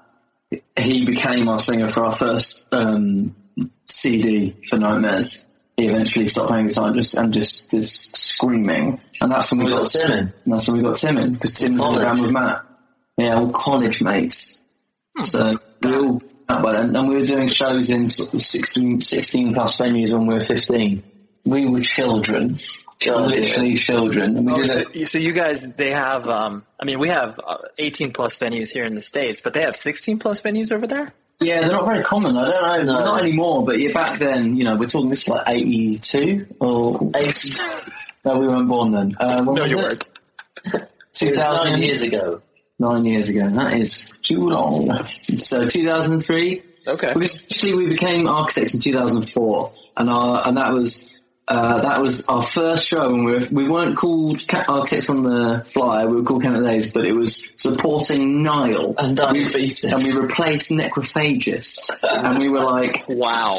he 0.77 1.05
became 1.05 1.47
our 1.47 1.59
singer 1.59 1.87
for 1.87 2.05
our 2.05 2.11
first 2.11 2.67
um, 2.73 3.35
CD 3.85 4.55
for 4.67 4.77
Nightmares. 4.77 5.45
He 5.77 5.87
eventually 5.87 6.27
stopped 6.27 6.49
playing 6.49 6.67
guitar 6.67 6.87
and 6.87 6.95
just, 6.95 7.15
and 7.15 7.33
just, 7.33 7.71
just 7.71 8.15
screaming. 8.17 8.99
And 9.21 9.31
that's 9.31 9.49
when 9.49 9.59
we, 9.59 9.65
we 9.65 9.71
got, 9.71 9.83
got 9.83 9.91
Tim 9.91 10.11
in. 10.11 10.19
and 10.19 10.53
that's 10.53 10.67
when 10.67 10.77
we 10.77 10.83
got 10.83 10.97
Tim 10.97 11.17
in, 11.17 11.33
because 11.33 11.57
Tim 11.57 11.77
was 11.77 11.87
in 11.87 11.99
the 11.99 12.05
band 12.05 12.21
with 12.21 12.31
Matt. 12.31 12.65
Yeah, 13.17 13.35
all 13.37 13.51
college 13.51 14.01
mates. 14.01 14.52
So 15.21 15.59
we 15.81 15.95
all 15.95 16.21
by 16.47 16.71
then, 16.73 16.95
and 16.95 17.07
we 17.07 17.15
were 17.15 17.25
doing 17.25 17.47
shows 17.47 17.89
in 17.89 18.09
sort 18.09 18.33
of 18.33 18.41
16, 18.41 18.99
16 18.99 19.53
plus 19.53 19.77
venues 19.77 20.11
when 20.17 20.27
we 20.27 20.33
were 20.35 20.41
15. 20.41 21.03
We 21.45 21.65
were 21.67 21.81
children. 21.81 22.57
God, 23.05 23.29
literally 23.31 23.75
children. 23.75 24.37
And 24.37 24.45
we 24.47 24.53
did 24.53 24.87
it. 24.95 25.07
So, 25.07 25.17
you 25.17 25.33
guys, 25.33 25.61
they 25.73 25.91
have. 25.91 26.27
Um, 26.27 26.65
I 26.79 26.85
mean, 26.85 26.99
we 26.99 27.09
have 27.09 27.39
uh, 27.45 27.57
18 27.77 28.13
plus 28.13 28.37
venues 28.37 28.69
here 28.71 28.85
in 28.85 28.95
the 28.95 29.01
states, 29.01 29.41
but 29.41 29.53
they 29.53 29.61
have 29.61 29.75
16 29.75 30.19
plus 30.19 30.39
venues 30.39 30.71
over 30.71 30.87
there. 30.87 31.09
Yeah, 31.39 31.61
they're 31.61 31.71
not 31.71 31.85
very 31.85 32.03
common. 32.03 32.37
I 32.37 32.47
don't 32.47 32.85
know, 32.85 32.93
No. 32.93 33.05
not 33.05 33.21
anymore. 33.21 33.65
But 33.65 33.79
yeah, 33.79 33.91
back 33.91 34.19
then, 34.19 34.55
you 34.55 34.63
know, 34.63 34.77
we're 34.77 34.87
talking 34.87 35.09
this 35.09 35.23
is 35.23 35.27
like 35.27 35.43
eighty-two 35.49 36.47
or 36.59 37.11
Eight, 37.15 37.59
no, 38.23 38.37
we 38.37 38.47
weren't 38.47 38.69
born 38.69 38.91
then. 38.91 39.15
Uh, 39.19 39.41
No, 39.41 39.65
you 39.65 39.77
weren't. 39.77 40.05
Two 41.13 41.31
thousand 41.31 41.73
nine 41.73 41.81
years 41.81 42.01
ago. 42.03 42.41
Nine 42.83 43.05
years 43.05 43.29
ago. 43.29 43.49
That 43.49 43.77
is 43.79 44.09
too 44.21 44.49
long. 44.49 45.05
So 45.05 45.67
two 45.67 45.85
thousand 45.85 46.19
three. 46.19 46.61
Okay. 46.85 47.13
We 47.15 47.25
actually 47.25 47.75
we 47.75 47.87
became 47.87 48.27
architects 48.27 48.73
in 48.73 48.81
two 48.81 48.91
thousand 48.93 49.29
four, 49.31 49.71
and 49.95 50.09
our 50.09 50.45
and 50.45 50.57
that 50.57 50.73
was. 50.73 51.09
Uh, 51.45 51.81
that 51.81 52.01
was 52.01 52.25
our 52.27 52.41
first 52.41 52.87
show, 52.87 53.13
and 53.13 53.25
we, 53.25 53.33
were, 53.33 53.41
we 53.51 53.67
weren't 53.69 53.97
called 53.97 54.47
Ca- 54.47 54.63
Architects 54.69 55.09
on 55.09 55.23
the 55.23 55.61
Fly. 55.65 56.05
We 56.05 56.15
were 56.15 56.23
called 56.23 56.41
Canada 56.41 56.63
Days, 56.65 56.93
but 56.93 57.03
it 57.03 57.11
was 57.11 57.51
supporting 57.57 58.43
Nile, 58.43 58.95
And 58.97 59.17
Dying 59.17 59.47
Fetus. 59.47 59.83
and 59.83 60.01
we 60.01 60.17
replaced 60.17 60.71
Necrophagist, 60.71 61.89
and 62.01 62.39
we 62.39 62.47
were 62.47 62.63
like, 62.63 63.03
Wow. 63.09 63.51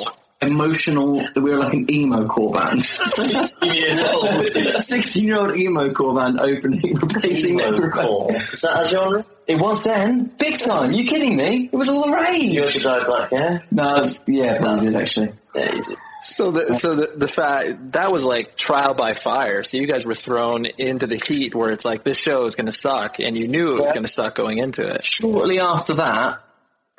Emotional. 0.43 1.23
We 1.37 1.43
were 1.43 1.59
like 1.59 1.73
an 1.75 1.91
emo 1.91 2.27
core 2.27 2.53
band. 2.53 2.83
Sixteen 4.83 5.25
year 5.25 5.39
old 5.39 5.57
emo 5.57 5.93
core 5.93 6.15
band 6.17 6.39
opening, 6.41 6.95
replacing 6.97 7.61
Emo 7.61 7.71
Necrophagist. 7.79 7.93
core. 7.93 8.35
Is 8.37 8.61
that 8.61 8.85
a 8.85 8.89
genre? 8.89 9.25
It 9.47 9.59
was 9.59 9.85
then, 9.85 10.33
big 10.39 10.59
time. 10.59 10.93
you 10.93 11.05
kidding 11.07 11.37
me? 11.37 11.69
It 11.73 11.77
was 11.77 11.89
all 11.89 12.07
the 12.07 12.13
rage. 12.17 12.43
You 12.53 12.65
also 12.65 12.81
dyed 12.81 13.07
black 13.07 13.31
hair? 13.31 13.65
No, 13.71 14.01
was- 14.01 14.23
yeah, 14.27 14.59
that 14.59 14.73
was 14.73 14.85
it 14.85 14.95
actually. 14.95 15.33
Yeah, 15.55 15.75
you 15.75 15.83
did. 15.83 15.99
So 16.23 16.51
the 16.51 16.77
so 16.79 16.95
the, 16.95 17.13
the 17.17 17.29
fact 17.29 17.93
that 17.93 18.11
was 18.11 18.25
like 18.25 18.57
trial 18.57 18.95
by 18.95 19.13
fire. 19.13 19.63
So 19.63 19.77
you 19.77 19.87
guys 19.87 20.07
were 20.07 20.15
thrown 20.15 20.65
into 20.65 21.07
the 21.07 21.17
heat 21.17 21.55
where 21.55 21.71
it's 21.71 21.85
like 21.85 22.03
this 22.05 22.17
show 22.19 22.45
is 22.47 22.55
going 22.55 22.67
to 22.67 22.73
suck, 22.73 23.21
and 23.21 23.37
you 23.37 23.47
knew 23.49 23.73
it 23.73 23.75
was 23.75 23.83
Yeah. 23.85 23.93
going 23.93 24.07
to 24.07 24.13
suck 24.13 24.35
going 24.35 24.59
into 24.59 24.87
it. 24.89 25.05
Shortly 25.05 25.61
after 25.61 25.95
that, 25.95 26.43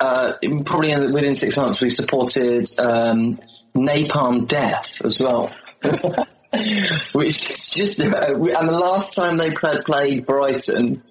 uh, 0.00 0.32
probably 0.64 0.92
in, 0.92 1.12
within 1.12 1.34
six 1.34 1.56
months, 1.56 1.80
we 1.80 1.90
supported 1.90 2.66
um, 2.78 3.38
Napalm 3.74 4.46
Death 4.46 5.04
as 5.04 5.20
well. 5.20 5.52
Which 7.12 7.50
is 7.50 7.70
just, 7.70 8.00
uh, 8.00 8.34
we- 8.36 8.54
and 8.54 8.68
the 8.68 8.78
last 8.78 9.12
time 9.14 9.36
they 9.36 9.50
played, 9.50 9.84
played 9.84 10.26
Brighton 10.26 11.02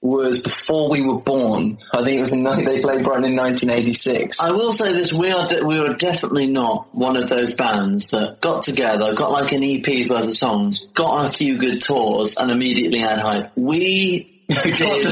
was 0.00 0.42
before 0.42 0.90
we 0.90 1.02
were 1.02 1.20
born. 1.20 1.78
I 1.92 2.02
think 2.02 2.18
it 2.18 2.20
was 2.20 2.30
in, 2.32 2.42
they 2.44 2.80
played 2.82 3.04
Brighton 3.04 3.24
in 3.24 3.36
1986. 3.36 4.38
I 4.40 4.50
will 4.52 4.72
say 4.72 4.92
this: 4.92 5.12
we 5.12 5.30
are 5.30 5.46
de- 5.46 5.64
we 5.64 5.80
were 5.80 5.94
definitely 5.94 6.46
not 6.46 6.92
one 6.94 7.16
of 7.16 7.28
those 7.28 7.54
bands 7.54 8.10
that 8.10 8.40
got 8.40 8.64
together, 8.64 9.14
got 9.14 9.30
like 9.30 9.52
an 9.52 9.62
EP's 9.62 10.08
worth 10.08 10.28
of 10.28 10.36
songs, 10.36 10.86
got 10.86 11.26
a 11.26 11.30
few 11.30 11.56
good 11.58 11.80
tours, 11.82 12.36
and 12.36 12.50
immediately 12.50 12.98
had 12.98 13.20
hype. 13.20 13.52
We 13.56 14.44
did 14.48 15.06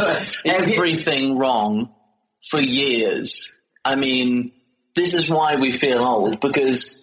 everything 0.45 1.38
wrong 1.38 1.93
for 2.51 2.61
years. 2.61 3.49
I 3.85 3.97
mean, 3.97 4.53
this 4.97 5.15
is 5.15 5.29
why 5.31 5.57
we 5.57 5.73
feel 5.73 6.05
old 6.05 6.41
because 6.41 6.97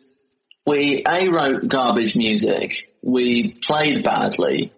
we 0.66 1.04
a 1.08 1.30
wrote 1.30 1.68
garbage 1.68 2.16
music, 2.16 2.92
we 3.02 3.52
played 3.52 4.04
badly, 4.04 4.74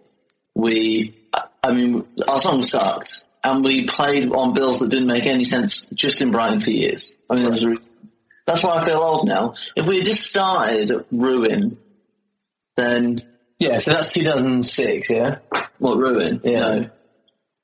we 0.54 1.16
I 1.62 1.72
mean 1.72 2.06
our 2.26 2.40
songs 2.40 2.70
sucked, 2.70 3.24
and 3.44 3.64
we 3.64 3.86
played 3.86 4.32
on 4.32 4.54
bills 4.54 4.78
that 4.78 4.88
didn't 4.90 5.08
make 5.08 5.26
any 5.26 5.44
sense 5.44 5.86
just 5.92 6.22
in 6.22 6.30
Brighton 6.30 6.60
for 6.60 6.70
years. 6.70 7.14
I 7.30 7.34
mean, 7.34 7.52
a 7.52 7.76
that's 8.46 8.62
why 8.62 8.76
I 8.76 8.84
feel 8.84 8.98
old 8.98 9.28
now. 9.28 9.54
If 9.76 9.86
we 9.86 9.96
had 9.96 10.04
just 10.06 10.22
started 10.22 10.90
at 10.90 11.06
Ruin, 11.12 11.78
then 12.76 13.16
Yeah, 13.58 13.78
so 13.78 13.92
that's 13.92 14.12
2006, 14.12 15.10
yeah? 15.10 15.36
what 15.78 15.98
Ruin? 15.98 16.40
Yeah. 16.42 16.60
No. 16.60 16.90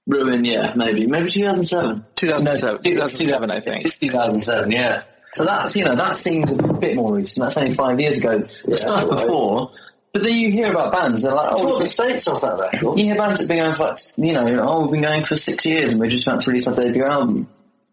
Ruin, 0.06 0.44
yeah, 0.44 0.72
maybe, 0.76 1.06
maybe 1.06 1.30
2007. 1.30 2.04
2007, 2.14 2.82
2007 2.82 3.50
I 3.50 3.60
think. 3.60 3.84
It's 3.84 3.98
2007, 3.98 4.70
yeah. 4.70 5.02
So 5.32 5.44
that's, 5.44 5.76
you 5.76 5.84
know, 5.84 5.96
that 5.96 6.16
seems 6.16 6.50
a 6.50 6.54
bit 6.54 6.96
more 6.96 7.14
recent. 7.14 7.44
That's 7.44 7.56
only 7.56 7.74
five 7.74 7.98
years 7.98 8.16
ago. 8.16 8.38
The 8.64 8.76
stuff 8.76 9.04
right. 9.04 9.10
before. 9.10 9.70
But 10.12 10.22
then 10.22 10.32
you 10.32 10.50
hear 10.50 10.70
about 10.70 10.92
bands, 10.92 11.22
they're 11.22 11.34
like, 11.34 11.50
oh, 11.52 11.78
the 11.78 11.84
states 11.84 12.26
off 12.26 12.40
that 12.40 12.58
record. 12.58 12.98
you 12.98 13.04
hear 13.04 13.16
bands 13.16 13.38
that 13.38 13.42
have 13.42 13.48
been 13.48 13.58
going 13.58 13.74
for, 13.74 13.82
like, 13.82 14.00
you 14.16 14.32
know, 14.32 14.66
oh, 14.66 14.82
we've 14.82 14.92
been 14.92 15.02
going 15.02 15.24
for 15.24 15.36
six 15.36 15.66
years 15.66 15.90
and 15.90 16.00
we're 16.00 16.08
just 16.08 16.26
about 16.26 16.40
to 16.40 16.50
release 16.50 16.66
our 16.66 16.74
debut 16.74 17.04
album. 17.04 17.48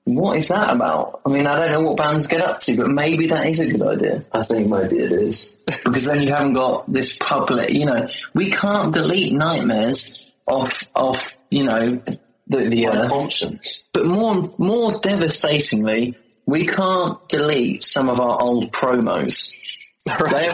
What 0.05 0.37
is 0.37 0.47
that 0.49 0.73
about? 0.73 1.21
I 1.25 1.29
mean, 1.29 1.47
I 1.47 1.55
don't 1.55 1.71
know 1.71 1.89
what 1.89 1.97
bands 1.97 2.27
get 2.27 2.41
up 2.41 2.59
to, 2.59 2.77
but 2.77 2.89
maybe 2.89 3.27
that 3.27 3.47
is 3.47 3.59
a 3.59 3.71
good 3.71 3.81
idea. 3.81 4.25
I 4.31 4.41
think 4.41 4.69
maybe 4.69 4.97
it 4.97 5.11
is. 5.11 5.47
Because 5.65 6.05
then 6.05 6.21
you 6.21 6.29
haven't 6.29 6.53
got 6.53 6.91
this 6.91 7.17
public, 7.17 7.71
you 7.71 7.85
know, 7.85 8.07
we 8.33 8.51
can't 8.51 8.93
delete 8.93 9.33
nightmares 9.33 10.22
off, 10.47 10.83
off, 10.95 11.35
you 11.49 11.63
know, 11.63 12.01
the, 12.47 12.57
the, 12.57 12.87
uh, 12.87 13.07
conscience. 13.07 13.89
but 13.93 14.05
more 14.05 14.53
more 14.57 14.99
devastatingly, 14.99 16.17
we 16.45 16.65
can't 16.65 17.27
delete 17.29 17.83
some 17.83 18.09
of 18.09 18.19
our 18.19 18.41
old 18.41 18.71
promos. 18.71 19.79
They're, 20.05 20.53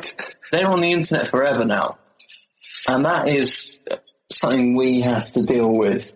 they're 0.52 0.67
on 0.67 0.82
the 0.82 0.91
internet 0.91 1.28
forever 1.28 1.65
now. 1.65 1.97
And 2.88 3.04
that 3.06 3.28
is 3.28 3.82
something 4.32 4.75
we 4.75 5.02
have 5.02 5.32
to 5.32 5.41
deal 5.41 5.71
with. 5.71 6.15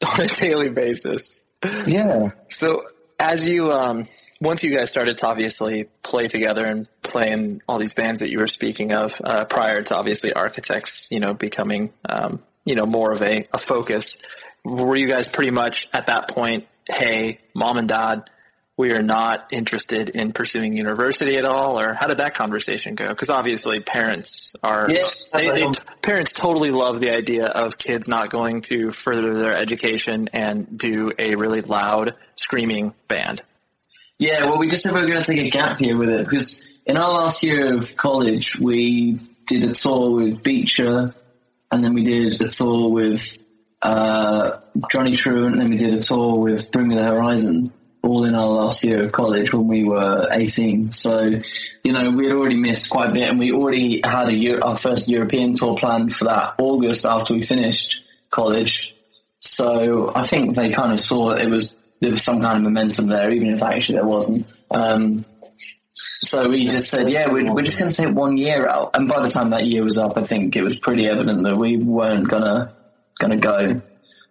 on 0.12 0.20
a 0.20 0.26
daily 0.26 0.68
basis. 0.68 1.42
Yeah. 1.86 2.30
So 2.48 2.82
as 3.18 3.48
you 3.48 3.70
um 3.70 4.04
once 4.40 4.62
you 4.62 4.74
guys 4.74 4.90
started 4.90 5.18
to 5.18 5.26
obviously 5.26 5.84
play 6.02 6.26
together 6.26 6.64
and 6.64 6.88
play 7.02 7.30
in 7.30 7.60
all 7.68 7.78
these 7.78 7.92
bands 7.92 8.20
that 8.20 8.30
you 8.30 8.38
were 8.38 8.48
speaking 8.48 8.92
of 8.92 9.20
uh, 9.22 9.44
prior 9.44 9.82
to 9.82 9.94
obviously 9.94 10.32
architects, 10.32 11.08
you 11.10 11.20
know, 11.20 11.34
becoming 11.34 11.92
um, 12.08 12.42
you 12.64 12.74
know 12.74 12.86
more 12.86 13.12
of 13.12 13.22
a, 13.22 13.44
a 13.52 13.58
focus, 13.58 14.16
were 14.64 14.96
you 14.96 15.06
guys 15.06 15.26
pretty 15.26 15.50
much 15.50 15.88
at 15.92 16.06
that 16.06 16.28
point, 16.28 16.66
hey, 16.88 17.40
mom 17.54 17.76
and 17.76 17.88
dad, 17.88 18.28
we 18.76 18.92
are 18.92 19.02
not 19.02 19.48
interested 19.50 20.08
in 20.08 20.32
pursuing 20.32 20.74
university 20.74 21.36
at 21.36 21.44
all, 21.44 21.78
or 21.78 21.92
how 21.92 22.06
did 22.06 22.16
that 22.16 22.32
conversation 22.32 22.94
go? 22.94 23.08
Because 23.08 23.28
obviously 23.28 23.80
parents 23.80 24.54
are 24.62 24.90
Yes, 24.90 25.28
they, 25.28 25.50
they, 25.50 25.70
parents 26.00 26.32
totally 26.32 26.70
love 26.70 26.98
the 26.98 27.10
idea 27.10 27.46
of 27.46 27.76
kids 27.76 28.08
not 28.08 28.30
going 28.30 28.62
to 28.62 28.90
further 28.90 29.34
their 29.34 29.52
education 29.52 30.30
and 30.32 30.78
do 30.78 31.12
a 31.18 31.34
really 31.34 31.60
loud 31.60 32.14
screaming 32.36 32.94
band. 33.06 33.42
Yeah, 34.18 34.44
well, 34.44 34.58
we 34.58 34.70
just 34.70 34.82
said 34.82 34.92
we 34.92 35.00
were 35.00 35.06
going 35.06 35.22
to 35.22 35.30
take 35.30 35.46
a 35.46 35.50
gap 35.50 35.78
year 35.80 35.94
with 35.94 36.08
it 36.08 36.24
because 36.24 36.60
in 36.86 36.96
our 36.96 37.12
last 37.12 37.42
year 37.42 37.74
of 37.74 37.96
college, 37.96 38.58
we 38.58 39.20
did 39.46 39.64
a 39.64 39.74
tour 39.74 40.10
with 40.10 40.42
Beecher, 40.42 41.14
and 41.70 41.84
then 41.84 41.94
we 41.94 42.04
did 42.04 42.40
a 42.40 42.48
tour 42.48 42.88
with 42.88 43.38
uh, 43.82 44.58
Johnny 44.90 45.14
Truant, 45.14 45.54
and 45.54 45.62
then 45.62 45.70
we 45.70 45.76
did 45.76 45.94
a 45.94 46.02
tour 46.02 46.38
with 46.38 46.70
Bring 46.70 46.88
Me 46.88 46.94
the 46.96 47.04
Horizon, 47.04 47.72
all 48.02 48.24
in 48.24 48.34
our 48.34 48.48
last 48.48 48.82
year 48.84 49.02
of 49.04 49.12
college 49.12 49.52
when 49.52 49.68
we 49.68 49.84
were 49.84 50.28
18. 50.30 50.92
So, 50.92 51.30
you 51.84 51.92
know, 51.92 52.10
we 52.10 52.26
had 52.26 52.34
already 52.34 52.56
missed 52.56 52.90
quite 52.90 53.10
a 53.10 53.12
bit, 53.12 53.28
and 53.28 53.38
we 53.38 53.52
already 53.52 54.00
had 54.04 54.28
a 54.28 54.34
year, 54.34 54.60
our 54.60 54.76
first 54.76 55.08
European 55.08 55.54
tour 55.54 55.76
planned 55.76 56.14
for 56.14 56.24
that 56.24 56.54
August 56.58 57.04
after 57.04 57.34
we 57.34 57.42
finished 57.42 58.02
college. 58.30 58.94
So 59.40 60.12
I 60.14 60.26
think 60.26 60.54
they 60.54 60.70
kind 60.70 60.92
of 60.92 61.00
saw 61.00 61.30
that 61.30 61.42
it 61.42 61.50
was 61.50 61.72
there 62.00 62.10
was 62.10 62.22
some 62.22 62.40
kind 62.40 62.56
of 62.56 62.62
momentum 62.62 63.06
there, 63.06 63.30
even 63.30 63.48
if 63.48 63.62
actually 63.62 63.96
there 63.96 64.06
wasn't. 64.06 64.46
Um, 64.70 65.24
so 66.22 66.48
we 66.48 66.66
just 66.66 66.88
said, 66.88 67.08
yeah, 67.08 67.28
we're, 67.28 67.52
we're 67.52 67.62
just 67.62 67.78
going 67.78 67.90
to 67.90 67.96
take 67.96 68.14
one 68.14 68.36
year 68.36 68.68
out. 68.68 68.90
And 68.94 69.08
by 69.08 69.20
the 69.20 69.30
time 69.30 69.50
that 69.50 69.66
year 69.66 69.82
was 69.82 69.96
up, 69.96 70.16
I 70.16 70.22
think 70.22 70.54
it 70.54 70.62
was 70.62 70.78
pretty 70.78 71.06
evident 71.06 71.42
that 71.44 71.56
we 71.56 71.76
weren't 71.76 72.28
gonna 72.28 72.74
gonna 73.18 73.38
go. 73.38 73.80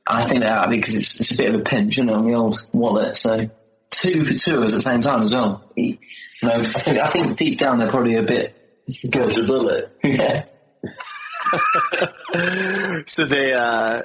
I 0.08 0.26
think 0.26 0.42
that 0.42 0.70
because 0.70 0.96
it's, 0.96 1.20
it's 1.20 1.32
a 1.32 1.38
bit 1.38 1.54
of 1.54 1.62
a 1.62 1.64
pinch, 1.64 1.98
you 1.98 2.06
know, 2.06 2.16
on 2.16 2.26
the 2.26 2.34
old 2.34 2.66
wallet. 2.72 3.18
So 3.18 3.50
two 3.90 4.26
two 4.38 4.58
of 4.58 4.64
us 4.64 4.72
at 4.72 4.76
the 4.76 4.82
same 4.82 5.02
time 5.02 5.22
as 5.24 5.34
well. 5.34 5.64
You 5.76 5.98
know, 6.44 6.52
I 6.52 6.64
think 6.64 6.98
I 7.00 7.08
think 7.08 7.38
deep 7.38 7.60
down 7.60 7.80
they're 7.80 7.90
probably 7.90 8.16
a 8.16 8.24
bit 8.24 8.56
Dodge 9.10 9.38
a 9.38 9.44
bullet. 9.44 9.96
yeah. 10.04 10.46
So 13.08 13.26
they, 13.26 13.54
uh, 13.54 14.02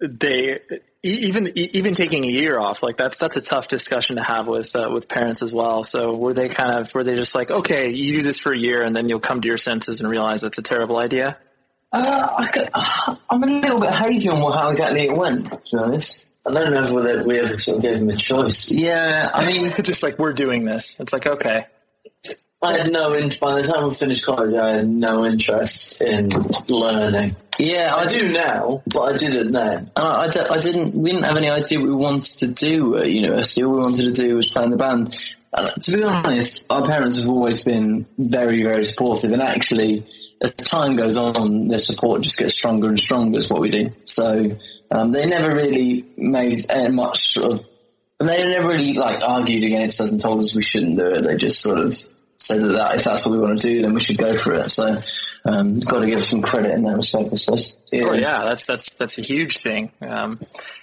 they, 0.00 0.60
even 1.04 1.52
even 1.54 1.94
taking 1.94 2.24
a 2.24 2.28
year 2.28 2.58
off, 2.58 2.82
like 2.82 2.96
that's 2.96 3.16
that's 3.16 3.36
a 3.36 3.40
tough 3.40 3.68
discussion 3.68 4.16
to 4.16 4.22
have 4.22 4.46
with 4.46 4.74
uh, 4.74 4.88
with 4.92 5.08
parents 5.08 5.42
as 5.42 5.52
well. 5.52 5.84
So 5.84 6.16
were 6.16 6.32
they 6.32 6.48
kind 6.48 6.74
of 6.74 6.92
were 6.94 7.04
they 7.04 7.14
just 7.14 7.34
like, 7.34 7.50
okay, 7.50 7.90
you 7.90 8.16
do 8.16 8.22
this 8.22 8.38
for 8.38 8.52
a 8.52 8.58
year 8.58 8.82
and 8.82 8.94
then 8.96 9.08
you'll 9.08 9.20
come 9.20 9.40
to 9.40 9.48
your 9.48 9.58
senses 9.58 10.00
and 10.00 10.08
realize 10.08 10.40
that's 10.40 10.58
a 10.58 10.62
terrible 10.62 10.96
idea? 10.96 11.36
Uh, 11.92 12.28
I 12.38 13.18
am 13.30 13.42
a 13.42 13.46
little 13.46 13.80
bit 13.80 13.94
hazy 13.94 14.28
on 14.28 14.40
how 14.52 14.70
exactly 14.70 15.02
it 15.02 15.16
went. 15.16 15.52
To 15.52 15.58
be 15.58 15.78
honest, 15.78 16.28
I 16.46 16.52
don't 16.52 16.72
know 16.72 16.94
whether 16.94 17.24
we 17.24 17.38
ever 17.38 17.58
sort 17.58 17.76
of 17.76 17.82
gave 17.82 17.98
them 17.98 18.10
a 18.10 18.16
choice. 18.16 18.70
Yeah, 18.70 19.30
I 19.32 19.46
mean, 19.46 19.70
just 19.82 20.02
like 20.02 20.18
we're 20.18 20.32
doing 20.32 20.64
this. 20.64 20.96
It's 20.98 21.12
like 21.12 21.26
okay. 21.26 21.66
I 22.64 22.78
had 22.78 22.92
no 22.92 23.14
interest. 23.14 23.40
By 23.40 23.60
the 23.60 23.68
time 23.68 23.84
I 23.84 23.92
finished 23.92 24.24
college, 24.24 24.54
I 24.54 24.70
had 24.76 24.88
no 24.88 25.26
interest 25.26 26.00
in 26.00 26.30
learning. 26.68 27.36
Yeah, 27.58 27.94
I, 27.94 28.06
do 28.06 28.32
now, 28.32 28.82
but 28.86 29.14
I 29.14 29.16
didn't 29.16 29.52
then. 29.52 29.90
I, 29.94 30.02
I, 30.02 30.54
I, 30.54 30.60
didn't. 30.60 30.94
We 30.94 31.10
didn't 31.10 31.26
have 31.26 31.36
any 31.36 31.50
idea 31.50 31.78
what 31.78 31.88
we 31.88 31.94
wanted 31.94 32.38
to 32.38 32.48
do 32.48 32.96
at 32.96 33.10
university. 33.10 33.62
All 33.62 33.74
we 33.74 33.82
wanted 33.82 34.14
to 34.14 34.22
do 34.22 34.36
was 34.36 34.50
play 34.50 34.64
in 34.64 34.70
the 34.70 34.76
band. 34.76 35.16
And 35.52 35.82
to 35.82 35.90
be 35.92 36.02
honest, 36.02 36.66
our 36.70 36.84
parents 36.84 37.18
have 37.18 37.28
always 37.28 37.62
been 37.62 38.06
very, 38.18 38.62
very 38.62 38.84
supportive. 38.84 39.32
And 39.32 39.42
actually, 39.42 40.04
as 40.40 40.52
time 40.54 40.96
goes 40.96 41.16
on, 41.16 41.68
their 41.68 41.78
support 41.78 42.22
just 42.22 42.38
gets 42.38 42.54
stronger 42.54 42.88
and 42.88 42.98
stronger. 42.98 43.38
Is 43.38 43.48
what 43.48 43.60
we 43.60 43.70
do. 43.70 43.90
So 44.04 44.58
um, 44.90 45.12
they 45.12 45.26
never 45.26 45.54
really 45.54 46.06
made 46.16 46.64
much 46.90 47.34
sort 47.34 47.52
of. 47.52 47.66
And 48.18 48.28
they 48.28 48.42
never 48.48 48.68
really 48.68 48.94
like 48.94 49.22
argued 49.22 49.64
against 49.64 50.00
us 50.00 50.10
and 50.10 50.20
told 50.20 50.40
us 50.40 50.54
we 50.54 50.62
shouldn't 50.62 50.98
do 50.98 51.06
it. 51.06 51.22
They 51.22 51.36
just 51.36 51.60
sort 51.60 51.78
of 51.78 52.04
said 52.44 52.60
that 52.60 52.96
if 52.96 53.04
that's 53.04 53.24
what 53.24 53.32
we 53.32 53.38
want 53.38 53.60
to 53.60 53.66
do, 53.66 53.82
then 53.82 53.94
we 53.94 54.00
should 54.00 54.18
go 54.18 54.36
for 54.36 54.52
it. 54.52 54.70
So, 54.70 55.00
um, 55.46 55.80
got 55.80 56.00
to 56.00 56.06
give 56.06 56.22
some 56.22 56.42
credit 56.42 56.72
in 56.72 56.84
that 56.84 56.96
respect, 56.96 57.30
I 57.32 57.36
suppose. 57.36 57.74
Yeah. 57.90 58.04
Oh 58.08 58.12
yeah, 58.12 58.44
that's 58.44 58.66
that's 58.66 58.90
that's 58.94 59.18
a 59.18 59.22
huge 59.22 59.58
thing. 59.58 59.90
Um, 60.00 60.38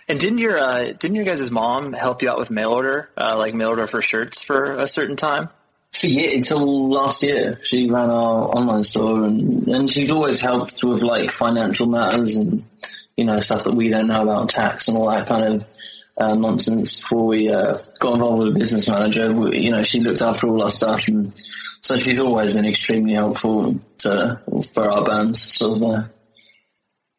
and 0.07 0.19
didn't 0.19 0.39
your 0.39 0.57
uh, 0.57 0.85
didn't 0.85 1.15
your 1.15 1.25
guys' 1.25 1.51
mom 1.51 1.93
help 1.93 2.21
you 2.21 2.29
out 2.29 2.39
with 2.39 2.49
mail 2.49 2.71
order, 2.71 3.09
uh, 3.15 3.35
like 3.37 3.53
mail 3.53 3.69
order 3.69 3.85
for 3.85 4.01
shirts 4.01 4.43
for 4.43 4.71
a 4.73 4.87
certain 4.87 5.15
time? 5.15 5.49
Yeah, 6.01 6.31
until 6.33 6.89
last 6.89 7.21
year, 7.21 7.59
she 7.61 7.89
ran 7.89 8.09
our 8.09 8.47
online 8.55 8.83
store, 8.83 9.25
and 9.25 9.67
and 9.67 9.89
she's 9.89 10.09
always 10.09 10.41
helped 10.41 10.83
with 10.83 11.01
like 11.01 11.29
financial 11.29 11.85
matters 11.85 12.37
and 12.37 12.63
you 13.17 13.25
know 13.25 13.39
stuff 13.39 13.65
that 13.65 13.75
we 13.75 13.89
don't 13.89 14.07
know 14.07 14.23
about 14.23 14.49
tax 14.49 14.87
and 14.87 14.97
all 14.97 15.11
that 15.11 15.27
kind 15.27 15.53
of 15.53 15.65
uh, 16.21 16.35
nonsense 16.35 16.99
before 16.99 17.25
we 17.25 17.49
uh, 17.49 17.79
got 17.99 18.13
involved 18.13 18.43
with 18.43 18.55
a 18.55 18.59
business 18.59 18.87
manager. 18.87 19.33
We, 19.33 19.59
you 19.59 19.71
know, 19.71 19.83
she 19.83 19.99
looked 19.99 20.21
after 20.21 20.47
all 20.47 20.61
our 20.63 20.69
stuff, 20.69 21.07
and 21.07 21.35
so 21.81 21.97
she's 21.97 22.19
always 22.19 22.53
been 22.53 22.65
extremely 22.65 23.13
helpful 23.13 23.79
to, 23.99 24.39
for 24.73 24.91
our 24.91 25.03
bands. 25.03 25.41
So 25.41 25.93
uh, 25.93 26.03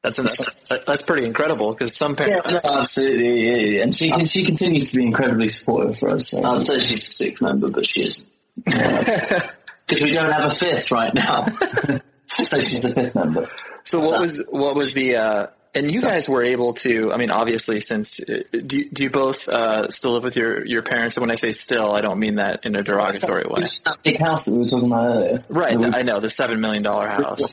that's, 0.02 0.16
that's 0.16 0.84
that's 0.84 1.02
pretty 1.02 1.26
incredible 1.26 1.72
because 1.72 1.96
some 1.96 2.14
parents 2.16 2.48
yeah, 2.50 2.60
no, 2.64 2.80
absolutely, 2.80 3.46
yeah, 3.46 3.56
yeah. 3.56 3.82
and 3.82 3.94
she 3.94 4.10
she 4.24 4.44
continues 4.44 4.90
to 4.90 4.96
be 4.96 5.04
incredibly 5.04 5.48
supportive 5.48 5.98
for 5.98 6.10
us. 6.10 6.30
So. 6.30 6.42
I'd 6.42 6.62
say 6.62 6.78
she's 6.78 7.04
the 7.04 7.10
sixth 7.10 7.42
member, 7.42 7.70
but 7.70 7.86
she 7.86 8.06
isn't 8.06 8.26
because 8.64 9.50
we 10.02 10.12
don't 10.12 10.30
have 10.30 10.52
a 10.52 10.54
fifth 10.54 10.90
right 10.90 11.12
now. 11.14 11.44
so 12.42 12.60
she's 12.60 12.82
the 12.82 12.92
fifth 12.94 13.14
member. 13.14 13.46
So 13.84 14.00
what 14.00 14.20
was 14.20 14.42
what 14.50 14.74
was 14.74 14.92
the 14.94 15.16
uh, 15.16 15.46
and 15.74 15.90
you 15.90 16.02
guys 16.02 16.28
were 16.28 16.42
able 16.42 16.74
to, 16.74 17.12
I 17.12 17.16
mean, 17.16 17.30
obviously, 17.30 17.80
since 17.80 18.20
uh, 18.20 18.42
do 18.52 18.78
you, 18.78 18.90
do 18.90 19.04
you 19.04 19.10
both 19.10 19.48
uh, 19.48 19.88
still 19.88 20.12
live 20.12 20.24
with 20.24 20.36
your, 20.36 20.64
your 20.66 20.82
parents? 20.82 21.16
And 21.16 21.22
when 21.22 21.30
I 21.30 21.36
say 21.36 21.52
still, 21.52 21.92
I 21.92 22.02
don't 22.02 22.18
mean 22.18 22.36
that 22.36 22.66
in 22.66 22.76
a 22.76 22.82
derogatory 22.82 23.44
way. 23.48 23.64
Big 24.02 24.18
house 24.18 24.44
that 24.44 24.52
we 24.52 24.58
were 24.58 24.66
talking 24.66 24.92
about 24.92 25.06
earlier. 25.06 25.44
Right, 25.48 25.94
I 25.94 26.02
know 26.02 26.20
the 26.20 26.28
seven 26.30 26.60
million 26.60 26.82
dollar 26.82 27.06
house 27.06 27.52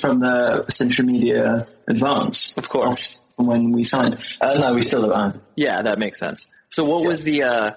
from 0.00 0.20
the 0.20 0.66
Century 0.68 1.06
Media 1.06 1.66
Advance, 1.88 2.54
of 2.56 2.68
course, 2.68 3.20
from 3.34 3.46
when 3.46 3.72
we 3.72 3.82
signed. 3.82 4.18
Uh, 4.40 4.54
no, 4.54 4.74
we 4.74 4.82
still 4.82 5.00
live 5.00 5.10
at 5.10 5.16
home. 5.16 5.42
Yeah, 5.56 5.82
that 5.82 5.98
makes 5.98 6.18
sense. 6.18 6.46
So, 6.70 6.84
what 6.84 7.02
yeah. 7.02 7.08
was 7.08 7.24
the? 7.24 7.42
Uh, 7.42 7.70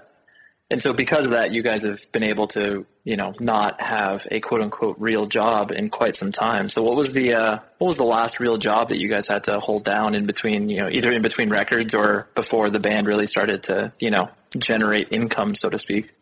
and 0.72 0.82
so, 0.82 0.94
because 0.94 1.26
of 1.26 1.32
that, 1.32 1.52
you 1.52 1.62
guys 1.62 1.84
have 1.84 2.12
been 2.12 2.24
able 2.24 2.48
to 2.48 2.86
you 3.04 3.18
know, 3.18 3.34
not 3.40 3.82
have 3.82 4.28
a 4.30 4.40
quote 4.40 4.62
unquote 4.62 4.96
real 5.00 5.26
job 5.26 5.72
in 5.72 5.90
quite 5.90 6.16
some 6.16 6.32
time. 6.32 6.70
So 6.70 6.84
what 6.84 6.96
was 6.96 7.12
the, 7.14 7.34
uh, 7.34 7.58
what 7.80 7.88
was 7.88 7.96
the 7.96 8.04
last 8.04 8.40
real 8.40 8.58
job 8.58 8.90
that 8.90 8.98
you 8.98 9.08
guys 9.08 9.26
had 9.26 9.44
to 9.46 9.60
hold 9.60 9.84
down 9.84 10.14
in 10.14 10.26
between, 10.26 10.70
you 10.70 10.78
know, 10.78 10.90
either 10.90 11.12
in 11.12 11.22
between 11.22 11.50
records 11.50 11.94
or 11.94 12.30
before 12.36 12.70
the 12.70 12.80
band 12.80 13.08
really 13.08 13.26
started 13.26 13.64
to, 13.64 13.92
you 14.00 14.12
know, 14.12 14.30
generate 14.58 15.08
income, 15.12 15.56
so 15.56 15.70
to 15.70 15.80
speak? 15.80 16.14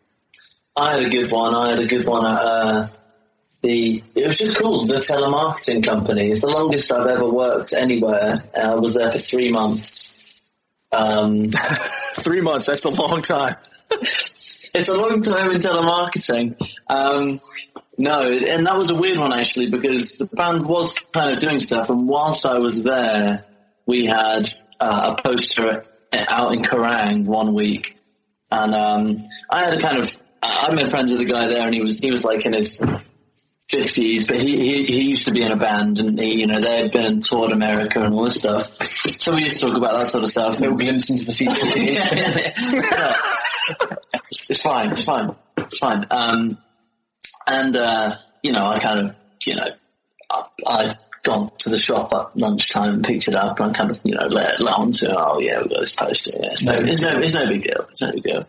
I 0.74 0.94
had 0.94 1.02
a 1.04 1.10
good 1.10 1.30
one. 1.30 1.54
I 1.54 1.70
had 1.70 1.80
a 1.80 1.86
good 1.86 2.06
one 2.06 2.24
at, 2.24 2.40
uh, 2.40 2.88
the, 3.62 4.02
it 4.14 4.26
was 4.26 4.38
just 4.38 4.58
called 4.58 4.88
the 4.88 4.94
telemarketing 4.94 5.84
company. 5.84 6.30
It's 6.30 6.40
the 6.40 6.46
longest 6.46 6.90
I've 6.90 7.06
ever 7.06 7.28
worked 7.28 7.74
anywhere. 7.74 8.42
I 8.58 8.74
was 8.74 8.94
there 8.94 9.10
for 9.10 9.18
three 9.18 9.50
months. 9.50 10.46
Um, 10.92 11.50
three 12.14 12.40
months, 12.40 12.64
that's 12.64 12.84
a 12.84 12.88
long 12.88 13.20
time. 13.20 13.56
it's 14.74 14.88
a 14.88 14.94
long 14.94 15.20
time 15.20 15.50
in 15.50 15.58
telemarketing. 15.58 16.56
Um, 16.88 17.40
no, 17.98 18.22
and 18.22 18.66
that 18.66 18.76
was 18.76 18.90
a 18.90 18.94
weird 18.94 19.18
one 19.18 19.32
actually 19.32 19.70
because 19.70 20.12
the 20.12 20.24
band 20.26 20.66
was 20.66 20.94
kind 21.12 21.34
of 21.34 21.40
doing 21.40 21.60
stuff, 21.60 21.90
and 21.90 22.08
whilst 22.08 22.46
I 22.46 22.58
was 22.58 22.82
there, 22.82 23.44
we 23.86 24.06
had 24.06 24.50
uh, 24.78 25.14
a 25.16 25.22
poster 25.22 25.84
out 26.12 26.54
in 26.54 26.62
Kerrang 26.62 27.24
one 27.24 27.52
week, 27.52 27.98
and 28.50 28.74
um, 28.74 29.16
I 29.50 29.64
had 29.64 29.74
a 29.74 29.80
kind 29.80 29.98
of 29.98 30.10
I 30.42 30.72
made 30.72 30.88
friends 30.88 31.12
with 31.12 31.20
a 31.20 31.26
guy 31.26 31.48
there, 31.48 31.64
and 31.64 31.74
he 31.74 31.82
was 31.82 31.98
he 31.98 32.10
was 32.10 32.24
like 32.24 32.46
in 32.46 32.54
his 32.54 32.80
fifties, 33.68 34.24
but 34.24 34.40
he, 34.40 34.56
he 34.56 34.84
he 34.86 35.02
used 35.10 35.26
to 35.26 35.30
be 35.30 35.42
in 35.42 35.52
a 35.52 35.56
band, 35.56 35.98
and 35.98 36.18
he, 36.18 36.40
you 36.40 36.46
know 36.46 36.58
they 36.58 36.82
had 36.82 36.92
been 36.92 37.20
toured 37.20 37.52
America 37.52 38.02
and 38.02 38.14
all 38.14 38.24
this 38.24 38.36
stuff. 38.36 38.70
So 39.18 39.34
we 39.34 39.42
used 39.42 39.60
to 39.60 39.66
talk 39.66 39.76
about 39.76 39.98
that 39.98 40.08
sort 40.08 40.24
of 40.24 40.30
stuff. 40.30 40.58
Maybe 40.58 40.74
glimpse 40.74 41.10
into 41.10 41.24
the 41.26 41.34
future. 41.34 41.66
It's 44.50 44.60
fine. 44.60 44.90
It's 44.90 45.02
fine. 45.02 45.34
It's 45.56 45.78
fine. 45.78 46.06
Um, 46.10 46.58
and 47.46 47.76
uh, 47.76 48.16
you 48.42 48.52
know, 48.52 48.66
I 48.66 48.78
kind 48.80 49.00
of, 49.00 49.16
you 49.46 49.54
know, 49.54 49.66
I, 50.30 50.44
I 50.66 50.98
gone 51.22 51.50
to 51.58 51.68
the 51.68 51.78
shop 51.78 52.12
at 52.12 52.36
lunchtime 52.36 52.94
and 52.94 53.04
picked 53.04 53.28
it 53.28 53.34
up 53.34 53.60
and 53.60 53.70
I 53.70 53.72
kind 53.72 53.90
of, 53.90 54.00
you 54.04 54.14
know, 54.14 54.26
let, 54.26 54.60
let 54.60 54.74
on 54.74 54.90
to, 54.92 55.14
oh 55.16 55.38
yeah, 55.38 55.62
we 55.62 55.68
got 55.68 55.80
this 55.80 55.92
poster. 55.92 56.30
Yeah, 56.34 56.52
it's 56.52 56.64
no, 56.64 56.72
it's 56.72 57.00
no, 57.00 57.18
it's 57.20 57.34
no 57.34 57.46
big 57.46 57.62
deal. 57.62 57.86
It's 57.90 58.00
no 58.00 58.12
big 58.12 58.22
deal. 58.22 58.46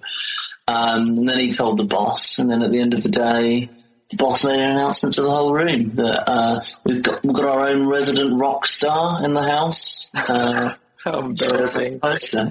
Um, 0.67 1.17
and 1.19 1.29
then 1.29 1.37
he 1.37 1.53
told 1.53 1.77
the 1.77 1.83
boss, 1.83 2.39
and 2.39 2.49
then 2.49 2.61
at 2.61 2.71
the 2.71 2.79
end 2.79 2.93
of 2.93 3.03
the 3.03 3.09
day, 3.09 3.69
the 4.09 4.17
boss 4.17 4.43
made 4.43 4.59
an 4.59 4.71
announcement 4.71 5.15
to 5.15 5.21
the 5.21 5.31
whole 5.31 5.53
room 5.53 5.95
that 5.95 6.29
uh, 6.29 6.61
we've 6.83 7.01
got 7.01 7.23
we've 7.23 7.33
got 7.33 7.45
our 7.45 7.67
own 7.67 7.87
resident 7.87 8.39
rock 8.39 8.65
star 8.65 9.23
in 9.23 9.33
the 9.33 9.41
house. 9.41 10.09
Uh, 10.15 10.73
how 11.03 11.19
embarrassing. 11.19 11.99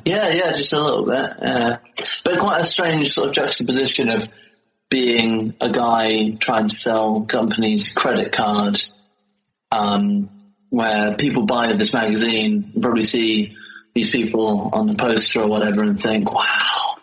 Yeah, 0.04 0.28
yeah, 0.28 0.56
just 0.56 0.72
a 0.72 0.82
little 0.82 1.04
bit. 1.04 1.32
Yeah. 1.42 1.78
But 2.24 2.38
quite 2.38 2.62
a 2.62 2.64
strange 2.64 3.12
sort 3.12 3.28
of 3.28 3.34
juxtaposition 3.34 4.08
of 4.08 4.28
being 4.88 5.54
a 5.60 5.70
guy 5.70 6.30
trying 6.32 6.68
to 6.68 6.74
sell 6.74 7.22
companies 7.22 7.92
credit 7.92 8.32
cards, 8.32 8.92
um, 9.70 10.28
where 10.68 11.14
people 11.14 11.46
buy 11.46 11.72
this 11.72 11.92
magazine, 11.92 12.72
probably 12.80 13.04
see 13.04 13.56
these 13.94 14.10
people 14.10 14.70
on 14.72 14.86
the 14.88 14.94
poster 14.94 15.42
or 15.42 15.48
whatever 15.48 15.82
and 15.82 16.00
think, 16.00 16.32
wow, 16.32 16.96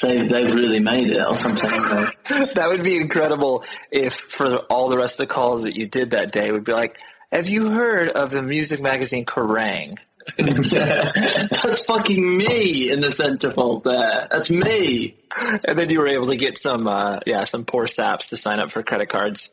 they've, 0.00 0.28
they've 0.28 0.54
really 0.54 0.80
made 0.80 1.10
it 1.10 1.22
or 1.22 1.36
something. 1.36 1.70
that 2.54 2.68
would 2.68 2.82
be 2.82 2.96
incredible 2.96 3.64
if 3.90 4.14
for 4.14 4.56
all 4.70 4.88
the 4.88 4.98
rest 4.98 5.14
of 5.20 5.28
the 5.28 5.34
calls 5.34 5.62
that 5.62 5.76
you 5.76 5.86
did 5.86 6.10
that 6.10 6.32
day 6.32 6.52
would 6.52 6.64
be 6.64 6.72
like, 6.72 6.98
have 7.32 7.48
you 7.48 7.70
heard 7.70 8.08
of 8.08 8.30
the 8.30 8.42
music 8.42 8.80
magazine 8.80 9.26
Kerrang? 9.26 9.98
That's 10.38 11.84
fucking 11.84 12.36
me 12.36 12.90
in 12.90 13.00
the 13.00 13.08
centerfold 13.08 13.84
there. 13.84 14.28
That's 14.30 14.50
me. 14.50 15.16
And 15.64 15.78
then 15.78 15.90
you 15.90 16.00
were 16.00 16.08
able 16.08 16.26
to 16.28 16.36
get 16.36 16.58
some, 16.58 16.88
uh, 16.88 17.20
yeah, 17.26 17.44
some 17.44 17.64
poor 17.64 17.86
saps 17.86 18.30
to 18.30 18.36
sign 18.36 18.58
up 18.58 18.70
for 18.70 18.82
credit 18.82 19.08
cards. 19.08 19.48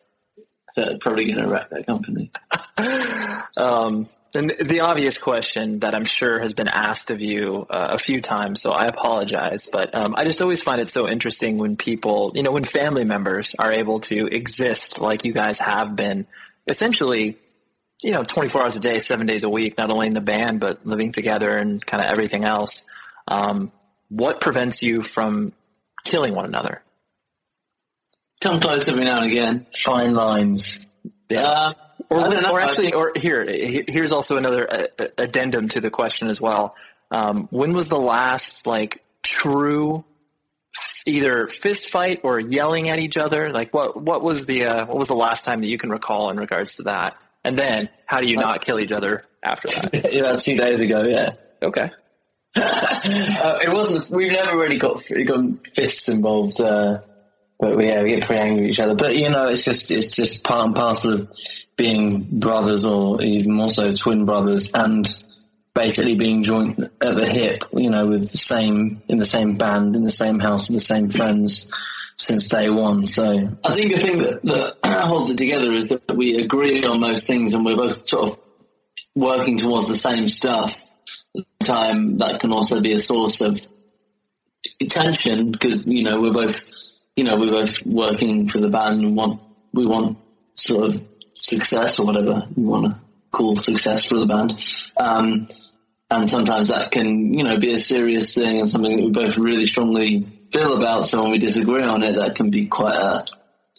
That 0.76 1.00
probably 1.02 1.32
going 1.32 1.44
to 1.44 1.48
wreck 1.48 1.70
that 1.70 1.86
company. 1.86 2.32
um, 3.58 4.10
and 4.36 4.56
the 4.60 4.80
obvious 4.80 5.20
question 5.20 5.80
that 5.80 5.94
I'm 5.94 6.06
sure 6.06 6.40
has 6.40 6.54
been 6.54 6.68
asked 6.68 7.12
of 7.12 7.22
you 7.22 7.68
uh, 7.70 7.90
a 7.92 8.00
few 8.00 8.20
times, 8.20 8.62
so 8.62 8.72
I 8.72 8.88
apologize, 8.88 9.68
but 9.72 9.94
um, 9.94 10.16
I 10.18 10.24
just 10.24 10.42
always 10.42 10.60
find 10.60 10.82
it 10.82 10.90
so 10.90 11.08
interesting 11.08 11.60
when 11.60 11.76
people, 11.76 12.32
you 12.34 12.42
know, 12.42 12.52
when 12.52 12.64
family 12.64 13.06
members 13.06 13.54
are 13.60 13.72
able 13.72 14.00
to 14.02 14.26
exist 14.26 15.00
like 15.00 15.24
you 15.24 15.34
guys 15.34 15.60
have 15.60 15.96
been, 15.96 16.26
essentially 16.66 17.38
you 18.02 18.12
know, 18.12 18.24
24 18.24 18.64
hours 18.64 18.76
a 18.76 18.80
day, 18.80 19.00
seven 19.00 19.28
days 19.28 19.44
a 19.44 19.50
week, 19.50 19.78
not 19.78 19.90
only 19.90 20.08
in 20.08 20.14
the 20.14 20.22
band, 20.22 20.60
but 20.60 20.86
living 20.86 21.12
together 21.12 21.56
and 21.56 21.86
kind 21.86 22.04
of 22.04 22.10
everything 22.10 22.44
else. 22.44 22.84
Um, 23.28 23.72
what 24.10 24.42
prevents 24.42 24.82
you 24.82 25.02
from 25.04 25.54
killing 26.04 26.36
one 26.36 26.46
another? 26.46 26.82
Come 28.42 28.60
close 28.60 28.88
every 28.88 29.06
now 29.06 29.22
and 29.22 29.32
again. 29.32 29.66
Fine 29.74 30.14
lines. 30.16 30.86
Yeah. 31.30 31.44
Uh, 31.44 31.74
or, 32.10 32.52
or 32.52 32.60
actually, 32.60 32.94
or 32.94 33.14
here, 33.16 33.46
here's 33.48 34.12
also 34.12 34.38
another 34.38 34.72
uh, 34.72 35.08
addendum 35.18 35.70
to 35.70 35.82
the 35.82 35.90
question 35.90 36.28
as 36.28 36.42
well. 36.42 36.76
Um, 37.10 37.48
when 37.52 37.74
was 37.74 37.88
the 37.88 38.00
last 38.00 38.68
like 38.68 39.04
true 39.24 40.04
either 41.06 41.48
fist 41.48 41.90
fight 41.90 42.22
or 42.24 42.40
yelling 42.40 42.90
at 42.90 43.00
each 43.00 43.18
other? 43.18 43.52
Like 43.52 43.74
what 43.74 44.02
what 44.02 44.22
was 44.22 44.46
the 44.46 44.66
uh, 44.66 44.86
what 44.86 44.98
was 44.98 45.08
the 45.08 45.16
last 45.16 45.44
time 45.46 45.62
that 45.62 45.68
you 45.68 45.78
can 45.78 45.90
recall 45.90 46.30
in 46.30 46.38
regards 46.38 46.76
to 46.76 46.84
that? 46.84 47.18
And 47.44 47.58
then 47.58 47.90
how 48.06 48.20
do 48.20 48.28
you 48.28 48.38
not 48.38 48.66
kill 48.66 48.80
each 48.80 48.92
other 48.92 49.26
after 49.42 49.68
that? 49.68 50.16
About 50.20 50.40
two 50.40 50.58
days 50.58 50.80
ago, 50.80 51.04
yeah. 51.04 51.34
Okay. 51.62 51.90
uh, 52.56 53.60
it 53.64 53.72
wasn't. 53.72 54.10
We've 54.10 54.32
never 54.32 54.58
really 54.58 54.78
got 54.78 55.02
got 55.26 55.68
fists 55.68 56.08
involved, 56.08 56.62
uh, 56.62 57.00
but 57.60 57.76
we, 57.76 57.88
yeah, 57.88 58.04
we 58.04 58.16
get 58.16 58.26
pretty 58.26 58.42
angry 58.42 58.62
with 58.62 58.70
each 58.72 58.80
other. 58.80 58.96
But 58.96 59.18
you 59.18 59.30
know, 59.30 59.48
it's 59.48 59.66
just 59.66 59.90
it's 59.90 60.16
just 60.16 60.44
part 60.44 60.68
and 60.68 60.76
parcel 60.76 61.14
of 61.14 61.32
being 61.76 62.22
brothers, 62.40 62.86
or 62.86 63.22
even 63.24 63.54
more 63.54 63.70
so 63.70 63.96
twin 63.96 64.26
brothers, 64.26 64.72
and 64.72 65.10
basically 65.74 66.14
being 66.14 66.44
joint 66.44 66.80
at 66.80 67.16
the 67.16 67.28
hip. 67.28 67.64
You 67.76 67.90
know, 67.90 68.06
with 68.06 68.30
the 68.30 68.38
same 68.38 69.02
in 69.08 69.18
the 69.18 69.26
same 69.26 69.56
band, 69.56 69.96
in 69.96 70.04
the 70.04 70.12
same 70.12 70.40
house, 70.40 70.70
with 70.70 70.80
the 70.80 70.86
same 70.86 71.10
friends 71.10 71.66
since 72.24 72.46
day 72.46 72.70
one. 72.70 73.06
So 73.06 73.24
I 73.66 73.74
think 73.74 73.94
the 73.94 74.00
thing 74.00 74.20
that, 74.20 74.42
that 74.44 74.78
holds 75.06 75.32
it 75.32 75.38
together 75.38 75.74
is 75.74 75.90
that 75.90 76.16
we 76.16 76.38
agree 76.38 76.84
on 76.86 77.02
most 77.02 77.28
things, 77.28 77.54
and 77.54 77.66
we're 77.66 77.76
both 77.76 78.08
sort 78.08 78.30
of 78.30 78.40
working 79.14 79.58
towards 79.58 79.90
the 79.90 79.98
same 79.98 80.28
stuff. 80.28 80.82
Time 81.64 82.18
that 82.20 82.40
can 82.40 82.54
also 82.54 82.80
be 82.80 82.94
a 82.94 83.00
source 83.00 83.42
of 83.42 83.68
tension 84.90 85.52
because 85.52 85.86
you 85.86 86.04
know 86.04 86.22
we're 86.22 86.32
both 86.32 86.62
you 87.16 87.24
know 87.24 87.38
we're 87.38 87.52
both 87.52 87.86
working 87.86 88.48
for 88.48 88.60
the 88.60 88.70
band 88.70 89.02
and 89.02 89.16
want 89.16 89.42
we 89.74 89.86
want 89.86 90.18
sort 90.54 90.86
of 90.86 91.08
success 91.34 92.00
or 92.00 92.06
whatever. 92.06 92.48
You 92.56 92.64
want 92.64 92.86
to 92.86 93.02
call 93.32 93.58
success 93.58 94.06
for 94.06 94.16
the 94.16 94.28
band. 94.28 94.52
Um, 94.96 95.48
and 96.12 96.30
sometimes 96.30 96.70
that 96.70 96.92
can 96.92 97.34
you 97.34 97.44
know 97.44 97.60
be 97.60 97.74
a 97.74 97.78
serious 97.78 98.34
thing 98.34 98.62
and 98.62 98.70
something 98.70 98.96
that 98.96 99.04
we 99.04 99.12
both 99.12 99.38
really 99.38 99.66
strongly 99.66 100.28
feel 100.54 100.78
about 100.78 101.08
someone, 101.08 101.32
we 101.32 101.38
disagree 101.40 101.84
on 101.84 102.04
it 102.04 102.16
that 102.16 102.36
can 102.36 102.50
be 102.50 102.68
quite 102.68 102.96
a 102.96 103.26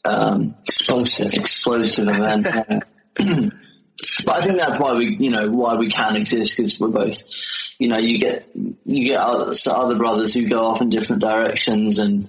um, 0.05 0.55
explosive 0.67 1.33
explosive 1.33 2.09
event 2.09 2.85
But 4.25 4.37
I 4.37 4.41
think 4.43 4.59
that's 4.59 4.79
why 4.79 4.95
we, 4.95 5.17
you 5.17 5.31
know, 5.31 5.51
why 5.51 5.75
we 5.75 5.89
can 5.89 6.17
exist 6.17 6.57
because 6.57 6.79
we're 6.79 6.89
both, 6.89 7.23
you 7.79 7.89
know, 7.89 7.99
you 7.99 8.19
get 8.19 8.49
you 8.55 9.05
get 9.05 9.21
other, 9.21 9.53
other 9.67 9.97
brothers 9.97 10.35
who 10.35 10.49
go 10.49 10.67
off 10.67 10.81
in 10.81 10.91
different 10.91 11.23
directions 11.23 11.99
and 11.99 12.29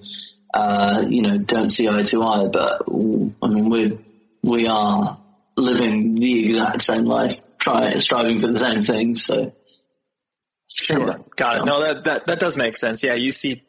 uh, 0.54 1.04
you 1.08 1.22
know 1.22 1.38
don't 1.38 1.70
see 1.70 1.88
eye 1.88 2.02
to 2.02 2.22
eye. 2.22 2.46
But 2.46 2.82
I 3.42 3.48
mean, 3.48 3.68
we 3.68 3.98
we 4.42 4.66
are 4.68 5.18
living 5.56 6.14
the 6.16 6.46
exact 6.46 6.82
same 6.82 7.04
life, 7.04 7.36
trying 7.58 8.00
striving 8.00 8.40
for 8.40 8.48
the 8.48 8.58
same 8.58 8.82
things. 8.82 9.24
So 9.24 9.52
sure, 10.68 11.24
got 11.36 11.60
it. 11.60 11.64
No, 11.64 11.80
that 11.80 12.04
that 12.04 12.26
that 12.26 12.40
does 12.40 12.56
make 12.56 12.76
sense. 12.76 13.02
Yeah, 13.02 13.14
you 13.14 13.32
see 13.32 13.62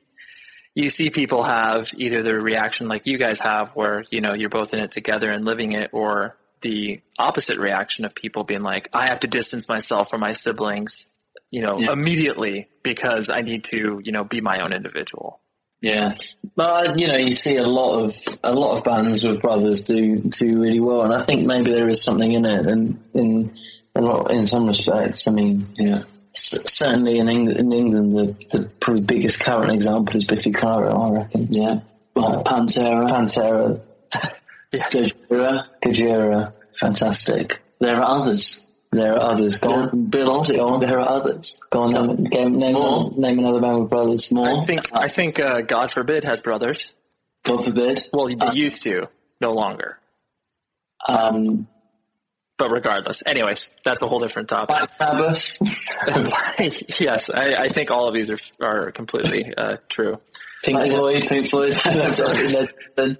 you 0.77 0.89
see 0.89 1.09
people 1.09 1.41
have 1.41 1.89
either 1.97 2.21
the 2.21 2.39
reaction 2.39 2.87
like 2.87 3.07
you 3.07 3.17
guys 3.17 3.39
have 3.39 3.71
where 3.71 4.05
you 4.11 4.21
know 4.21 4.33
you're 4.33 4.49
both 4.49 4.73
in 4.73 4.79
it 4.79 4.91
together 4.91 5.31
and 5.31 5.43
living 5.43 5.71
it 5.71 5.89
or 5.91 6.37
the 6.61 7.01
opposite 7.17 7.57
reaction 7.57 8.05
of 8.05 8.13
people 8.15 8.43
being 8.43 8.63
like, 8.63 8.89
I 8.93 9.07
have 9.07 9.21
to 9.21 9.27
distance 9.27 9.67
myself 9.67 10.09
from 10.09 10.21
my 10.21 10.33
siblings, 10.33 11.05
you 11.51 11.61
know, 11.61 11.79
yeah. 11.79 11.91
immediately 11.91 12.67
because 12.83 13.29
I 13.29 13.41
need 13.41 13.63
to, 13.65 14.01
you 14.03 14.11
know, 14.11 14.23
be 14.23 14.41
my 14.41 14.59
own 14.59 14.73
individual. 14.73 15.39
Yeah, 15.79 16.15
but 16.55 16.89
uh, 16.89 16.93
you 16.95 17.07
know, 17.07 17.17
you 17.17 17.35
see 17.35 17.57
a 17.57 17.67
lot 17.67 18.03
of 18.03 18.39
a 18.43 18.51
lot 18.51 18.77
of 18.77 18.83
bands 18.83 19.23
with 19.23 19.41
brothers 19.41 19.83
do 19.83 20.17
do 20.17 20.61
really 20.61 20.79
well, 20.79 21.03
and 21.03 21.13
I 21.13 21.23
think 21.23 21.45
maybe 21.45 21.71
there 21.71 21.87
is 21.87 22.01
something 22.01 22.31
in 22.31 22.45
it, 22.45 22.65
and 22.65 22.99
in 23.13 23.53
a 23.95 24.01
lot 24.01 24.31
in 24.31 24.47
some 24.47 24.65
respects. 24.65 25.27
I 25.27 25.31
mean, 25.31 25.67
yeah, 25.77 26.03
certainly 26.47 27.19
in 27.19 27.29
England, 27.29 27.59
in 27.59 27.73
England, 27.73 28.13
the 28.13 28.57
the 28.57 28.65
probably 28.79 29.01
biggest 29.01 29.41
current 29.41 29.71
example 29.71 30.15
is 30.15 30.25
Biffy 30.25 30.51
Clyro, 30.51 31.11
I 31.11 31.19
reckon. 31.19 31.47
Yeah, 31.51 31.79
well, 32.15 32.43
Pantera, 32.43 33.07
Pantera, 33.09 33.81
yeah. 34.71 34.83
Gojira. 34.89 35.65
Gojira. 35.81 36.53
Fantastic. 36.79 37.61
There 37.79 37.95
are 37.95 38.03
others. 38.03 38.65
There 38.91 39.13
are 39.13 39.31
others. 39.31 39.57
Go 39.57 39.73
on. 39.73 40.05
Bill 40.05 40.29
Oddie. 40.29 40.79
There 40.79 40.99
are 40.99 41.09
others. 41.09 41.59
Go 41.69 41.83
on. 41.83 41.93
Name, 41.93 42.23
name, 42.23 42.57
name, 42.57 42.73
More. 42.73 43.11
name 43.17 43.39
another 43.39 43.59
band 43.59 43.81
with 43.81 43.89
brothers. 43.89 44.31
More. 44.31 44.47
I 44.47 44.65
think, 44.65 44.81
I 44.93 45.07
think, 45.07 45.39
uh, 45.39 45.61
God 45.61 45.91
forbid 45.91 46.23
has 46.23 46.41
brothers. 46.41 46.93
God 47.43 47.65
forbid. 47.65 48.07
Well, 48.13 48.27
they 48.27 48.35
uh, 48.35 48.53
used 48.53 48.83
to. 48.83 49.09
No 49.41 49.51
longer. 49.51 49.99
Um, 51.07 51.67
but 52.57 52.71
regardless, 52.71 53.21
anyways, 53.25 53.69
that's 53.83 54.01
a 54.01 54.07
whole 54.07 54.19
different 54.19 54.49
topic. 54.49 54.89
Sabbath. 54.89 55.57
yes, 56.99 57.29
I, 57.29 57.55
I, 57.55 57.69
think 57.69 57.91
all 57.91 58.07
of 58.07 58.13
these 58.13 58.29
are 58.29 58.37
are 58.65 58.91
completely 58.91 59.53
uh, 59.55 59.77
true. 59.89 60.19
Pink 60.63 60.87
Floyd, 60.87 61.27
Pink 61.27 61.49
Floyd. 61.49 61.73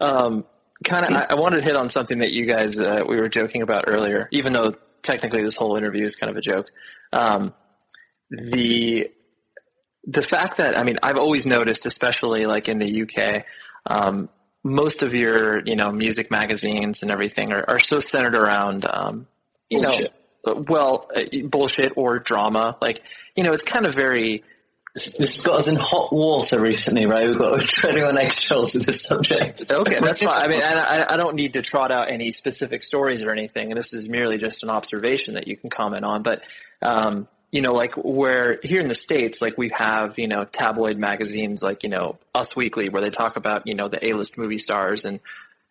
um, 0.00 0.44
kind 0.84 1.06
of, 1.06 1.12
I, 1.12 1.26
I, 1.30 1.34
wanted 1.34 1.56
to 1.56 1.62
hit 1.62 1.76
on 1.76 1.88
something 1.88 2.18
that 2.20 2.32
you 2.32 2.46
guys 2.46 2.78
uh, 2.78 3.04
we 3.06 3.20
were 3.20 3.28
joking 3.28 3.62
about 3.62 3.84
earlier, 3.86 4.28
even 4.32 4.52
though 4.52 4.74
technically 5.02 5.42
this 5.42 5.56
whole 5.56 5.76
interview 5.76 6.04
is 6.04 6.16
kind 6.16 6.30
of 6.30 6.36
a 6.36 6.40
joke. 6.40 6.70
Um, 7.12 7.52
the 8.30 9.10
the 10.04 10.22
fact 10.22 10.56
that 10.56 10.76
I 10.76 10.82
mean, 10.82 10.98
I've 11.02 11.18
always 11.18 11.46
noticed, 11.46 11.86
especially 11.86 12.46
like 12.46 12.68
in 12.68 12.78
the 12.78 13.02
UK, 13.02 13.44
um, 13.86 14.28
most 14.64 15.02
of 15.02 15.14
your 15.14 15.60
you 15.64 15.76
know 15.76 15.92
music 15.92 16.30
magazines 16.30 17.02
and 17.02 17.10
everything 17.10 17.52
are, 17.52 17.64
are 17.68 17.80
so 17.80 18.00
centered 18.00 18.34
around 18.34 18.84
um, 18.84 19.26
you 19.68 19.82
bullshit. 19.82 20.14
know 20.44 20.64
well 20.68 21.10
uh, 21.16 21.22
bullshit 21.44 21.92
or 21.96 22.18
drama. 22.18 22.76
Like 22.80 23.02
you 23.36 23.44
know, 23.44 23.52
it's 23.52 23.64
kind 23.64 23.86
of 23.86 23.94
very 23.94 24.44
this 24.94 25.40
got 25.40 25.60
us 25.60 25.68
in 25.68 25.76
hot 25.76 26.12
water 26.12 26.60
recently, 26.60 27.06
right? 27.06 27.26
We've 27.26 27.38
got 27.38 27.60
treading 27.62 28.04
on 28.04 28.18
eggshells 28.18 28.74
with 28.74 28.84
this 28.84 29.02
subject. 29.02 29.70
Okay, 29.70 29.98
that's 29.98 30.22
fine. 30.22 30.42
I 30.42 30.48
mean, 30.48 30.60
I, 30.64 31.06
I 31.08 31.16
don't 31.16 31.34
need 31.34 31.54
to 31.54 31.62
trot 31.62 31.90
out 31.90 32.10
any 32.10 32.30
specific 32.32 32.82
stories 32.82 33.22
or 33.22 33.30
anything, 33.30 33.70
and 33.70 33.78
this 33.78 33.94
is 33.94 34.08
merely 34.08 34.36
just 34.36 34.62
an 34.62 34.70
observation 34.70 35.34
that 35.34 35.48
you 35.48 35.56
can 35.56 35.70
comment 35.70 36.04
on. 36.04 36.22
But, 36.22 36.46
um, 36.82 37.26
you 37.52 37.60
know, 37.60 37.74
like 37.74 37.94
where 37.96 38.58
here 38.62 38.80
in 38.80 38.88
the 38.88 38.94
States, 38.94 39.42
like 39.42 39.58
we 39.58 39.68
have, 39.68 40.18
you 40.18 40.26
know, 40.26 40.44
tabloid 40.44 40.96
magazines 40.96 41.62
like, 41.62 41.82
you 41.82 41.90
know, 41.90 42.18
Us 42.34 42.56
Weekly, 42.56 42.88
where 42.88 43.02
they 43.02 43.10
talk 43.10 43.36
about, 43.36 43.66
you 43.66 43.74
know, 43.74 43.88
the 43.88 44.04
A-list 44.04 44.38
movie 44.38 44.56
stars 44.56 45.04
and, 45.04 45.20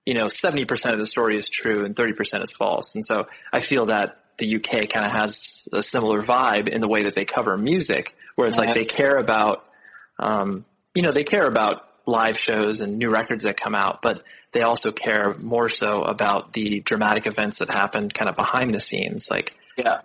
you 0.06 0.14
know, 0.14 0.28
70% 0.28 0.94
of 0.94 1.00
the 1.00 1.08
story 1.08 1.36
is 1.36 1.50
true 1.50 1.84
and 1.84 1.96
30% 1.96 2.44
is 2.44 2.52
false. 2.52 2.94
And 2.94 3.04
so 3.04 3.28
I 3.52 3.60
feel 3.62 3.88
that 3.88 4.20
the 4.38 4.56
UK 4.56 4.90
kind 4.90 5.06
of 5.06 5.12
has 5.12 5.68
a 5.74 5.82
similar 5.82 6.22
vibe 6.22 6.68
in 6.68 6.82
the 6.82 6.88
way 6.88 7.04
that 7.04 7.16
they 7.16 7.26
cover 7.26 7.58
music 7.58 8.16
where 8.36 8.48
it's 8.48 8.58
like 8.58 8.76
they 8.76 8.86
care 8.86 9.18
about, 9.18 9.66
um, 10.20 10.66
you 10.94 11.02
know, 11.02 11.12
they 11.12 11.24
care 11.24 11.48
about 11.48 11.88
live 12.06 12.38
shows 12.38 12.80
and 12.80 13.00
new 13.00 13.10
records 13.10 13.44
that 13.44 13.60
come 13.60 13.74
out, 13.74 14.04
but 14.04 14.24
they 14.52 14.62
also 14.62 14.92
care 14.92 15.36
more 15.40 15.68
so 15.70 16.04
about 16.04 16.54
the 16.54 16.80
dramatic 16.82 17.26
events 17.26 17.58
that 17.58 17.72
happen 17.72 18.10
kind 18.10 18.30
of 18.30 18.36
behind 18.36 18.74
the 18.74 18.80
scenes. 18.80 19.30
Like, 19.32 19.58
yeah. 19.78 20.02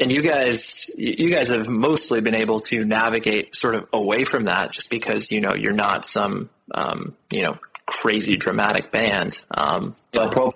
And 0.00 0.10
you 0.10 0.22
guys, 0.22 0.90
you 0.96 1.30
guys 1.30 1.48
have 1.48 1.68
mostly 1.68 2.22
been 2.22 2.34
able 2.34 2.60
to 2.60 2.84
navigate 2.86 3.54
sort 3.54 3.74
of 3.74 3.86
away 3.92 4.24
from 4.24 4.44
that 4.44 4.72
just 4.72 4.88
because, 4.88 5.30
you 5.30 5.42
know, 5.42 5.54
you're 5.54 5.74
not 5.74 6.06
some, 6.06 6.48
um, 6.74 7.14
you 7.30 7.42
know, 7.42 7.58
crazy 7.84 8.36
dramatic 8.36 8.90
band. 8.90 9.38
Um, 9.50 9.94
but 10.12 10.54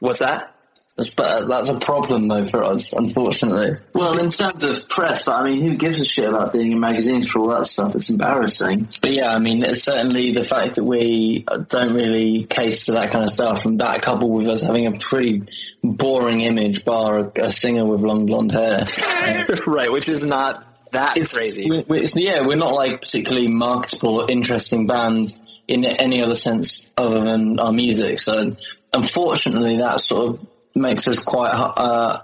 what's 0.00 0.18
that? 0.18 0.56
That's, 0.96 1.14
that's 1.14 1.68
a 1.70 1.78
problem 1.78 2.28
though 2.28 2.44
for 2.44 2.62
us, 2.62 2.92
unfortunately. 2.92 3.78
Well, 3.94 4.18
in 4.18 4.30
terms 4.30 4.62
of 4.62 4.88
press, 4.88 5.26
I 5.26 5.42
mean, 5.48 5.62
who 5.62 5.76
gives 5.76 5.98
a 5.98 6.04
shit 6.04 6.28
about 6.28 6.52
being 6.52 6.72
in 6.72 6.80
magazines 6.80 7.28
for 7.28 7.38
all 7.38 7.48
that 7.48 7.64
stuff? 7.64 7.94
It's 7.94 8.10
embarrassing. 8.10 8.88
But 9.00 9.12
yeah, 9.12 9.34
I 9.34 9.38
mean, 9.38 9.62
it's 9.62 9.84
certainly 9.84 10.32
the 10.32 10.42
fact 10.42 10.74
that 10.74 10.84
we 10.84 11.46
don't 11.68 11.94
really 11.94 12.44
cater 12.44 12.84
to 12.86 12.92
that 12.92 13.10
kind 13.10 13.24
of 13.24 13.30
stuff, 13.30 13.64
and 13.64 13.80
that 13.80 14.02
coupled 14.02 14.36
with 14.36 14.48
us 14.48 14.62
having 14.62 14.86
a 14.86 14.92
pretty 14.92 15.44
boring 15.82 16.42
image, 16.42 16.84
bar 16.84 17.18
a, 17.18 17.44
a 17.44 17.50
singer 17.50 17.86
with 17.86 18.02
long 18.02 18.26
blonde 18.26 18.52
hair, 18.52 18.84
right? 19.66 19.90
Which 19.90 20.08
is 20.08 20.22
not 20.22 20.66
that 20.92 21.16
it's, 21.16 21.32
crazy. 21.32 21.70
We, 21.70 22.06
yeah, 22.14 22.46
we're 22.46 22.56
not 22.56 22.74
like 22.74 23.00
particularly 23.00 23.48
marketable 23.48 24.20
or 24.20 24.30
interesting 24.30 24.86
band 24.86 25.32
in 25.66 25.84
any 25.86 26.22
other 26.22 26.34
sense 26.34 26.90
other 26.98 27.20
than 27.20 27.58
our 27.58 27.72
music. 27.72 28.20
So 28.20 28.56
unfortunately, 28.92 29.78
that 29.78 30.00
sort 30.00 30.34
of 30.34 30.46
makes 30.74 31.06
us 31.08 31.22
quite 31.22 31.50
uh, 31.50 32.22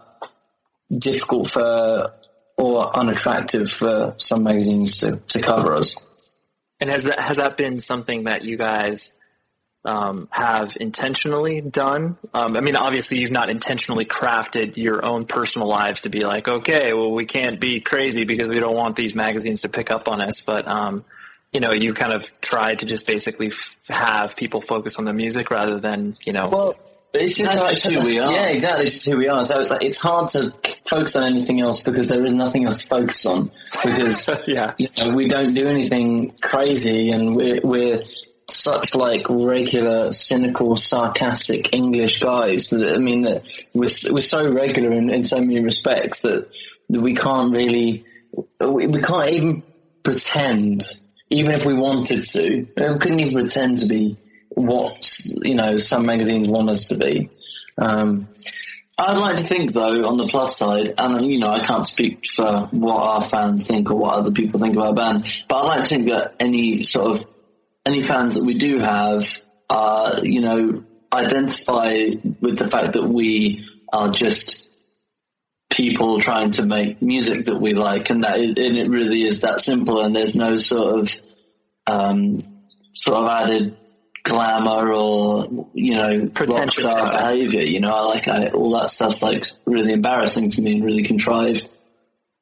difficult 0.90 1.50
for 1.50 2.12
or 2.56 2.96
unattractive 2.96 3.70
for 3.70 4.14
some 4.18 4.42
magazines 4.42 4.96
to, 4.96 5.16
to 5.28 5.40
cover 5.40 5.74
us. 5.74 5.96
And 6.80 6.90
has 6.90 7.04
that 7.04 7.20
has 7.20 7.36
that 7.36 7.56
been 7.56 7.78
something 7.78 8.24
that 8.24 8.44
you 8.44 8.56
guys 8.56 9.10
um, 9.84 10.28
have 10.30 10.76
intentionally 10.80 11.60
done? 11.60 12.18
Um, 12.34 12.56
I 12.56 12.60
mean, 12.60 12.76
obviously, 12.76 13.18
you've 13.18 13.30
not 13.30 13.48
intentionally 13.48 14.04
crafted 14.04 14.76
your 14.76 15.04
own 15.04 15.24
personal 15.24 15.68
lives 15.68 16.02
to 16.02 16.10
be 16.10 16.24
like, 16.24 16.46
okay, 16.46 16.92
well, 16.92 17.12
we 17.12 17.24
can't 17.24 17.58
be 17.60 17.80
crazy 17.80 18.24
because 18.24 18.48
we 18.48 18.60
don't 18.60 18.76
want 18.76 18.96
these 18.96 19.14
magazines 19.14 19.60
to 19.60 19.68
pick 19.68 19.90
up 19.90 20.08
on 20.08 20.20
us. 20.20 20.42
But 20.42 20.68
um, 20.68 21.04
you 21.52 21.60
know, 21.60 21.72
you 21.72 21.94
kind 21.94 22.12
of 22.12 22.40
tried 22.40 22.80
to 22.80 22.86
just 22.86 23.06
basically 23.06 23.48
f- 23.48 23.76
have 23.88 24.36
people 24.36 24.60
focus 24.60 24.96
on 24.96 25.04
the 25.04 25.14
music 25.14 25.50
rather 25.50 25.80
than 25.80 26.16
you 26.24 26.32
know. 26.32 26.48
Well, 26.48 26.74
it's 27.14 27.34
just 27.34 27.56
like, 27.56 27.82
who 27.82 28.00
we 28.06 28.18
are. 28.18 28.30
Yeah, 28.32 28.48
exactly. 28.48 28.84
It's 28.84 28.94
just 28.94 29.06
who 29.06 29.16
we 29.16 29.28
are. 29.28 29.42
So 29.44 29.60
it's 29.60 29.70
like 29.70 29.82
it's 29.82 29.96
hard 29.96 30.28
to 30.30 30.52
focus 30.86 31.16
on 31.16 31.24
anything 31.24 31.60
else 31.60 31.82
because 31.82 32.06
there 32.06 32.24
is 32.24 32.32
nothing 32.32 32.66
else 32.66 32.82
to 32.82 32.88
focus 32.88 33.24
on. 33.24 33.50
Because 33.82 34.28
yeah, 34.46 34.74
you 34.78 34.88
know, 34.98 35.10
we 35.14 35.26
don't 35.26 35.54
do 35.54 35.66
anything 35.66 36.30
crazy, 36.42 37.10
and 37.10 37.34
we're 37.34 37.60
we're 37.62 38.02
such 38.50 38.94
like 38.94 39.26
regular, 39.28 40.12
cynical, 40.12 40.76
sarcastic 40.76 41.74
English 41.74 42.18
guys. 42.18 42.68
That, 42.68 42.94
I 42.94 42.98
mean, 42.98 43.22
that 43.22 43.48
we're 43.72 43.88
we're 44.12 44.20
so 44.20 44.50
regular 44.50 44.92
in, 44.92 45.10
in 45.10 45.24
so 45.24 45.38
many 45.40 45.60
respects 45.60 46.22
that, 46.22 46.48
that 46.90 47.00
we 47.00 47.14
can't 47.14 47.52
really 47.52 48.04
we, 48.60 48.86
we 48.86 49.00
can't 49.00 49.30
even 49.30 49.62
pretend, 50.02 50.82
even 51.30 51.52
if 51.52 51.64
we 51.64 51.74
wanted 51.74 52.24
to, 52.24 52.66
we 52.76 52.98
couldn't 52.98 53.20
even 53.20 53.34
pretend 53.34 53.78
to 53.78 53.86
be 53.86 54.16
what 54.50 55.10
you 55.44 55.54
know 55.54 55.76
some 55.76 56.06
magazines 56.06 56.48
want 56.48 56.70
us 56.70 56.86
to 56.86 56.96
be. 56.96 57.30
Um, 57.76 58.28
I'd 59.00 59.16
like 59.16 59.36
to 59.36 59.44
think, 59.44 59.72
though, 59.72 60.08
on 60.08 60.16
the 60.16 60.26
plus 60.26 60.56
side, 60.56 60.92
and 60.98 61.24
you 61.30 61.38
know, 61.38 61.50
I 61.50 61.60
can't 61.60 61.86
speak 61.86 62.26
for 62.26 62.68
what 62.72 62.96
our 62.96 63.22
fans 63.22 63.64
think 63.64 63.90
or 63.90 63.96
what 63.96 64.14
other 64.16 64.32
people 64.32 64.58
think 64.58 64.74
of 64.74 64.82
our 64.82 64.94
band, 64.94 65.24
but 65.48 65.58
I 65.58 65.62
like 65.62 65.82
to 65.84 65.88
think 65.88 66.08
that 66.08 66.34
any 66.40 66.82
sort 66.82 67.12
of 67.12 67.26
any 67.86 68.02
fans 68.02 68.34
that 68.34 68.44
we 68.44 68.54
do 68.54 68.80
have, 68.80 69.32
uh, 69.70 70.20
you 70.24 70.40
know, 70.40 70.84
identify 71.12 72.10
with 72.40 72.58
the 72.58 72.68
fact 72.68 72.94
that 72.94 73.04
we 73.04 73.66
are 73.92 74.10
just 74.10 74.67
people 75.78 76.20
trying 76.20 76.50
to 76.50 76.66
make 76.66 77.00
music 77.00 77.44
that 77.44 77.56
we 77.56 77.72
like, 77.72 78.10
and 78.10 78.24
that 78.24 78.38
it, 78.38 78.58
and 78.58 78.76
it 78.76 78.88
really 78.88 79.22
is 79.22 79.42
that 79.42 79.64
simple, 79.64 80.02
and 80.02 80.14
there's 80.14 80.34
no 80.34 80.58
sort 80.58 80.98
of 80.98 81.12
um, 81.86 82.38
sort 82.92 83.18
of 83.18 83.28
added 83.28 83.76
glamour 84.24 84.92
or 84.92 85.46
you 85.74 85.94
know 85.94 86.28
Pretentious 86.34 86.92
behavior. 86.92 87.62
You 87.62 87.78
know, 87.78 87.92
I 87.92 88.00
like 88.00 88.26
I, 88.26 88.48
all 88.48 88.76
that 88.78 88.90
stuff's 88.90 89.22
like 89.22 89.46
really 89.66 89.92
embarrassing 89.92 90.50
to 90.50 90.62
me 90.62 90.72
and 90.72 90.84
really 90.84 91.04
contrived. 91.04 91.68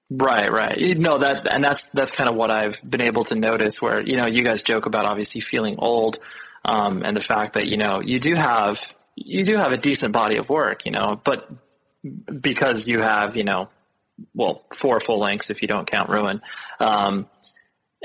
Right, 0.08 0.50
right. 0.50 0.78
You 0.78 0.94
know 0.94 1.18
that, 1.18 1.52
and 1.52 1.62
that's 1.62 1.90
that's 1.90 2.12
kind 2.16 2.30
of 2.30 2.36
what 2.36 2.50
I've 2.50 2.78
been 2.88 3.02
able 3.02 3.24
to 3.24 3.34
notice. 3.34 3.82
Where 3.82 4.00
you 4.00 4.16
know, 4.16 4.26
you 4.26 4.44
guys 4.44 4.62
joke 4.62 4.86
about 4.86 5.04
obviously 5.04 5.42
feeling 5.42 5.76
old, 5.78 6.16
um, 6.64 7.02
and 7.04 7.14
the 7.14 7.20
fact 7.20 7.52
that 7.52 7.66
you 7.66 7.76
know 7.76 8.00
you 8.00 8.18
do 8.18 8.34
have 8.34 8.80
you 9.14 9.44
do 9.44 9.56
have 9.56 9.72
a 9.72 9.76
decent 9.76 10.14
body 10.14 10.36
of 10.36 10.48
work, 10.48 10.86
you 10.86 10.92
know, 10.92 11.20
but 11.22 11.50
because 12.40 12.88
you 12.88 13.00
have 13.00 13.36
you 13.36 13.44
know, 13.44 13.68
well, 14.34 14.64
four 14.74 15.00
full 15.00 15.18
lengths 15.18 15.50
if 15.50 15.62
you 15.62 15.68
don't 15.68 15.86
count 15.86 16.08
Ruin, 16.08 16.40
um, 16.80 17.28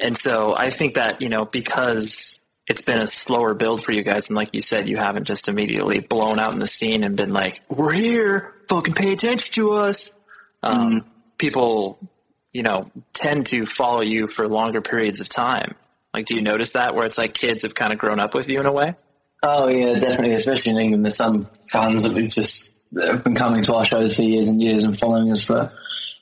and 0.02 0.18
so 0.18 0.56
I 0.56 0.70
think 0.70 0.96
that 0.96 1.22
you 1.22 1.30
know 1.30 1.46
because 1.46 2.40
it's 2.68 2.82
been 2.82 3.00
a 3.00 3.08
slower 3.08 3.54
build 3.54 3.84
for 3.84 3.92
you 3.92 4.04
guys, 4.04 4.30
and 4.30 4.36
like 4.36 4.50
you 4.54 4.62
said, 4.62 4.88
you 4.88 4.98
haven't 4.98 5.26
just 5.26 5.48
immediately 5.48 6.00
blown 6.00 6.40
out 6.40 6.54
in 6.54 6.60
the 6.60 6.68
scene 6.68 7.04
and 7.04 7.18
been 7.18 7.34
like, 7.34 7.60
"We're 7.70 7.94
here, 7.94 8.54
fucking 8.70 8.94
pay 8.94 9.14
attention 9.14 9.54
to 9.54 9.74
us." 9.74 10.12
um, 10.64 11.06
people, 11.38 12.00
you 12.54 12.64
know, 12.64 12.90
tend 13.14 13.48
to 13.48 13.66
follow 13.66 14.02
you 14.02 14.28
for 14.28 14.48
longer 14.48 14.82
periods 14.82 15.20
of 15.20 15.30
time. 15.30 15.76
Like, 16.14 16.26
do 16.26 16.36
you 16.36 16.42
notice 16.42 16.74
that 16.74 16.94
where 16.94 17.06
it's 17.06 17.18
like 17.18 17.34
kids 17.34 17.62
have 17.64 17.74
kind 17.74 17.94
of 17.94 18.00
grown 18.00 18.20
up 18.20 18.36
with 18.36 18.50
you 18.50 18.60
in 18.60 18.66
a 18.66 18.72
way? 18.72 18.96
Oh 19.44 19.68
yeah, 19.68 19.98
definitely. 19.98 20.34
Especially 20.34 20.72
in 20.72 20.78
England, 20.78 21.06
there's 21.06 21.16
some 21.16 21.48
fans 21.72 22.04
that 22.04 22.12
we've 22.12 22.30
just 22.30 22.61
that 22.94 23.08
have 23.08 23.24
been 23.24 23.36
coming 23.36 23.64
to 23.64 23.76
our 23.76 23.86
shows 23.86 24.16
for 24.16 24.24
years 24.24 24.48
and 24.48 24.62
years 24.62 24.84
and 24.84 24.98
following 24.98 25.32
us 25.32 25.42
for 25.42 25.72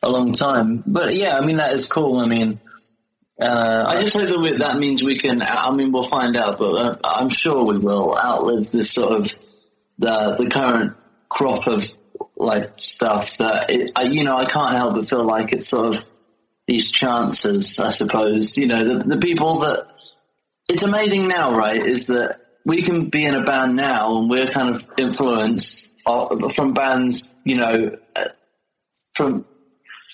a 0.02 0.10
long 0.10 0.34
time. 0.34 0.84
But 0.86 1.16
yeah, 1.16 1.38
I 1.38 1.46
mean 1.46 1.58
that 1.58 1.74
is 1.74 1.88
cool. 1.88 2.20
I 2.20 2.26
mean, 2.26 2.60
uh, 3.40 3.86
I 3.88 4.02
just 4.02 4.14
hope 4.14 4.28
that 4.28 4.40
we, 4.40 4.52
that 4.58 4.78
means 4.78 5.04
we 5.04 5.18
can. 5.18 5.42
I 5.42 5.72
mean, 5.72 5.92
we'll 5.92 6.04
find 6.04 6.36
out, 6.36 6.58
but 6.58 6.76
uh, 6.76 6.98
I'm 7.04 7.30
sure 7.30 7.64
we 7.66 7.78
will 7.78 8.18
outlive 8.18 8.72
this 8.72 8.92
sort 8.92 9.20
of 9.20 9.40
the 9.98 10.36
the 10.38 10.50
current 10.50 10.96
crop 11.30 11.68
of 11.68 11.86
like 12.36 12.74
stuff 12.78 13.38
that 13.38 13.70
it, 13.70 13.92
I, 13.96 14.04
you 14.04 14.24
know 14.24 14.38
I 14.38 14.46
can't 14.46 14.74
help 14.74 14.96
but 14.96 15.10
feel 15.10 15.24
like 15.24 15.52
it's 15.54 15.70
sort 15.70 15.98
of 15.98 16.06
these 16.68 16.92
chances. 16.92 17.80
I 17.80 17.92
suppose 17.92 18.58
you 18.58 18.68
know 18.68 18.84
the 18.84 19.04
the 19.04 19.18
people 19.18 19.60
that 19.60 19.88
it's 20.70 20.84
amazing 20.84 21.28
now, 21.28 21.56
right? 21.56 21.78
Is 21.78 22.08
that 22.08 22.40
we 22.66 22.82
can 22.82 23.10
be 23.10 23.26
in 23.26 23.34
a 23.34 23.44
band 23.44 23.76
now 23.76 24.18
and 24.18 24.30
we're 24.30 24.48
kind 24.48 24.76
of 24.76 24.88
influenced 24.98 25.79
uh, 26.10 26.50
from 26.50 26.74
bands, 26.74 27.36
you 27.44 27.58
know, 27.58 27.98
uh, 28.16 28.26
from 29.16 29.46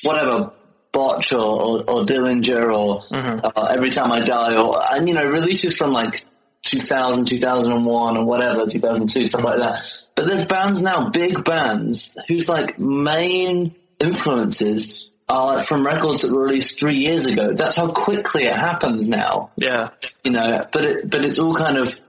whatever 0.03 0.51
Botch 0.91 1.33
or, 1.33 1.39
or, 1.39 1.79
or 1.89 2.05
Dillinger 2.05 2.73
or 2.73 3.03
uh, 3.11 3.71
Every 3.73 3.89
Time 3.89 4.11
I 4.11 4.21
Die 4.21 4.55
or 4.55 4.81
and 4.93 5.07
you 5.07 5.13
know 5.13 5.25
releases 5.29 5.75
from 5.75 5.91
like 5.91 6.25
2000, 6.63 7.25
2001 7.25 8.17
or 8.17 8.25
whatever, 8.25 8.65
2002, 8.65 9.27
stuff 9.27 9.43
like 9.43 9.57
that. 9.59 9.83
But 10.15 10.27
there's 10.27 10.45
bands 10.45 10.81
now, 10.81 11.09
big 11.09 11.43
bands, 11.43 12.17
whose 12.27 12.47
like 12.47 12.79
main 12.79 13.75
influences 13.99 15.01
are 15.27 15.57
like, 15.57 15.67
from 15.67 15.85
records 15.85 16.21
that 16.21 16.31
were 16.31 16.45
released 16.45 16.79
three 16.79 16.95
years 16.95 17.25
ago. 17.25 17.53
That's 17.53 17.75
how 17.75 17.91
quickly 17.91 18.45
it 18.45 18.55
happens 18.55 19.03
now 19.05 19.51
Yeah. 19.57 19.89
you 20.23 20.31
know, 20.31 20.65
but 20.71 20.85
it, 20.85 21.09
but 21.09 21.25
it's 21.25 21.37
all 21.39 21.55
kind 21.55 21.77
of 21.77 21.99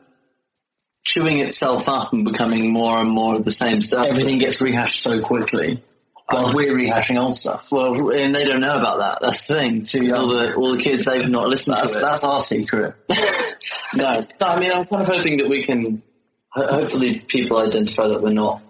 chewing 1.06 1.38
itself 1.38 1.88
up 1.88 2.12
and 2.12 2.24
becoming 2.24 2.72
more 2.72 2.98
and 2.98 3.08
more 3.08 3.36
of 3.36 3.44
the 3.44 3.50
same 3.50 3.80
stuff. 3.80 4.06
everything 4.08 4.38
gets 4.38 4.60
rehashed 4.60 5.02
so 5.02 5.20
quickly. 5.20 5.82
While 6.28 6.52
we're 6.52 6.74
rehashing 6.74 7.22
old 7.22 7.38
stuff. 7.38 7.70
Well, 7.70 8.10
and 8.10 8.34
they 8.34 8.44
don't 8.44 8.60
know 8.60 8.76
about 8.76 8.98
that. 8.98 9.20
That's 9.20 9.46
the 9.46 9.54
thing. 9.54 9.82
To 9.84 10.10
all 10.10 10.26
the 10.26 10.54
all 10.56 10.76
the 10.76 10.82
kids, 10.82 11.04
they've 11.04 11.28
not 11.28 11.48
listened 11.48 11.76
That's, 11.76 11.92
to 11.92 11.98
it. 11.98 12.00
that's 12.00 12.24
our 12.24 12.40
secret. 12.40 12.96
no, 13.94 14.26
So, 14.36 14.46
I 14.46 14.58
mean, 14.58 14.72
I'm 14.72 14.84
kind 14.86 15.02
of 15.02 15.08
hoping 15.08 15.36
that 15.36 15.48
we 15.48 15.62
can. 15.62 16.02
Hopefully, 16.50 17.20
people 17.20 17.58
identify 17.58 18.08
that 18.08 18.20
we're 18.22 18.32
not 18.32 18.60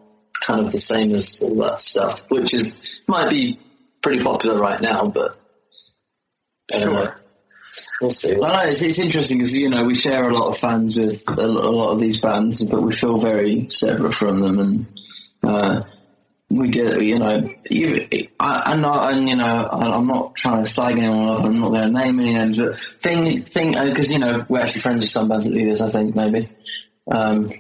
kind 0.43 0.61
of 0.61 0.70
the 0.70 0.76
same 0.76 1.14
as 1.14 1.41
all 1.41 1.55
that 1.55 1.78
stuff, 1.78 2.30
which 2.30 2.53
is 2.53 2.74
might 3.09 3.30
be 3.30 3.59
pretty 4.03 4.22
popular 4.22 4.59
right 4.59 4.80
now, 4.82 5.07
but 5.07 5.39
know. 6.74 7.12
We'll 8.01 8.11
see. 8.11 8.34
I 8.34 8.36
know 8.64 8.68
it's, 8.70 8.82
it's 8.82 8.99
interesting 8.99 9.38
because 9.38 9.53
you 9.55 9.68
know 9.70 9.84
we 9.84 9.94
share 9.94 10.28
a 10.28 10.34
lot 10.34 10.49
of 10.49 10.59
fans 10.59 10.97
with 10.99 11.22
a, 11.28 11.40
a 11.40 11.47
lot 11.47 11.92
of 11.92 12.01
these 12.01 12.20
bands, 12.20 12.62
but 12.64 12.82
we 12.82 12.92
feel 12.92 13.16
very 13.18 13.68
separate 13.70 14.12
from 14.12 14.40
them, 14.40 14.59
and 14.59 14.86
uh, 15.42 15.82
we 16.51 16.68
get 16.68 17.01
you 17.03 17.18
know 17.18 17.49
you, 17.70 18.07
I, 18.38 18.62
I'm 18.66 18.82
not 18.82 19.12
and 19.14 19.26
you 19.28 19.36
know 19.36 19.44
I- 19.72 19.97
I'm 19.97 20.07
not 20.07 20.34
trying 20.34 20.62
to 20.64 20.70
slag 20.70 20.99
anyone 20.99 21.26
off. 21.28 21.44
I'm 21.44 21.59
not 21.59 21.70
going 21.70 21.82
to 21.92 21.99
name 21.99 22.20
any 22.20 22.34
names, 22.34 22.59
but 22.59 22.78
thing 22.78 23.40
thing 23.40 23.70
because 23.72 24.11
you 24.11 24.18
know 24.18 24.44
we're 24.49 24.61
actually 24.61 24.80
friends 24.82 25.01
with 25.01 25.11
some 25.11 25.28
bands 25.28 25.47
that 25.47 25.55
do 25.55 25.64
this. 25.64 25.80
I 25.80 25.88
think 25.88 26.14
maybe. 26.14 26.51
Um, 27.11 27.51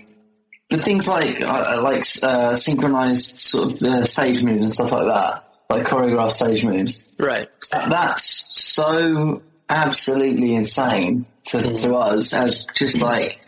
but 0.68 0.82
things 0.82 1.06
like 1.06 1.40
uh, 1.40 1.80
like 1.82 2.04
uh, 2.22 2.54
synchronized 2.54 3.38
sort 3.38 3.72
of 3.72 3.82
uh, 3.82 4.04
stage 4.04 4.42
moves 4.42 4.60
and 4.62 4.72
stuff 4.72 4.92
like 4.92 5.04
that, 5.06 5.48
like 5.70 5.86
choreographed 5.86 6.32
stage 6.32 6.62
moves 6.64 7.06
Right. 7.18 7.48
that's 7.72 8.74
so 8.74 9.40
absolutely 9.68 10.54
insane 10.54 11.26
to, 11.46 11.58
mm. 11.58 11.82
to 11.82 11.96
us 11.96 12.32
as 12.32 12.64
just 12.74 13.00
like 13.00 13.40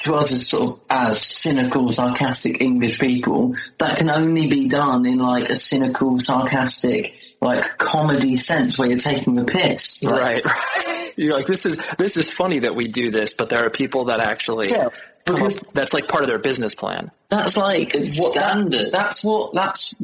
to 0.00 0.14
us 0.14 0.32
as 0.32 0.48
sort 0.48 0.70
of 0.70 0.80
as 0.90 1.20
cynical, 1.20 1.90
sarcastic 1.92 2.60
English 2.60 2.98
people. 2.98 3.54
That 3.78 3.98
can 3.98 4.10
only 4.10 4.48
be 4.48 4.66
done 4.68 5.06
in 5.06 5.18
like 5.18 5.48
a 5.50 5.54
cynical, 5.54 6.18
sarcastic, 6.18 7.16
like 7.40 7.78
comedy 7.78 8.36
sense 8.36 8.78
where 8.78 8.88
you're 8.88 8.98
taking 8.98 9.34
the 9.34 9.44
piss. 9.44 10.02
Like, 10.02 10.44
Right. 10.44 10.44
Right. 10.44 11.12
You're 11.16 11.34
like, 11.36 11.46
this 11.46 11.66
is, 11.66 11.76
this 11.98 12.16
is 12.16 12.30
funny 12.30 12.60
that 12.60 12.74
we 12.74 12.88
do 12.88 13.10
this, 13.10 13.32
but 13.36 13.50
there 13.50 13.64
are 13.66 13.70
people 13.70 14.06
that 14.06 14.18
actually, 14.20 14.70
Yeah, 14.70 14.88
because- 15.26 15.60
that's 15.74 15.92
like 15.92 16.08
part 16.08 16.22
of 16.24 16.28
their 16.28 16.38
business 16.38 16.74
plan. 16.74 17.10
That's 17.28 17.56
like 17.56 17.94
It's 17.94 18.18
what 18.18 18.34
that, 18.34 18.50
standard. 18.52 18.90
that's 18.92 19.22
what 19.22 19.54
that's 19.54 19.94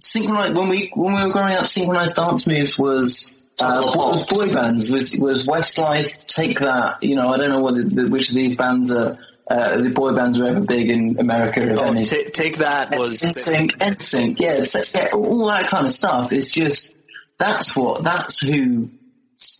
synchronized 0.00 0.56
when 0.56 0.68
we 0.68 0.90
when 0.94 1.14
we 1.14 1.24
were 1.24 1.30
growing 1.32 1.54
up. 1.54 1.66
Synchronized 1.66 2.14
dance 2.14 2.46
moves 2.46 2.78
was. 2.78 3.34
Uh, 3.60 3.80
Top 3.80 3.84
of 3.86 3.92
the 3.92 3.98
what 3.98 4.10
was 4.12 4.26
boy 4.26 4.52
bands 4.52 4.90
was 4.90 5.12
was 5.18 5.44
Westlife. 5.44 6.24
Take 6.26 6.58
that. 6.60 7.02
You 7.02 7.14
know, 7.14 7.28
I 7.28 7.36
don't 7.38 7.50
know 7.50 7.62
whether 7.62 7.84
the, 7.84 8.08
which 8.08 8.28
of 8.30 8.34
these 8.34 8.56
bands 8.56 8.90
are 8.90 9.16
uh, 9.48 9.76
the 9.76 9.90
boy 9.90 10.14
bands 10.14 10.38
were 10.38 10.46
ever 10.46 10.60
big 10.60 10.90
in 10.90 11.16
America. 11.18 11.74
Oh, 11.78 11.84
any. 11.84 12.04
ta- 12.04 12.30
take 12.32 12.58
that 12.58 12.96
was, 12.98 13.18
NSYNC, 13.18 13.72
NSYNC, 13.76 14.40
yeah, 14.40 15.08
all 15.12 15.46
that 15.46 15.68
kind 15.68 15.84
of 15.86 15.92
stuff. 15.92 16.32
It's 16.32 16.50
just 16.50 16.96
that's 17.38 17.76
what 17.76 18.02
that's 18.02 18.40
who 18.40 18.90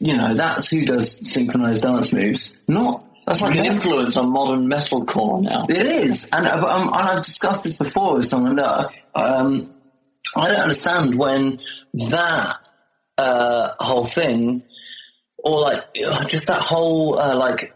you 0.01 0.17
know. 0.17 0.35
That's 0.35 0.71
who 0.71 0.87
does 0.87 1.31
synchronized 1.33 1.83
dance 1.83 2.13
moves. 2.13 2.53
Not 2.67 3.05
that's 3.27 3.41
like 3.41 3.51
Like 3.57 3.67
an 3.67 3.75
influence 3.75 4.17
on 4.17 4.31
modern 4.31 4.69
metalcore 4.69 5.43
now. 5.43 5.67
it 5.69 5.87
is, 5.89 6.29
and, 6.33 6.47
uh, 6.47 6.67
um, 6.67 6.89
and 6.89 6.95
I've 6.95 7.23
discussed 7.25 7.65
this 7.65 7.79
before 7.79 8.17
with 8.17 8.27
someone 8.27 8.57
that 8.57 8.91
um, 9.15 9.73
I 10.37 10.49
don't 10.49 10.61
understand 10.63 11.15
when 11.17 11.59
that 12.09 12.57
uh, 13.19 13.71
whole 13.79 14.05
thing, 14.05 14.63
or 15.39 15.61
like 15.61 15.83
just 16.29 16.47
that 16.47 16.61
whole 16.61 17.19
uh, 17.19 17.37
like 17.37 17.75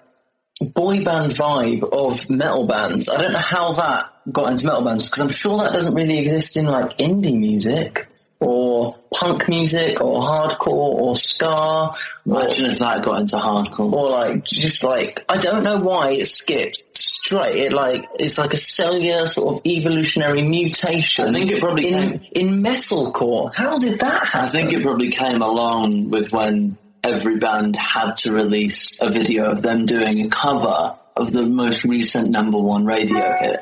boy 0.74 1.04
band 1.04 1.32
vibe 1.32 1.84
of 1.92 2.28
metal 2.30 2.64
bands. 2.66 3.08
I 3.08 3.20
don't 3.22 3.32
know 3.32 3.38
how 3.38 3.72
that 3.74 4.12
got 4.32 4.50
into 4.52 4.66
metal 4.66 4.82
bands 4.82 5.04
because 5.04 5.20
I'm 5.20 5.30
sure 5.30 5.58
that 5.58 5.72
doesn't 5.72 5.94
really 5.94 6.18
exist 6.18 6.56
in 6.56 6.66
like 6.66 6.98
indie 6.98 7.38
music 7.38 8.08
or 8.40 8.96
punk 9.12 9.48
music 9.48 10.00
or 10.00 10.20
hardcore 10.20 10.68
or 10.72 11.16
ska. 11.16 11.48
or- 11.48 11.92
Imagine 12.26 12.70
if 12.72 12.78
that 12.80 13.02
got 13.02 13.20
into 13.22 13.36
hardcore. 13.36 13.92
or 13.92 14.10
like 14.10 14.44
just 14.44 14.82
like 14.82 15.24
I 15.28 15.38
don't 15.38 15.62
know 15.64 15.76
why 15.78 16.12
it 16.12 16.26
skipped 16.28 16.82
straight. 17.28 17.56
It 17.56 17.72
like 17.72 18.08
it's 18.18 18.38
like 18.38 18.54
a 18.54 18.56
cellular 18.56 19.26
sort 19.26 19.56
of 19.56 19.66
evolutionary 19.66 20.42
mutation. 20.42 21.28
I 21.28 21.32
think 21.38 21.50
it 21.50 21.60
probably 21.60 21.88
in 21.88 22.20
in 22.32 22.62
metalcore. 22.62 23.54
How 23.54 23.78
did 23.78 24.00
that 24.00 24.26
happen? 24.28 24.48
I 24.48 24.52
think 24.52 24.72
it 24.72 24.82
probably 24.82 25.10
came 25.10 25.42
along 25.42 26.10
with 26.10 26.32
when 26.32 26.78
every 27.04 27.36
band 27.38 27.76
had 27.76 28.16
to 28.18 28.32
release 28.32 28.98
a 29.00 29.10
video 29.10 29.50
of 29.50 29.62
them 29.62 29.86
doing 29.86 30.26
a 30.26 30.28
cover 30.28 30.98
of 31.16 31.32
the 31.32 31.44
most 31.44 31.84
recent 31.84 32.30
number 32.30 32.58
one 32.58 32.86
radio 32.86 33.36
hit. 33.38 33.60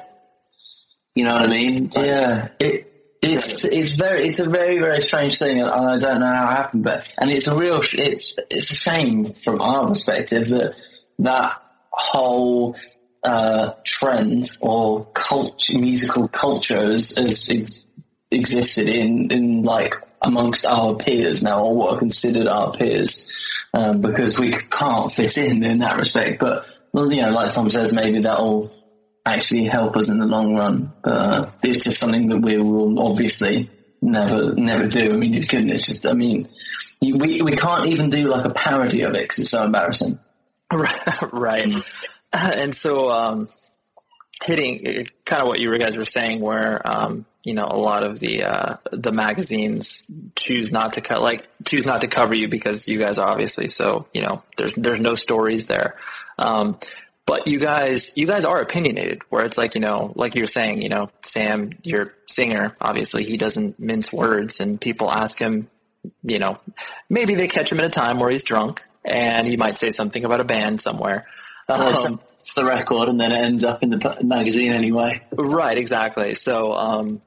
You 1.15 1.25
know 1.25 1.35
what 1.35 1.43
I 1.43 1.47
mean? 1.47 1.91
Like, 1.95 2.07
yeah, 2.07 2.49
it 2.61 2.93
It's 3.23 3.65
it's 3.65 3.95
very 3.95 4.29
it's 4.29 4.39
a 4.39 4.49
very 4.49 4.79
very 4.79 5.01
strange 5.01 5.39
thing, 5.39 5.59
and 5.61 5.69
I 5.69 5.99
don't 5.99 6.21
know 6.21 6.27
how 6.27 6.45
it 6.45 6.57
happened, 6.57 6.85
but 6.85 7.13
and 7.19 7.31
it's 7.31 7.47
a 7.47 7.57
real 7.57 7.81
it's 7.83 8.35
it's 8.51 8.71
a 8.71 8.75
shame 8.75 9.33
from 9.35 9.61
our 9.61 9.89
perspective 9.89 10.49
that 10.49 10.77
that 11.19 11.63
whole 11.91 12.77
uh, 13.25 13.73
or 14.61 15.05
culture, 15.07 15.79
musical 15.79 16.29
culture 16.29 16.79
as, 16.79 17.17
ex- 17.19 17.81
existed 18.31 18.89
in 18.89 19.31
in 19.31 19.63
like 19.63 19.95
amongst 20.23 20.65
our 20.65 20.95
peers 20.95 21.43
now, 21.43 21.63
or 21.63 21.75
what 21.75 21.95
are 21.95 21.99
considered 21.99 22.47
our 22.47 22.73
peers, 22.73 23.27
um, 23.75 24.01
because 24.01 24.39
we 24.39 24.51
can't 24.53 25.11
fit 25.11 25.37
in 25.37 25.63
in 25.63 25.79
that 25.79 25.97
respect. 25.97 26.41
But 26.41 26.67
well, 26.93 27.13
you 27.13 27.23
know, 27.23 27.31
like 27.31 27.53
Tom 27.53 27.71
says, 27.71 27.93
maybe 27.93 28.21
that'll 28.21 28.73
actually 29.27 29.65
help 29.65 29.97
us 29.97 30.09
in 30.09 30.19
the 30.19 30.27
long 30.27 30.57
run. 30.57 30.93
Uh, 31.05 31.51
it's 31.63 31.85
just 31.85 32.01
something 32.01 32.27
that 32.29 32.39
we 32.39 32.57
will 32.57 32.99
obviously 33.01 33.69
never, 34.01 34.55
never 34.55 34.87
do. 34.87 35.13
I 35.13 35.17
mean, 35.17 35.35
you 35.35 35.47
couldn't, 35.47 35.71
it's 35.71 35.87
just, 35.87 36.07
I 36.07 36.13
mean, 36.13 36.49
we, 37.03 37.43
we 37.43 37.57
can't 37.57 37.87
even 37.87 38.09
do 38.09 38.29
like 38.29 38.45
a 38.45 38.51
parody 38.51 39.03
of 39.03 39.15
it 39.15 39.23
because 39.25 39.39
it's 39.41 39.51
so 39.51 39.65
embarrassing. 39.65 40.19
right. 41.33 41.75
And 42.57 42.75
so, 42.75 43.11
um, 43.11 43.49
hitting 44.45 45.07
kind 45.25 45.43
of 45.43 45.49
what 45.49 45.61
you 45.61 45.77
guys 45.79 45.97
were 45.97 46.05
saying 46.05 46.41
where, 46.41 46.87
um, 46.87 47.25
you 47.43 47.55
know, 47.55 47.67
a 47.71 47.77
lot 47.77 48.03
of 48.03 48.19
the, 48.19 48.45
uh, 48.45 48.77
the 48.93 49.13
magazines 49.13 50.05
choose 50.35 50.71
not 50.71 50.95
to 50.95 51.01
cut, 51.01 51.23
like 51.23 51.49
choose 51.67 51.87
not 51.87 52.03
to 52.03 52.09
cover 52.09 52.35
you 52.35 52.49
because 52.49 52.87
you 52.87 52.99
guys 52.99 53.19
obviously 53.19 53.69
so, 53.69 54.09
you 54.13 54.23
know, 54.23 54.43
there's, 54.57 54.73
there's 54.75 55.01
no 55.01 55.15
stories 55.15 55.65
there. 55.65 55.97
Um, 56.39 56.77
but 57.25 57.47
you 57.47 57.59
guys, 57.59 58.13
you 58.15 58.27
guys 58.27 58.45
are 58.45 58.61
opinionated 58.61 59.23
where 59.31 59.45
it's 59.45 59.57
like, 59.57 59.75
you 59.75 59.81
know, 59.81 60.13
like 60.15 60.35
you're 60.35 60.47
saying, 60.47 60.83
you 60.83 60.89
know, 60.89 61.09
Sam, 61.23 61.73
your 61.83 62.15
singer, 62.27 62.77
obviously 62.81 63.25
he 63.25 63.37
doesn't 63.37 63.81
mince 63.81 64.13
words 64.13 64.61
and 64.61 64.81
people 64.81 65.11
ask 65.11 65.39
him, 65.39 65.69
you 66.23 66.39
know, 66.39 66.61
maybe 67.09 67.35
they 67.35 67.49
catch 67.49 67.73
him 67.73 67.81
at 67.81 67.87
a 67.87 67.89
time 67.89 68.21
where 68.21 68.31
he's 68.31 68.45
drunk 68.45 68.83
and 69.05 69.47
he 69.47 69.57
might 69.57 69.79
say 69.79 69.91
something 69.91 70.25
about 70.25 70.41
a 70.41 70.45
band 70.45 70.81
somewhere. 70.81 71.27
Um, 71.69 72.21
it's 72.41 72.55
the 72.55 72.65
record 72.65 73.09
and 73.09 73.21
then 73.21 73.33
it 73.33 73.39
ends 73.39 73.65
up 73.65 73.83
in 73.83 73.91
the 73.91 74.19
magazine 74.23 74.73
anyway. 74.73 75.21
Right, 75.33 75.77
exactly. 75.77 76.35
So, 76.35 76.75
um, 76.75 77.23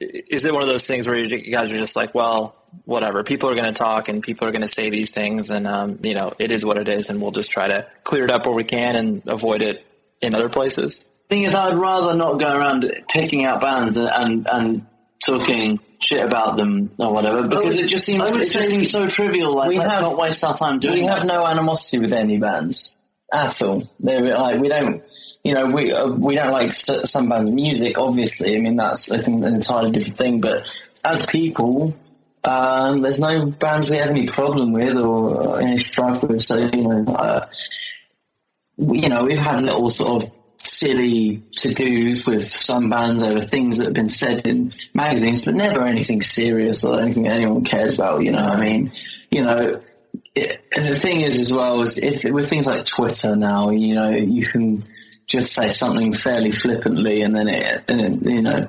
is 0.00 0.44
it 0.44 0.52
one 0.52 0.62
of 0.62 0.68
those 0.68 0.82
things 0.82 1.06
where 1.06 1.16
you 1.16 1.52
guys 1.52 1.70
are 1.72 1.78
just 1.78 1.96
like, 1.96 2.14
well, 2.14 2.56
whatever. 2.84 3.22
People 3.22 3.50
are 3.50 3.54
going 3.54 3.66
to 3.66 3.72
talk 3.72 4.08
and 4.08 4.22
people 4.22 4.46
are 4.46 4.50
going 4.50 4.62
to 4.62 4.68
say 4.68 4.90
these 4.90 5.10
things, 5.10 5.50
and 5.50 5.66
um, 5.66 5.98
you 6.02 6.14
know, 6.14 6.32
it 6.38 6.50
is 6.50 6.64
what 6.64 6.76
it 6.76 6.88
is, 6.88 7.08
and 7.08 7.20
we'll 7.20 7.30
just 7.30 7.50
try 7.50 7.68
to 7.68 7.86
clear 8.04 8.24
it 8.24 8.30
up 8.30 8.46
where 8.46 8.54
we 8.54 8.64
can 8.64 8.96
and 8.96 9.22
avoid 9.26 9.62
it 9.62 9.86
in 10.20 10.34
other 10.34 10.48
places. 10.48 11.04
Thing 11.28 11.42
is, 11.42 11.54
I'd 11.54 11.74
rather 11.74 12.14
not 12.14 12.38
go 12.38 12.52
around 12.52 12.90
picking 13.08 13.44
out 13.44 13.60
bands 13.60 13.96
and 13.96 14.08
and, 14.08 14.46
and 14.52 14.86
talking 15.24 15.80
shit 15.98 16.24
about 16.24 16.56
them 16.56 16.90
or 16.98 17.12
whatever 17.12 17.48
because 17.48 17.74
it 17.74 17.88
just 17.88 18.04
seems 18.04 18.22
it 18.22 18.52
just 18.52 18.68
seems 18.68 18.90
so 18.90 19.08
trivial. 19.08 19.54
Like 19.54 19.70
we 19.70 19.78
let's 19.78 19.90
have, 19.90 20.02
not 20.02 20.18
waste 20.18 20.44
our 20.44 20.56
time 20.56 20.78
doing. 20.78 20.94
We 20.94 21.04
have 21.04 21.24
no 21.24 21.46
animosity 21.46 21.98
with 21.98 22.12
any 22.12 22.38
bands 22.38 22.95
at 23.32 23.60
all. 23.62 23.88
They're 24.00 24.36
like 24.36 24.60
we 24.60 24.68
don't 24.68 25.02
you 25.46 25.54
know, 25.54 25.66
we 25.66 25.92
uh, 25.92 26.08
we 26.08 26.34
don't 26.34 26.50
like 26.50 26.72
some 26.72 27.28
bands' 27.28 27.52
music. 27.52 27.98
Obviously, 27.98 28.56
I 28.56 28.60
mean 28.60 28.74
that's 28.74 29.08
an 29.08 29.44
entirely 29.44 29.92
different 29.92 30.18
thing. 30.18 30.40
But 30.40 30.68
as 31.04 31.24
people, 31.26 31.94
um, 32.42 33.00
there's 33.00 33.20
no 33.20 33.46
bands 33.46 33.88
we 33.88 33.98
have 33.98 34.10
any 34.10 34.26
problem 34.26 34.72
with 34.72 34.96
or 34.96 35.60
any 35.60 35.78
strife 35.78 36.20
with. 36.24 36.42
So 36.42 36.56
you 36.56 36.88
know, 36.88 37.14
uh, 37.14 37.46
you 38.76 39.08
know, 39.08 39.24
we've 39.24 39.38
had 39.38 39.62
little 39.62 39.88
sort 39.88 40.24
of 40.24 40.30
silly 40.58 41.44
to 41.58 41.72
dos 41.72 42.26
with 42.26 42.52
some 42.52 42.90
bands 42.90 43.22
over 43.22 43.40
things 43.40 43.76
that 43.76 43.84
have 43.84 43.94
been 43.94 44.08
said 44.08 44.44
in 44.48 44.72
magazines, 44.94 45.44
but 45.44 45.54
never 45.54 45.86
anything 45.86 46.22
serious 46.22 46.82
or 46.82 47.00
anything 47.00 47.28
anyone 47.28 47.62
cares 47.62 47.92
about. 47.92 48.24
You 48.24 48.32
know, 48.32 48.46
I 48.46 48.60
mean, 48.60 48.90
you 49.30 49.42
know. 49.42 49.80
It, 50.36 50.62
and 50.76 50.86
the 50.86 50.98
thing 50.98 51.22
is, 51.22 51.38
as 51.38 51.52
well, 51.52 51.80
is 51.80 51.96
if 51.96 52.22
with 52.24 52.48
things 52.48 52.66
like 52.66 52.84
Twitter 52.84 53.34
now, 53.34 53.70
you 53.70 53.94
know, 53.94 54.10
you 54.10 54.44
can 54.44 54.84
just 55.26 55.54
say 55.54 55.68
something 55.68 56.12
fairly 56.12 56.50
flippantly, 56.50 57.22
and 57.22 57.34
then 57.34 57.48
it, 57.48 57.82
and 57.88 58.00
it 58.00 58.30
you 58.30 58.42
know, 58.42 58.68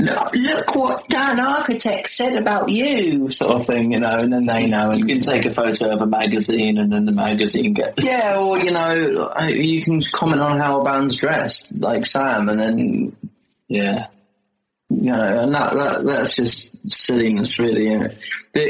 look, 0.00 0.34
look 0.34 0.74
what 0.74 1.08
Dan 1.08 1.40
Architect 1.40 2.08
said 2.08 2.36
about 2.36 2.70
you, 2.70 3.28
sort 3.28 3.52
of 3.52 3.66
thing, 3.66 3.92
you 3.92 4.00
know, 4.00 4.18
and 4.18 4.32
then 4.32 4.46
they 4.46 4.66
know. 4.66 4.90
And 4.90 5.00
you 5.00 5.04
can 5.04 5.20
take 5.20 5.44
a 5.44 5.50
photo 5.50 5.92
of 5.92 6.00
a 6.00 6.06
magazine, 6.06 6.78
and 6.78 6.90
then 6.90 7.04
the 7.04 7.12
magazine 7.12 7.74
gets. 7.74 8.02
Yeah, 8.08 8.38
or 8.38 8.58
you 8.58 8.72
know, 8.72 9.30
you 9.46 9.82
can 9.82 10.00
comment 10.00 10.40
on 10.40 10.58
how 10.58 10.80
a 10.80 10.84
band's 10.84 11.16
dressed, 11.16 11.78
like 11.78 12.06
Sam, 12.06 12.48
and 12.48 12.58
then 12.58 13.16
yeah, 13.68 14.06
you 14.88 15.12
know, 15.12 15.42
and 15.42 15.54
that, 15.54 15.74
that 15.74 16.04
that's 16.06 16.34
just 16.34 16.90
silliness, 16.90 17.58
really. 17.58 17.94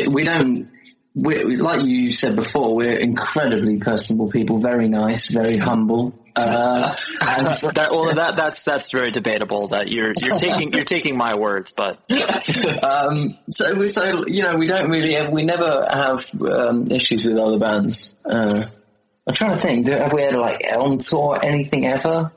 We 0.09 0.25
don't. 0.25 0.69
We, 1.15 1.57
like 1.57 1.85
you 1.85 2.13
said 2.13 2.37
before, 2.37 2.77
we're 2.77 2.97
incredibly 2.97 3.79
personable 3.79 4.31
people, 4.31 4.59
very 4.59 4.89
nice, 4.89 5.29
very 5.29 5.57
humble. 5.57 6.15
Uh, 6.37 6.95
and 7.27 7.47
that, 7.47 7.89
well, 7.91 8.15
that, 8.15 8.37
that's 8.37 8.63
that's 8.63 8.93
very 8.93 9.11
debatable. 9.11 9.69
That 9.69 9.89
you're 9.89 10.15
you're 10.21 10.39
taking 10.39 10.73
you're 10.73 10.85
taking 10.85 11.17
my 11.17 11.35
words, 11.35 11.73
but 11.73 11.99
um, 12.85 13.35
so 13.49 13.75
we 13.75 13.89
so 13.89 14.25
you 14.27 14.43
know 14.43 14.57
we 14.57 14.67
don't 14.67 14.91
really 14.91 15.15
have, 15.15 15.31
we 15.31 15.45
never 15.45 15.87
have 15.91 16.31
um, 16.43 16.91
issues 16.91 17.25
with 17.25 17.37
other 17.37 17.59
bands. 17.59 18.15
Uh, 18.25 18.67
I'm 19.27 19.35
trying 19.35 19.53
to 19.53 19.61
think. 19.61 19.87
Do, 19.87 19.93
have 19.93 20.13
we 20.13 20.23
had 20.23 20.35
like 20.35 20.63
on 20.73 20.99
tour 20.99 21.41
anything 21.43 21.87
ever? 21.87 22.33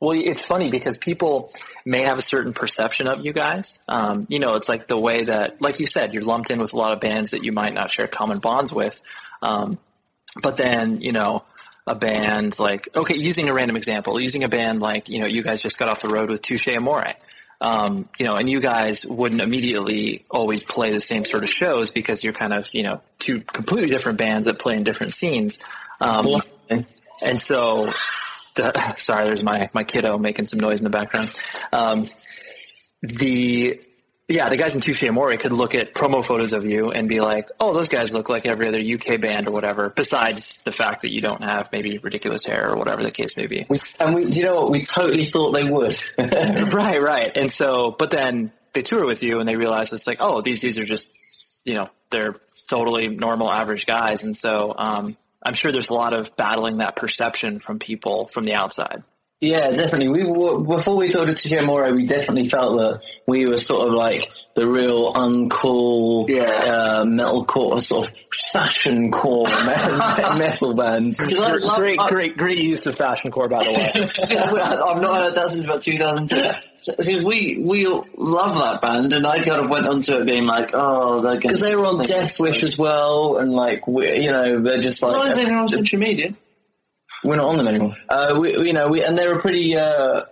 Well, 0.00 0.12
it's 0.12 0.44
funny 0.44 0.70
because 0.70 0.96
people 0.96 1.52
may 1.84 2.02
have 2.02 2.18
a 2.18 2.22
certain 2.22 2.52
perception 2.52 3.08
of 3.08 3.24
you 3.24 3.32
guys. 3.32 3.80
Um, 3.88 4.26
you 4.28 4.38
know, 4.38 4.54
it's 4.54 4.68
like 4.68 4.86
the 4.86 4.98
way 4.98 5.24
that, 5.24 5.60
like 5.60 5.80
you 5.80 5.86
said, 5.86 6.14
you're 6.14 6.22
lumped 6.22 6.50
in 6.50 6.60
with 6.60 6.72
a 6.72 6.76
lot 6.76 6.92
of 6.92 7.00
bands 7.00 7.32
that 7.32 7.44
you 7.44 7.50
might 7.50 7.74
not 7.74 7.90
share 7.90 8.06
common 8.06 8.38
bonds 8.38 8.72
with. 8.72 9.00
Um, 9.42 9.78
but 10.40 10.56
then, 10.56 11.00
you 11.00 11.10
know, 11.10 11.44
a 11.86 11.96
band 11.96 12.58
like, 12.60 12.88
okay, 12.94 13.16
using 13.16 13.48
a 13.48 13.54
random 13.54 13.76
example, 13.76 14.20
using 14.20 14.44
a 14.44 14.48
band 14.48 14.80
like, 14.80 15.08
you 15.08 15.20
know, 15.20 15.26
you 15.26 15.42
guys 15.42 15.62
just 15.62 15.78
got 15.78 15.88
off 15.88 16.00
the 16.00 16.08
road 16.08 16.30
with 16.30 16.42
Touche 16.42 16.68
Amore. 16.68 17.06
Um, 17.60 18.08
you 18.20 18.26
know, 18.26 18.36
and 18.36 18.48
you 18.48 18.60
guys 18.60 19.04
wouldn't 19.04 19.40
immediately 19.40 20.24
always 20.30 20.62
play 20.62 20.92
the 20.92 21.00
same 21.00 21.24
sort 21.24 21.42
of 21.42 21.50
shows 21.50 21.90
because 21.90 22.22
you're 22.22 22.32
kind 22.32 22.52
of, 22.52 22.72
you 22.72 22.84
know, 22.84 23.02
two 23.18 23.40
completely 23.40 23.88
different 23.88 24.16
bands 24.16 24.46
that 24.46 24.60
play 24.60 24.76
in 24.76 24.84
different 24.84 25.12
scenes. 25.12 25.56
Um, 26.00 26.36
and 27.20 27.40
so, 27.40 27.90
sorry, 28.96 29.24
there's 29.24 29.42
my, 29.42 29.70
my 29.72 29.84
kiddo 29.84 30.18
making 30.18 30.46
some 30.46 30.60
noise 30.60 30.80
in 30.80 30.84
the 30.84 30.90
background. 30.90 31.34
Um, 31.72 32.08
the, 33.02 33.80
yeah, 34.28 34.48
the 34.50 34.56
guys 34.56 34.74
in 34.74 34.80
Touche 34.80 35.04
Amore 35.04 35.36
could 35.36 35.52
look 35.52 35.74
at 35.74 35.94
promo 35.94 36.24
photos 36.24 36.52
of 36.52 36.64
you 36.66 36.90
and 36.90 37.08
be 37.08 37.20
like, 37.20 37.48
oh, 37.60 37.72
those 37.72 37.88
guys 37.88 38.12
look 38.12 38.28
like 38.28 38.44
every 38.44 38.68
other 38.68 38.78
UK 38.78 39.20
band 39.20 39.48
or 39.48 39.52
whatever, 39.52 39.88
besides 39.88 40.58
the 40.64 40.72
fact 40.72 41.02
that 41.02 41.10
you 41.10 41.20
don't 41.20 41.42
have 41.42 41.70
maybe 41.72 41.98
ridiculous 41.98 42.44
hair 42.44 42.70
or 42.70 42.76
whatever 42.76 43.02
the 43.02 43.10
case 43.10 43.36
may 43.36 43.46
be. 43.46 43.64
We, 43.70 43.80
and 44.00 44.14
we, 44.14 44.26
you 44.26 44.44
know 44.44 44.62
what, 44.62 44.70
we 44.70 44.82
totally 44.84 45.26
thought 45.26 45.52
they 45.52 45.64
would. 45.64 45.98
right, 46.18 47.00
right. 47.00 47.36
And 47.36 47.50
so, 47.50 47.92
but 47.92 48.10
then 48.10 48.52
they 48.74 48.82
tour 48.82 49.06
with 49.06 49.22
you 49.22 49.40
and 49.40 49.48
they 49.48 49.56
realize 49.56 49.92
it's 49.92 50.06
like, 50.06 50.18
oh, 50.20 50.42
these 50.42 50.60
dudes 50.60 50.78
are 50.78 50.84
just, 50.84 51.06
you 51.64 51.74
know, 51.74 51.88
they're 52.10 52.36
totally 52.68 53.08
normal 53.08 53.50
average 53.50 53.86
guys. 53.86 54.24
And 54.24 54.36
so, 54.36 54.74
um, 54.76 55.16
I'm 55.42 55.54
sure 55.54 55.72
there's 55.72 55.88
a 55.88 55.94
lot 55.94 56.12
of 56.12 56.36
battling 56.36 56.78
that 56.78 56.96
perception 56.96 57.58
from 57.58 57.78
people 57.78 58.28
from 58.28 58.44
the 58.44 58.54
outside. 58.54 59.02
Yeah, 59.40 59.70
definitely. 59.70 60.08
We 60.08 60.24
before 60.24 60.96
we 60.96 61.10
talked 61.10 61.28
to 61.28 61.34
Touche 61.34 61.52
Amore, 61.52 61.94
we 61.94 62.06
definitely 62.06 62.48
felt 62.48 62.76
that 62.78 63.04
we 63.26 63.46
were 63.46 63.58
sort 63.58 63.86
of 63.86 63.94
like 63.94 64.28
the 64.58 64.66
real 64.66 65.12
uncool, 65.12 66.28
yeah. 66.28 66.42
uh, 66.42 67.04
metalcore 67.04 67.80
sort 67.80 68.08
of 68.08 68.14
fashion 68.52 69.10
core 69.12 69.46
metal 70.36 70.74
band. 70.74 71.16
Great, 71.16 71.98
great, 72.08 72.36
great 72.36 72.58
use 72.58 72.84
of 72.86 72.96
fashion 72.96 73.30
core, 73.30 73.48
by 73.48 73.62
the 73.62 73.70
way. 73.70 74.36
I've 74.36 75.00
not 75.00 75.20
heard 75.20 75.34
that 75.36 75.48
since 75.50 75.64
about 75.64 75.82
2002. 75.82 76.94
Because 76.96 77.22
we 77.22 77.58
we 77.58 77.86
love 77.86 78.54
that 78.56 78.80
band, 78.80 79.12
and 79.12 79.26
I 79.26 79.42
kind 79.42 79.62
of 79.64 79.70
went 79.70 79.86
onto 79.86 80.14
it 80.14 80.26
being 80.26 80.46
like, 80.46 80.70
oh, 80.74 81.20
they're 81.20 81.36
because 81.36 81.60
they 81.60 81.76
were 81.76 81.86
on 81.86 82.02
Death 82.02 82.40
Wish 82.40 82.62
as 82.62 82.76
well, 82.76 83.36
and 83.38 83.52
like 83.52 83.86
we, 83.86 84.22
you 84.22 84.32
know, 84.32 84.60
they're 84.60 84.80
just 84.80 85.02
like. 85.02 85.12
Why 85.12 85.30
is 85.30 85.38
anyone 85.38 85.58
on 85.58 85.68
social 85.68 85.98
media? 85.98 86.34
We're 87.22 87.36
not 87.36 87.46
on 87.46 87.58
them 87.58 87.68
anymore. 87.68 87.96
Uh, 88.08 88.36
we, 88.40 88.56
you 88.66 88.72
know, 88.72 88.88
we, 88.88 89.04
and 89.04 89.18
they're 89.18 89.34
a 89.34 89.40
pretty, 89.40 89.76
uh, 89.76 90.22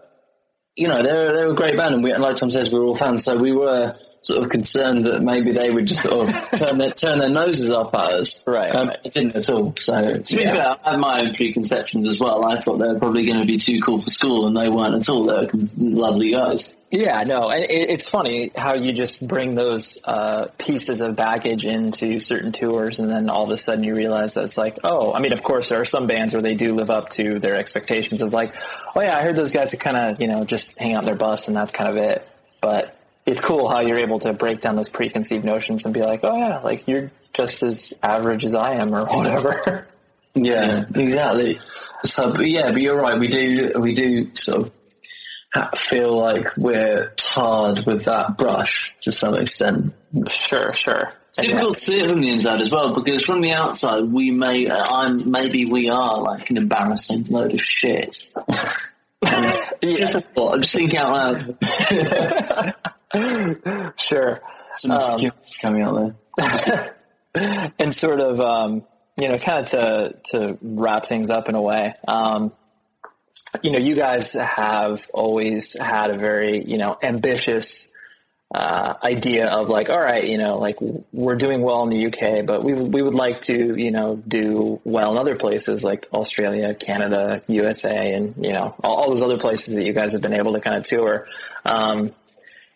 you 0.76 0.86
know, 0.86 1.02
they're, 1.02 1.32
they're 1.32 1.50
a 1.50 1.54
great 1.54 1.76
band 1.76 1.94
and 1.94 2.04
we, 2.04 2.12
and 2.12 2.22
like 2.22 2.36
Tom 2.36 2.50
says, 2.50 2.70
we're 2.70 2.84
all 2.84 2.94
fans. 2.94 3.24
So 3.24 3.36
we 3.36 3.50
were 3.50 3.96
sort 4.26 4.42
of 4.42 4.50
concerned 4.50 5.04
that 5.04 5.22
maybe 5.22 5.52
they 5.52 5.70
would 5.70 5.86
just 5.86 6.02
sort 6.02 6.28
of 6.28 6.50
turn 6.58 6.78
their, 6.78 6.90
turn 6.90 7.18
their 7.18 7.28
noses 7.28 7.70
up 7.70 7.94
at 7.94 8.14
us. 8.14 8.42
Right. 8.46 8.74
Um, 8.74 8.90
it 9.04 9.12
didn't 9.12 9.36
at 9.36 9.48
all. 9.48 9.74
So 9.78 10.18
to 10.18 10.36
be 10.36 10.42
yeah. 10.42 10.54
fair, 10.54 10.76
I 10.84 10.90
had 10.90 11.00
my 11.00 11.20
own 11.20 11.34
preconceptions 11.34 12.06
as 12.06 12.18
well. 12.18 12.44
I 12.44 12.56
thought 12.56 12.78
they 12.78 12.88
were 12.88 12.98
probably 12.98 13.24
going 13.24 13.40
to 13.40 13.46
be 13.46 13.56
too 13.56 13.80
cool 13.80 14.00
for 14.00 14.10
school 14.10 14.46
and 14.46 14.56
they 14.56 14.68
weren't 14.68 14.94
at 14.94 15.08
all. 15.08 15.24
They 15.24 15.46
were 15.46 15.68
lovely 15.76 16.30
guys. 16.30 16.76
Yeah, 16.90 17.24
no, 17.24 17.50
and 17.50 17.66
it's 17.68 18.08
funny 18.08 18.52
how 18.56 18.74
you 18.74 18.92
just 18.92 19.26
bring 19.26 19.56
those 19.56 19.98
uh, 20.04 20.46
pieces 20.56 21.00
of 21.00 21.16
baggage 21.16 21.64
into 21.64 22.20
certain 22.20 22.52
tours, 22.52 23.00
and 23.00 23.10
then 23.10 23.28
all 23.28 23.42
of 23.42 23.50
a 23.50 23.56
sudden 23.56 23.82
you 23.82 23.96
realize 23.96 24.34
that 24.34 24.44
it's 24.44 24.56
like, 24.56 24.78
oh, 24.84 25.12
I 25.12 25.18
mean, 25.18 25.32
of 25.32 25.42
course 25.42 25.68
there 25.68 25.80
are 25.80 25.84
some 25.84 26.06
bands 26.06 26.32
where 26.32 26.42
they 26.42 26.54
do 26.54 26.76
live 26.76 26.88
up 26.88 27.08
to 27.10 27.40
their 27.40 27.56
expectations 27.56 28.22
of 28.22 28.32
like, 28.32 28.54
oh 28.94 29.00
yeah, 29.00 29.18
I 29.18 29.22
heard 29.22 29.34
those 29.34 29.50
guys 29.50 29.74
are 29.74 29.78
kind 29.78 29.96
of 29.96 30.20
you 30.20 30.28
know 30.28 30.44
just 30.44 30.78
hang 30.78 30.94
out 30.94 31.04
their 31.04 31.16
bus 31.16 31.48
and 31.48 31.56
that's 31.56 31.72
kind 31.72 31.90
of 31.90 31.96
it. 31.96 32.26
But 32.60 32.95
it's 33.26 33.40
cool 33.40 33.68
how 33.68 33.80
you're 33.80 33.98
able 33.98 34.18
to 34.20 34.32
break 34.32 34.60
down 34.60 34.76
those 34.76 34.88
preconceived 34.88 35.44
notions 35.44 35.84
and 35.84 35.92
be 35.92 36.00
like, 36.00 36.20
oh 36.22 36.36
yeah, 36.36 36.60
like 36.60 36.86
you're 36.86 37.10
just 37.32 37.62
as 37.62 37.92
average 38.02 38.44
as 38.44 38.54
I 38.54 38.74
am 38.74 38.94
or 38.94 39.04
whatever. 39.06 39.88
Yeah, 40.38 40.84
exactly. 40.94 41.58
So, 42.04 42.30
but 42.30 42.46
yeah, 42.46 42.70
but 42.70 42.82
you're 42.82 43.00
right. 43.00 43.18
We 43.18 43.28
do, 43.28 43.72
we 43.78 43.94
do 43.94 44.34
sort 44.34 44.70
of 45.54 45.78
feel 45.78 46.14
like 46.14 46.54
we're 46.58 47.14
tarred 47.16 47.86
with 47.86 48.04
that 48.04 48.36
brush 48.36 48.94
to 49.00 49.12
some 49.12 49.34
extent. 49.34 49.94
sure, 50.28 50.74
sure. 50.74 51.06
It's 51.38 51.46
difficult 51.46 51.76
to 51.78 51.84
see 51.84 52.00
it 52.00 52.10
from 52.10 52.20
the 52.20 52.28
inside 52.30 52.60
as 52.60 52.70
well 52.70 52.94
because 52.94 53.24
from 53.24 53.40
the 53.40 53.52
outside 53.52 54.04
we 54.04 54.30
may, 54.30 54.68
uh, 54.68 54.84
I'm 54.90 55.30
maybe 55.30 55.64
we 55.64 55.88
are 55.88 56.20
like 56.20 56.50
an 56.50 56.58
embarrassing 56.58 57.24
load 57.30 57.54
of 57.54 57.60
shit. 57.62 58.28
Just 59.82 60.14
a 60.14 60.20
thought. 60.20 60.54
I'm 60.54 60.62
just 60.62 60.74
thinking 60.74 60.98
out 60.98 61.12
loud. 61.12 62.74
sure. 63.96 64.42
Some 64.76 64.90
um, 64.90 65.32
coming 65.60 65.82
out 65.82 66.14
there. 66.38 66.96
and 67.78 67.96
sort 67.96 68.20
of, 68.20 68.40
um, 68.40 68.84
you 69.16 69.28
know, 69.28 69.38
kind 69.38 69.60
of 69.60 69.66
to 69.70 70.16
to 70.32 70.58
wrap 70.60 71.06
things 71.06 71.30
up 71.30 71.48
in 71.48 71.54
a 71.54 71.62
way. 71.62 71.94
Um, 72.06 72.52
you 73.62 73.70
know, 73.70 73.78
you 73.78 73.94
guys 73.94 74.34
have 74.34 75.08
always 75.14 75.78
had 75.78 76.10
a 76.10 76.18
very, 76.18 76.62
you 76.64 76.78
know, 76.78 76.98
ambitious 77.02 77.90
uh, 78.54 78.94
idea 79.02 79.48
of 79.48 79.68
like, 79.68 79.90
all 79.90 80.00
right, 80.00 80.26
you 80.26 80.38
know, 80.38 80.58
like 80.58 80.76
we're 81.12 81.36
doing 81.36 81.62
well 81.62 81.82
in 81.82 81.88
the 81.88 82.06
UK, 82.06 82.46
but 82.46 82.62
we 82.62 82.74
we 82.74 83.02
would 83.02 83.14
like 83.14 83.40
to, 83.42 83.76
you 83.76 83.90
know, 83.90 84.16
do 84.16 84.80
well 84.84 85.12
in 85.12 85.18
other 85.18 85.36
places 85.36 85.82
like 85.82 86.06
Australia, 86.12 86.74
Canada, 86.74 87.42
USA, 87.48 88.12
and 88.12 88.34
you 88.44 88.52
know, 88.52 88.74
all, 88.84 88.96
all 88.96 89.10
those 89.10 89.22
other 89.22 89.38
places 89.38 89.74
that 89.74 89.84
you 89.84 89.92
guys 89.92 90.12
have 90.12 90.22
been 90.22 90.34
able 90.34 90.52
to 90.52 90.60
kind 90.60 90.76
of 90.76 90.84
tour. 90.84 91.26
Um, 91.64 92.12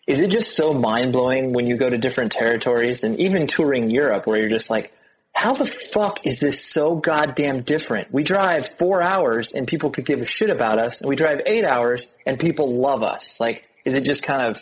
is 0.07 0.19
it 0.19 0.31
just 0.31 0.55
so 0.55 0.73
mind 0.73 1.13
blowing 1.13 1.53
when 1.53 1.67
you 1.67 1.77
go 1.77 1.89
to 1.89 1.97
different 1.97 2.31
territories 2.31 3.03
and 3.03 3.19
even 3.19 3.47
touring 3.47 3.89
Europe 3.89 4.25
where 4.25 4.39
you're 4.39 4.49
just 4.49 4.69
like, 4.69 4.93
how 5.33 5.53
the 5.53 5.65
fuck 5.65 6.25
is 6.25 6.39
this 6.39 6.65
so 6.65 6.95
goddamn 6.95 7.61
different? 7.61 8.11
We 8.11 8.23
drive 8.23 8.69
four 8.77 9.01
hours 9.01 9.49
and 9.53 9.67
people 9.67 9.89
could 9.89 10.05
give 10.05 10.21
a 10.21 10.25
shit 10.25 10.49
about 10.49 10.77
us, 10.77 10.99
and 11.01 11.09
we 11.09 11.15
drive 11.15 11.41
eight 11.45 11.63
hours 11.63 12.05
and 12.25 12.39
people 12.39 12.75
love 12.75 13.03
us. 13.03 13.39
Like, 13.39 13.67
is 13.85 13.93
it 13.93 14.03
just 14.03 14.23
kind 14.23 14.41
of 14.43 14.61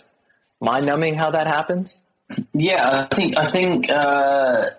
mind 0.62 0.86
numbing 0.86 1.16
how 1.16 1.32
that 1.32 1.48
happens? 1.48 2.00
Yeah, 2.54 3.08
I 3.12 3.16
think 3.16 3.38
I 3.38 3.46
think 3.46 3.90
uh, 3.90 4.70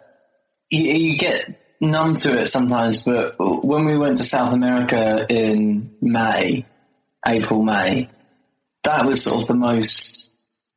you, 0.70 0.84
you, 0.84 1.18
get 1.18 1.76
numb 1.80 2.14
to 2.14 2.40
it 2.40 2.48
sometimes. 2.48 3.02
But 3.02 3.34
when 3.38 3.84
we 3.84 3.98
went 3.98 4.18
to 4.18 4.24
South 4.24 4.52
America 4.52 5.26
in 5.28 5.96
May, 6.00 6.64
April, 7.26 7.64
May, 7.64 8.08
that 8.84 9.04
was 9.04 9.24
sort 9.24 9.42
of 9.42 9.48
the 9.48 9.54
most 9.54 10.29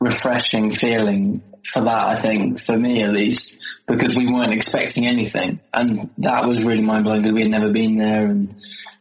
refreshing 0.03 0.71
feeling 0.71 1.41
for 1.65 1.81
that. 1.81 2.03
I 2.07 2.15
think 2.15 2.59
for 2.59 2.77
me 2.77 3.01
at 3.03 3.13
least 3.13 3.63
because 3.87 4.15
we 4.15 4.31
weren't 4.31 4.53
expecting 4.53 5.07
anything, 5.07 5.59
and 5.73 6.09
that 6.19 6.45
was 6.47 6.63
really 6.63 6.81
mind 6.81 7.03
blowing 7.03 7.21
because 7.21 7.33
we 7.33 7.41
had 7.41 7.51
never 7.51 7.69
been 7.69 7.97
there, 7.97 8.25
and 8.27 8.55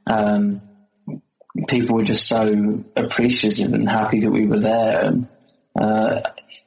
um, 0.07 0.63
people 1.69 1.97
were 1.97 2.05
just 2.05 2.27
so 2.27 2.85
appreciative 2.97 3.73
and 3.73 3.89
happy 3.89 4.21
that 4.21 4.31
we 4.31 4.47
were 4.47 4.61
there. 4.61 5.05
And, 5.05 5.29
uh, 5.79 6.21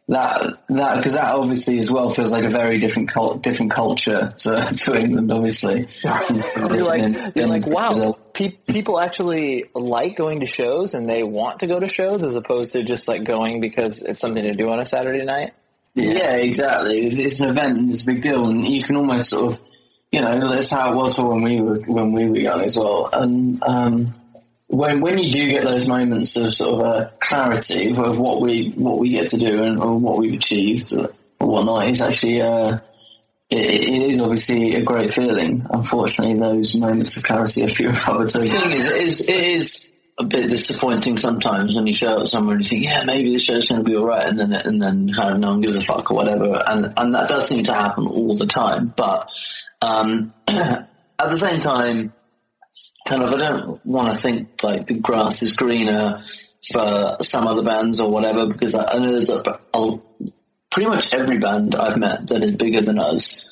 that 0.07 0.67
that 0.69 0.97
because 0.97 1.13
that 1.13 1.33
obviously 1.33 1.79
as 1.79 1.89
well 1.89 2.11
feels 2.11 2.31
like 2.31 2.43
a 2.43 2.49
very 2.49 2.77
different 2.77 3.09
cult, 3.09 3.41
different 3.41 3.71
culture 3.71 4.29
to, 4.37 4.65
to 4.75 4.99
England. 4.99 5.31
Obviously, 5.31 5.87
you're 6.03 6.83
like 6.83 7.01
in, 7.01 7.31
you're 7.35 7.47
like 7.47 7.65
wow, 7.65 8.15
pe- 8.33 8.51
people 8.51 8.99
actually 8.99 9.65
like 9.73 10.15
going 10.15 10.41
to 10.41 10.45
shows 10.45 10.93
and 10.93 11.09
they 11.09 11.23
want 11.23 11.59
to 11.61 11.67
go 11.67 11.79
to 11.79 11.87
shows 11.87 12.21
as 12.21 12.35
opposed 12.35 12.73
to 12.73 12.83
just 12.83 13.07
like 13.07 13.23
going 13.23 13.59
because 13.59 13.99
it's 13.99 14.19
something 14.19 14.43
to 14.43 14.53
do 14.53 14.69
on 14.69 14.79
a 14.79 14.85
Saturday 14.85 15.25
night. 15.25 15.53
Yeah, 15.95 16.11
yeah 16.11 16.35
exactly. 16.35 17.07
It's, 17.07 17.17
it's, 17.17 17.39
an 17.39 17.49
event 17.49 17.77
and 17.79 17.89
it's 17.89 18.03
a 18.03 18.05
big 18.05 18.21
deal, 18.21 18.47
and 18.47 18.63
you 18.63 18.83
can 18.83 18.97
almost 18.97 19.29
sort 19.29 19.53
of, 19.53 19.61
you 20.11 20.21
know, 20.21 20.49
that's 20.49 20.69
how 20.69 20.91
it 20.91 20.95
was 20.95 21.15
for 21.15 21.33
when 21.33 21.41
we 21.41 21.61
were 21.61 21.79
when 21.87 22.11
we 22.11 22.27
were 22.27 22.37
young 22.37 22.61
as 22.61 22.77
well. 22.77 23.09
And 23.11 23.63
um, 23.63 24.13
when 24.67 25.01
when 25.01 25.17
you 25.17 25.31
do 25.31 25.49
get 25.49 25.63
those 25.63 25.87
moments 25.87 26.35
of 26.35 26.51
sort 26.51 26.85
of 26.85 26.87
a 26.87 27.13
clarity 27.19 27.91
of 27.91 28.17
what 28.17 28.41
we 28.41 28.69
what 28.71 28.99
we 28.99 29.09
get 29.09 29.27
to 29.29 29.37
do 29.37 29.63
and 29.63 29.79
what 29.79 30.17
we've 30.17 30.33
achieved 30.33 30.93
or, 30.93 31.11
whatnot, 31.39 31.87
it's 31.87 32.01
actually 32.01 32.41
uh, 32.41 32.79
it, 33.49 33.57
it 33.57 34.01
is 34.11 34.19
obviously 34.19 34.75
a 34.75 34.81
great 34.81 35.13
feeling. 35.13 35.65
Unfortunately, 35.69 36.33
those 36.33 36.75
moments 36.75 37.15
of 37.17 37.23
clarity 37.23 37.63
are 37.65 37.67
few 37.67 37.89
and 37.89 37.97
far 37.97 38.23
between. 38.23 38.51
The 38.51 38.57
thing 38.57 38.71
is, 38.71 38.85
it 38.85 39.01
is, 39.01 39.21
it 39.21 39.43
is 39.43 39.93
a 40.17 40.23
bit 40.23 40.49
disappointing 40.49 41.17
sometimes 41.17 41.75
when 41.75 41.85
you 41.85 41.93
show 41.93 42.21
up 42.21 42.27
somewhere 42.27 42.55
and 42.55 42.63
you 42.63 42.69
think, 42.69 42.83
yeah, 42.83 43.03
maybe 43.03 43.31
the 43.31 43.39
show's 43.39 43.67
going 43.67 43.83
to 43.83 43.89
be 43.89 43.95
all 43.95 44.07
right, 44.07 44.25
and 44.25 44.39
then 44.39 44.53
and 44.53 44.81
then 44.81 45.13
kind 45.13 45.35
of 45.35 45.39
no 45.39 45.49
one 45.49 45.61
gives 45.61 45.75
a 45.75 45.81
fuck 45.81 46.09
or 46.09 46.15
whatever, 46.15 46.61
and 46.67 46.91
and 46.97 47.13
that 47.13 47.29
does 47.29 47.47
seem 47.47 47.63
to 47.65 47.73
happen 47.73 48.07
all 48.07 48.35
the 48.35 48.47
time. 48.47 48.93
But 48.97 49.29
um, 49.81 50.33
at 50.47 50.87
the 51.19 51.37
same 51.37 51.59
time, 51.59 52.13
kind 53.05 53.23
of, 53.23 53.33
I 53.33 53.37
don't 53.37 53.85
want 53.85 54.09
to 54.09 54.17
think 54.17 54.63
like 54.63 54.87
the 54.87 54.95
grass 54.95 55.41
is 55.41 55.53
greener 55.53 56.23
for 56.71 57.17
some 57.21 57.47
other 57.47 57.63
bands 57.63 57.99
or 57.99 58.09
whatever, 58.09 58.47
because 58.47 58.73
I, 58.73 58.97
know 58.97 59.11
there's 59.11 59.29
a, 59.29 59.59
a, 59.73 59.99
pretty 60.71 60.89
much 60.89 61.13
every 61.13 61.37
band 61.37 61.75
I've 61.75 61.97
met 61.97 62.27
that 62.27 62.43
is 62.43 62.55
bigger 62.55 62.81
than 62.81 62.99
us. 62.99 63.45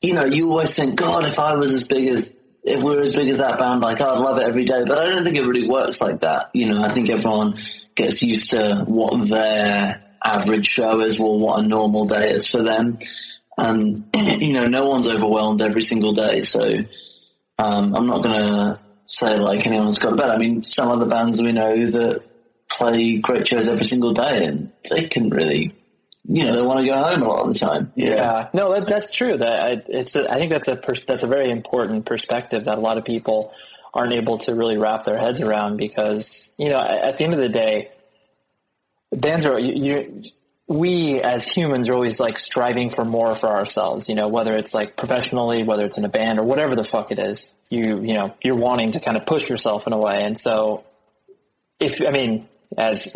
You 0.00 0.14
know, 0.14 0.24
you 0.24 0.50
always 0.50 0.74
think, 0.74 0.96
God, 0.96 1.26
if 1.26 1.38
I 1.38 1.56
was 1.56 1.72
as 1.72 1.88
big 1.88 2.08
as 2.08 2.34
if 2.64 2.82
we're 2.82 3.02
as 3.02 3.14
big 3.14 3.28
as 3.28 3.38
that 3.38 3.58
band, 3.58 3.82
like 3.82 4.00
I'd 4.00 4.18
love 4.18 4.38
it 4.38 4.46
every 4.46 4.64
day. 4.64 4.84
But 4.86 4.98
I 4.98 5.10
don't 5.10 5.24
think 5.24 5.36
it 5.36 5.44
really 5.44 5.68
works 5.68 6.00
like 6.00 6.20
that. 6.20 6.50
You 6.54 6.66
know, 6.66 6.82
I 6.82 6.88
think 6.88 7.10
everyone 7.10 7.58
gets 7.94 8.22
used 8.22 8.50
to 8.50 8.84
what 8.86 9.28
their 9.28 10.00
average 10.24 10.66
show 10.66 11.00
is 11.00 11.20
or 11.20 11.38
what 11.38 11.62
a 11.62 11.68
normal 11.68 12.06
day 12.06 12.30
is 12.30 12.46
for 12.48 12.62
them. 12.62 12.98
And, 13.58 14.08
you 14.14 14.52
know, 14.52 14.66
no 14.66 14.86
one's 14.86 15.06
overwhelmed 15.06 15.60
every 15.60 15.82
single 15.82 16.12
day. 16.12 16.40
So, 16.40 16.84
um, 17.58 17.94
I'm 17.94 18.06
not 18.06 18.22
going 18.22 18.46
to 18.46 18.80
say 19.06 19.38
like 19.38 19.66
anyone's 19.66 19.98
got 19.98 20.14
a 20.14 20.16
better. 20.16 20.32
I 20.32 20.38
mean, 20.38 20.62
some 20.62 20.90
other 20.90 21.06
bands 21.06 21.40
we 21.40 21.52
know 21.52 21.86
that 21.86 22.22
play 22.68 23.18
great 23.18 23.46
shows 23.46 23.66
every 23.66 23.84
single 23.84 24.12
day 24.12 24.46
and 24.46 24.72
they 24.90 25.06
can 25.06 25.28
really 25.28 25.74
you 26.26 26.44
know 26.44 26.56
they 26.56 26.62
want 26.62 26.80
to 26.80 26.86
go 26.86 26.96
home 26.96 27.22
a 27.22 27.28
lot 27.28 27.46
of 27.46 27.52
the 27.52 27.58
time. 27.58 27.92
Yeah, 27.94 28.08
yeah. 28.08 28.48
no, 28.54 28.72
that, 28.72 28.88
that's 28.88 29.14
true. 29.14 29.36
That 29.36 29.60
I, 29.60 29.82
it's 29.88 30.16
a, 30.16 30.30
I 30.32 30.38
think 30.38 30.50
that's 30.50 30.68
a 30.68 30.76
pers- 30.76 31.04
that's 31.04 31.22
a 31.22 31.26
very 31.26 31.50
important 31.50 32.06
perspective 32.06 32.64
that 32.64 32.78
a 32.78 32.80
lot 32.80 32.96
of 32.96 33.04
people 33.04 33.52
aren't 33.92 34.12
able 34.12 34.38
to 34.38 34.54
really 34.54 34.78
wrap 34.78 35.04
their 35.04 35.18
heads 35.18 35.40
around 35.40 35.76
because 35.76 36.50
you 36.56 36.70
know 36.70 36.80
at 36.80 37.18
the 37.18 37.24
end 37.24 37.34
of 37.34 37.40
the 37.40 37.50
day, 37.50 37.90
bands 39.12 39.44
are 39.44 39.60
you, 39.60 39.74
you 39.74 40.22
we 40.66 41.20
as 41.20 41.46
humans 41.46 41.88
are 41.88 41.94
always 41.94 42.18
like 42.18 42.38
striving 42.38 42.88
for 42.88 43.04
more 43.04 43.34
for 43.34 43.48
ourselves. 43.48 44.08
You 44.08 44.14
know, 44.14 44.28
whether 44.28 44.56
it's 44.56 44.72
like 44.72 44.96
professionally, 44.96 45.62
whether 45.62 45.84
it's 45.84 45.98
in 45.98 46.04
a 46.04 46.08
band 46.08 46.38
or 46.38 46.44
whatever 46.44 46.74
the 46.74 46.84
fuck 46.84 47.10
it 47.12 47.18
is, 47.18 47.50
you 47.70 48.00
you 48.00 48.14
know 48.14 48.34
you're 48.42 48.56
wanting 48.56 48.92
to 48.92 49.00
kind 49.00 49.16
of 49.16 49.26
push 49.26 49.48
yourself 49.48 49.86
in 49.86 49.92
a 49.92 49.98
way, 49.98 50.24
and 50.24 50.38
so 50.38 50.84
if 51.80 52.06
I 52.06 52.10
mean 52.10 52.48
as 52.76 53.12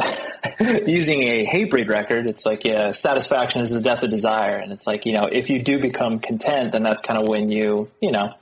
using 0.87 1.23
a 1.23 1.47
Hatebreed 1.47 1.89
record, 1.89 2.27
it's 2.27 2.47
like, 2.47 2.65
yeah, 2.65 2.91
satisfaction 2.93 3.63
is 3.63 3.71
the 3.71 3.81
death 3.81 4.03
of 4.03 4.11
desire. 4.11 4.57
And 4.57 4.73
it's 4.73 4.87
like, 4.87 5.07
you 5.07 5.13
know, 5.13 5.27
if 5.27 5.51
you 5.51 5.63
do 5.63 5.79
become 5.79 6.21
content, 6.21 6.73
then 6.73 6.83
that's 6.83 7.03
kind 7.03 7.21
of 7.21 7.29
when 7.29 7.51
you, 7.51 7.91
you 8.01 8.13
know, 8.13 8.35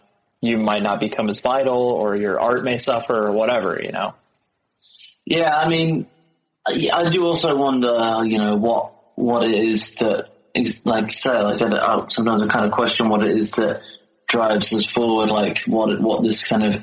you 0.42 0.58
might 0.58 0.82
not 0.82 1.00
become 1.00 1.28
as 1.28 1.40
vital 1.40 1.82
or 1.82 2.16
your 2.16 2.38
art 2.40 2.64
may 2.64 2.76
suffer 2.76 3.28
or 3.28 3.32
whatever, 3.32 3.80
you 3.82 3.92
know? 3.92 4.14
Yeah. 5.24 5.56
I 5.56 5.68
mean, 5.68 6.06
I 6.66 7.08
do 7.10 7.26
also 7.26 7.56
wonder, 7.56 8.22
you 8.24 8.38
know, 8.38 8.56
what, 8.56 8.92
what 9.16 9.44
it 9.44 9.54
is 9.54 9.96
that, 9.96 10.30
like 10.84 11.12
say, 11.12 11.42
like 11.42 11.60
I, 11.60 12.06
sometimes 12.08 12.42
I 12.42 12.46
kind 12.46 12.64
of 12.64 12.72
question 12.72 13.08
what 13.08 13.22
it 13.22 13.36
is 13.36 13.50
that 13.52 13.82
drives 14.28 14.72
us 14.72 14.86
forward, 14.86 15.28
like 15.28 15.60
what, 15.66 16.00
what 16.00 16.22
this 16.22 16.46
kind 16.46 16.64
of, 16.64 16.82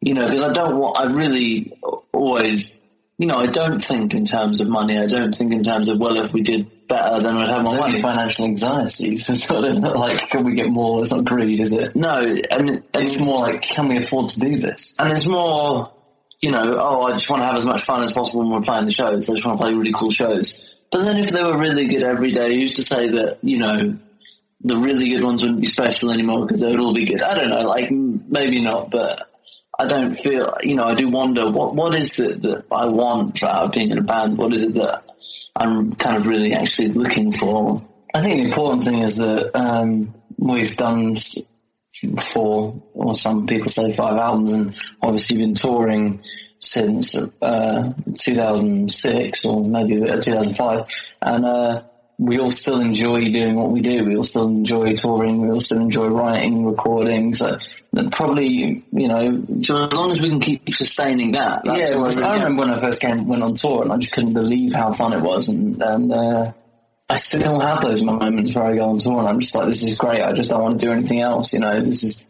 you 0.00 0.14
know, 0.14 0.26
because 0.26 0.42
I 0.42 0.52
don't 0.52 0.78
want, 0.78 0.98
I 0.98 1.12
really 1.12 1.78
always 2.12 2.80
you 3.18 3.28
know, 3.28 3.36
I 3.36 3.46
don't 3.46 3.82
think 3.82 4.12
in 4.14 4.24
terms 4.24 4.60
of 4.60 4.68
money. 4.68 4.98
I 4.98 5.06
don't 5.06 5.34
think 5.34 5.52
in 5.52 5.62
terms 5.62 5.88
of 5.88 5.98
well, 5.98 6.16
if 6.16 6.32
we 6.32 6.42
did 6.42 6.88
better, 6.88 7.22
then 7.22 7.36
we'd 7.36 7.48
have 7.48 7.62
more 7.62 7.76
money. 7.76 8.02
Financial 8.02 8.44
anxiety. 8.44 9.16
So 9.18 9.32
it's 9.34 9.48
not, 9.48 9.64
it's 9.64 9.78
not 9.78 9.96
like 9.96 10.28
can 10.28 10.44
we 10.44 10.54
get 10.54 10.68
more? 10.68 11.00
It's 11.00 11.12
not 11.12 11.24
greed, 11.24 11.60
is 11.60 11.72
it? 11.72 11.94
No, 11.94 12.16
and, 12.50 12.82
it's 12.92 13.18
more 13.20 13.40
like 13.40 13.62
can 13.62 13.88
we 13.88 13.98
afford 13.98 14.30
to 14.30 14.40
do 14.40 14.58
this? 14.58 14.98
And 14.98 15.12
it's 15.12 15.26
more, 15.26 15.92
you 16.40 16.50
know, 16.50 16.76
oh, 16.80 17.02
I 17.02 17.12
just 17.12 17.30
want 17.30 17.42
to 17.42 17.46
have 17.46 17.56
as 17.56 17.66
much 17.66 17.82
fun 17.82 18.02
as 18.02 18.12
possible 18.12 18.40
when 18.40 18.50
we're 18.50 18.64
playing 18.64 18.86
the 18.86 18.92
shows. 18.92 19.30
I 19.30 19.32
just 19.32 19.44
want 19.44 19.58
to 19.58 19.62
play 19.62 19.74
really 19.74 19.92
cool 19.92 20.10
shows. 20.10 20.68
But 20.94 21.06
then 21.06 21.16
if 21.16 21.30
they 21.30 21.42
were 21.42 21.58
really 21.58 21.88
good 21.88 22.04
every 22.04 22.30
day, 22.30 22.54
who's 22.54 22.74
to 22.74 22.84
say 22.84 23.08
that 23.08 23.38
you 23.42 23.58
know 23.58 23.98
the 24.60 24.76
really 24.76 25.08
good 25.08 25.24
ones 25.24 25.42
wouldn't 25.42 25.60
be 25.60 25.66
special 25.66 26.12
anymore 26.12 26.46
because 26.46 26.60
they 26.60 26.70
would 26.70 26.78
all 26.78 26.94
be 26.94 27.04
good? 27.04 27.20
I 27.20 27.34
don't 27.34 27.50
know. 27.50 27.62
Like 27.62 27.90
maybe 27.90 28.62
not, 28.62 28.92
but 28.92 29.28
I 29.76 29.88
don't 29.88 30.14
feel, 30.14 30.56
you 30.62 30.76
know, 30.76 30.84
I 30.84 30.94
do 30.94 31.08
wonder 31.08 31.50
what 31.50 31.74
what 31.74 31.96
is 31.96 32.16
it 32.20 32.42
that 32.42 32.66
I 32.70 32.86
want 32.86 33.42
out 33.42 33.64
of 33.64 33.72
being 33.72 33.90
in 33.90 33.98
a 33.98 34.04
band? 34.04 34.38
What 34.38 34.52
is 34.52 34.62
it 34.62 34.74
that 34.74 35.02
I'm 35.56 35.90
kind 35.94 36.16
of 36.16 36.28
really 36.28 36.52
actually 36.52 36.90
looking 36.90 37.32
for? 37.32 37.84
I 38.14 38.22
think 38.22 38.36
the 38.36 38.44
important 38.44 38.84
thing 38.84 38.98
is 38.98 39.16
that 39.16 39.50
um, 39.56 40.14
we've 40.38 40.76
done 40.76 41.16
four 42.30 42.82
or 42.92 43.14
some 43.14 43.46
people 43.46 43.70
say 43.70 43.92
five 43.92 44.16
albums, 44.16 44.52
and 44.52 44.76
obviously 45.02 45.38
been 45.38 45.54
touring 45.54 46.22
since 46.58 47.14
uh, 47.14 47.92
2006 48.18 49.44
or 49.44 49.64
maybe 49.64 50.00
2005, 50.00 50.86
and 51.22 51.44
uh, 51.44 51.82
we 52.18 52.38
all 52.38 52.50
still 52.50 52.80
enjoy 52.80 53.24
doing 53.30 53.56
what 53.56 53.70
we 53.70 53.80
do. 53.80 54.04
We 54.04 54.16
all 54.16 54.24
still 54.24 54.46
enjoy 54.46 54.94
touring. 54.94 55.42
We 55.42 55.50
all 55.50 55.60
still 55.60 55.80
enjoy 55.80 56.08
writing, 56.08 56.64
recording. 56.64 57.34
So 57.34 57.58
probably, 58.12 58.84
you 58.92 59.08
know, 59.08 59.44
so 59.62 59.84
as 59.84 59.92
long 59.92 60.12
as 60.12 60.20
we 60.20 60.28
can 60.28 60.40
keep 60.40 60.72
sustaining 60.74 61.32
that. 61.32 61.62
yeah, 61.64 61.94
I 61.96 62.34
remember 62.34 62.62
when 62.62 62.70
I 62.70 62.78
first 62.78 63.00
came 63.00 63.26
went 63.26 63.42
on 63.42 63.54
tour, 63.54 63.82
and 63.82 63.92
I 63.92 63.98
just 63.98 64.12
couldn't 64.12 64.34
believe 64.34 64.74
how 64.74 64.92
fun 64.92 65.12
it 65.12 65.22
was, 65.22 65.48
and 65.48 65.82
and. 65.82 66.12
Uh, 66.12 66.52
I 67.08 67.16
still 67.16 67.60
have 67.60 67.82
those 67.82 68.02
moments 68.02 68.54
where 68.54 68.64
I 68.64 68.76
go 68.76 68.88
on 68.88 68.98
tour 68.98 69.18
and 69.18 69.28
I'm 69.28 69.40
just 69.40 69.54
like, 69.54 69.66
this 69.66 69.82
is 69.82 69.96
great. 69.96 70.22
I 70.22 70.32
just 70.32 70.48
don't 70.48 70.62
want 70.62 70.80
to 70.80 70.86
do 70.86 70.92
anything 70.92 71.20
else. 71.20 71.52
You 71.52 71.58
know, 71.58 71.80
this 71.80 72.02
is 72.02 72.26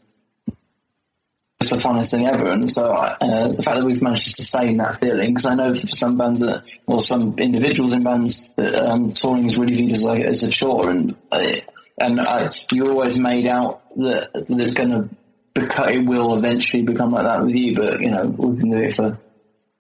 it's 1.65 1.71
the 1.71 1.77
funnest 1.79 2.11
thing 2.11 2.27
ever. 2.27 2.51
And 2.51 2.69
so 2.69 2.93
uh, 2.93 3.49
the 3.49 3.63
fact 3.63 3.79
that 3.79 3.85
we've 3.85 4.03
managed 4.03 4.25
to 4.25 4.33
sustain 4.33 4.77
that 4.79 5.01
feeling, 5.01 5.33
because 5.33 5.47
I 5.47 5.55
know 5.55 5.75
for 5.75 5.87
some 5.87 6.19
bands 6.19 6.41
that, 6.41 6.65
or 6.87 7.01
some 7.01 7.39
individuals 7.39 7.93
in 7.93 8.03
bands, 8.03 8.51
that 8.57 8.75
um, 8.87 9.13
touring 9.13 9.47
is 9.47 9.57
really 9.57 9.75
viewed 9.75 9.93
as 9.93 10.03
like 10.03 10.23
as 10.25 10.43
a 10.43 10.51
chore, 10.51 10.91
and 10.91 11.17
uh, 11.33 11.53
and 11.99 12.21
I, 12.21 12.53
you 12.71 12.91
always 12.91 13.19
made 13.19 13.47
out 13.47 13.83
that 13.97 14.47
there's 14.49 14.75
going 14.75 14.91
to 14.91 15.09
become, 15.55 15.89
it 15.89 16.05
will 16.05 16.37
eventually 16.37 16.83
become 16.83 17.13
like 17.13 17.25
that 17.25 17.45
with 17.45 17.55
you. 17.55 17.75
But 17.75 18.01
you 18.01 18.11
know, 18.11 18.25
we 18.25 18.59
can 18.59 18.71
do 18.71 18.79
it 18.79 18.95
for 18.95 19.19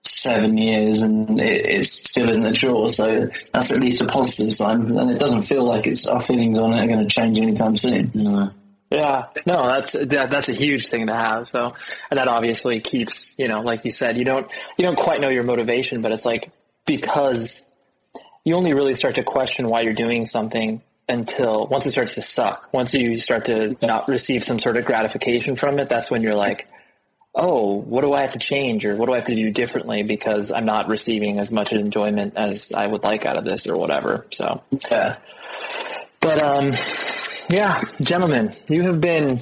seven 0.04 0.56
years 0.56 1.02
and 1.02 1.38
it, 1.38 1.66
it, 1.66 2.03
still 2.14 2.30
isn't 2.30 2.46
a 2.46 2.52
chore. 2.52 2.88
So 2.88 3.26
that's 3.52 3.72
at 3.72 3.80
least 3.80 4.00
a 4.00 4.04
positive 4.04 4.52
sign. 4.54 4.82
And 4.96 5.10
it 5.10 5.18
doesn't 5.18 5.42
feel 5.42 5.64
like 5.64 5.88
it's 5.88 6.06
our 6.06 6.20
feelings 6.20 6.56
on 6.56 6.72
it 6.72 6.84
are 6.84 6.86
going 6.86 7.00
to 7.00 7.06
change 7.06 7.36
anytime 7.38 7.76
soon. 7.76 8.12
No. 8.14 8.52
Yeah, 8.88 9.26
no, 9.44 9.66
that's 9.66 9.92
that, 9.94 10.30
that's 10.30 10.48
a 10.48 10.52
huge 10.52 10.86
thing 10.86 11.08
to 11.08 11.14
have. 11.14 11.48
So, 11.48 11.74
and 12.10 12.18
that 12.18 12.28
obviously 12.28 12.78
keeps 12.78 13.34
you 13.36 13.48
know, 13.48 13.62
like 13.62 13.84
you 13.84 13.90
said, 13.90 14.16
you 14.16 14.24
don't 14.24 14.46
you 14.78 14.84
don't 14.84 14.96
quite 14.96 15.20
know 15.20 15.28
your 15.28 15.42
motivation, 15.42 16.02
but 16.02 16.12
it's 16.12 16.24
like 16.24 16.52
because 16.86 17.66
you 18.44 18.54
only 18.54 18.74
really 18.74 18.94
start 18.94 19.16
to 19.16 19.24
question 19.24 19.68
why 19.68 19.80
you're 19.80 19.94
doing 19.94 20.26
something 20.26 20.82
until 21.08 21.66
once 21.66 21.84
it 21.86 21.92
starts 21.92 22.14
to 22.14 22.22
suck. 22.22 22.72
Once 22.72 22.94
you 22.94 23.18
start 23.18 23.46
to 23.46 23.76
not 23.82 24.06
receive 24.06 24.44
some 24.44 24.60
sort 24.60 24.76
of 24.76 24.84
gratification 24.84 25.56
from 25.56 25.80
it, 25.80 25.88
that's 25.88 26.12
when 26.12 26.22
you're 26.22 26.36
like, 26.36 26.68
oh, 27.34 27.74
what 27.74 28.02
do 28.02 28.12
I 28.12 28.22
have 28.22 28.32
to 28.32 28.38
change 28.38 28.84
or 28.84 28.96
what 28.96 29.06
do 29.06 29.12
I 29.12 29.16
have 29.16 29.24
to 29.24 29.34
do 29.34 29.50
differently 29.50 30.02
because 30.02 30.50
I'm 30.50 30.64
not 30.64 30.88
receiving 30.88 31.38
as 31.38 31.50
much 31.50 31.72
enjoyment 31.72 32.34
as 32.36 32.70
I 32.72 32.86
would 32.86 33.02
like 33.02 33.26
out 33.26 33.36
of 33.36 33.44
this 33.44 33.66
or 33.66 33.76
whatever. 33.76 34.26
So, 34.30 34.62
yeah. 34.90 35.18
But, 36.20 36.42
um, 36.42 36.72
yeah, 37.50 37.80
gentlemen, 38.00 38.54
you 38.68 38.82
have 38.82 39.00
been, 39.00 39.40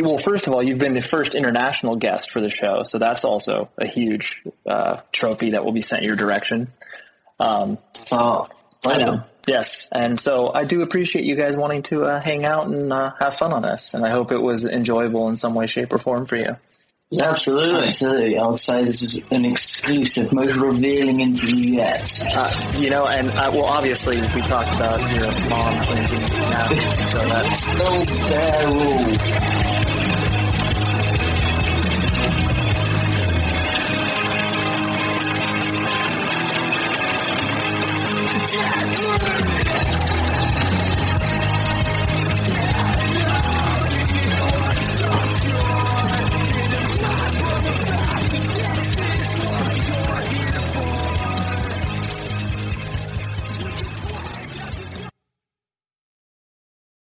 well, 0.00 0.18
first 0.18 0.46
of 0.46 0.54
all, 0.54 0.62
you've 0.62 0.78
been 0.78 0.94
the 0.94 1.00
first 1.00 1.34
international 1.34 1.96
guest 1.96 2.30
for 2.30 2.40
the 2.40 2.50
show. 2.50 2.82
So 2.82 2.98
that's 2.98 3.24
also 3.24 3.70
a 3.78 3.86
huge, 3.86 4.42
uh, 4.66 4.98
trophy 5.12 5.50
that 5.50 5.64
will 5.64 5.72
be 5.72 5.82
sent 5.82 6.02
your 6.02 6.16
direction. 6.16 6.72
Um, 7.38 7.78
so 7.94 8.48
I 8.84 8.98
know. 8.98 9.22
Yes. 9.46 9.86
And 9.92 10.18
so 10.18 10.50
I 10.52 10.64
do 10.64 10.82
appreciate 10.82 11.24
you 11.24 11.36
guys 11.36 11.54
wanting 11.54 11.82
to 11.84 12.02
uh, 12.02 12.20
hang 12.20 12.44
out 12.44 12.66
and 12.66 12.92
uh, 12.92 13.12
have 13.20 13.36
fun 13.36 13.52
on 13.52 13.62
this. 13.62 13.94
And 13.94 14.04
I 14.04 14.10
hope 14.10 14.32
it 14.32 14.42
was 14.42 14.64
enjoyable 14.64 15.28
in 15.28 15.36
some 15.36 15.54
way, 15.54 15.68
shape, 15.68 15.92
or 15.92 15.98
form 15.98 16.26
for 16.26 16.34
you. 16.34 16.56
Yeah, 17.10 17.30
absolutely. 17.30 17.86
Absolutely. 17.86 18.38
I 18.38 18.46
would 18.46 18.58
say 18.58 18.84
this 18.84 19.02
is 19.04 19.26
an 19.30 19.44
exclusive, 19.44 20.32
most 20.32 20.56
revealing 20.56 21.20
interview 21.20 21.74
yet. 21.76 22.18
Uh, 22.34 22.78
you 22.78 22.90
know, 22.90 23.06
and 23.06 23.30
uh, 23.30 23.50
well, 23.52 23.66
obviously 23.66 24.16
we 24.20 24.40
talked 24.42 24.74
about 24.74 25.00
your 25.12 25.48
mom 25.48 25.78
cleaning 25.86 26.50
now, 26.50 26.68
so 27.08 27.18
that's 27.28 27.62
still 27.62 28.04
their 28.26 28.66
rule. 28.72 29.55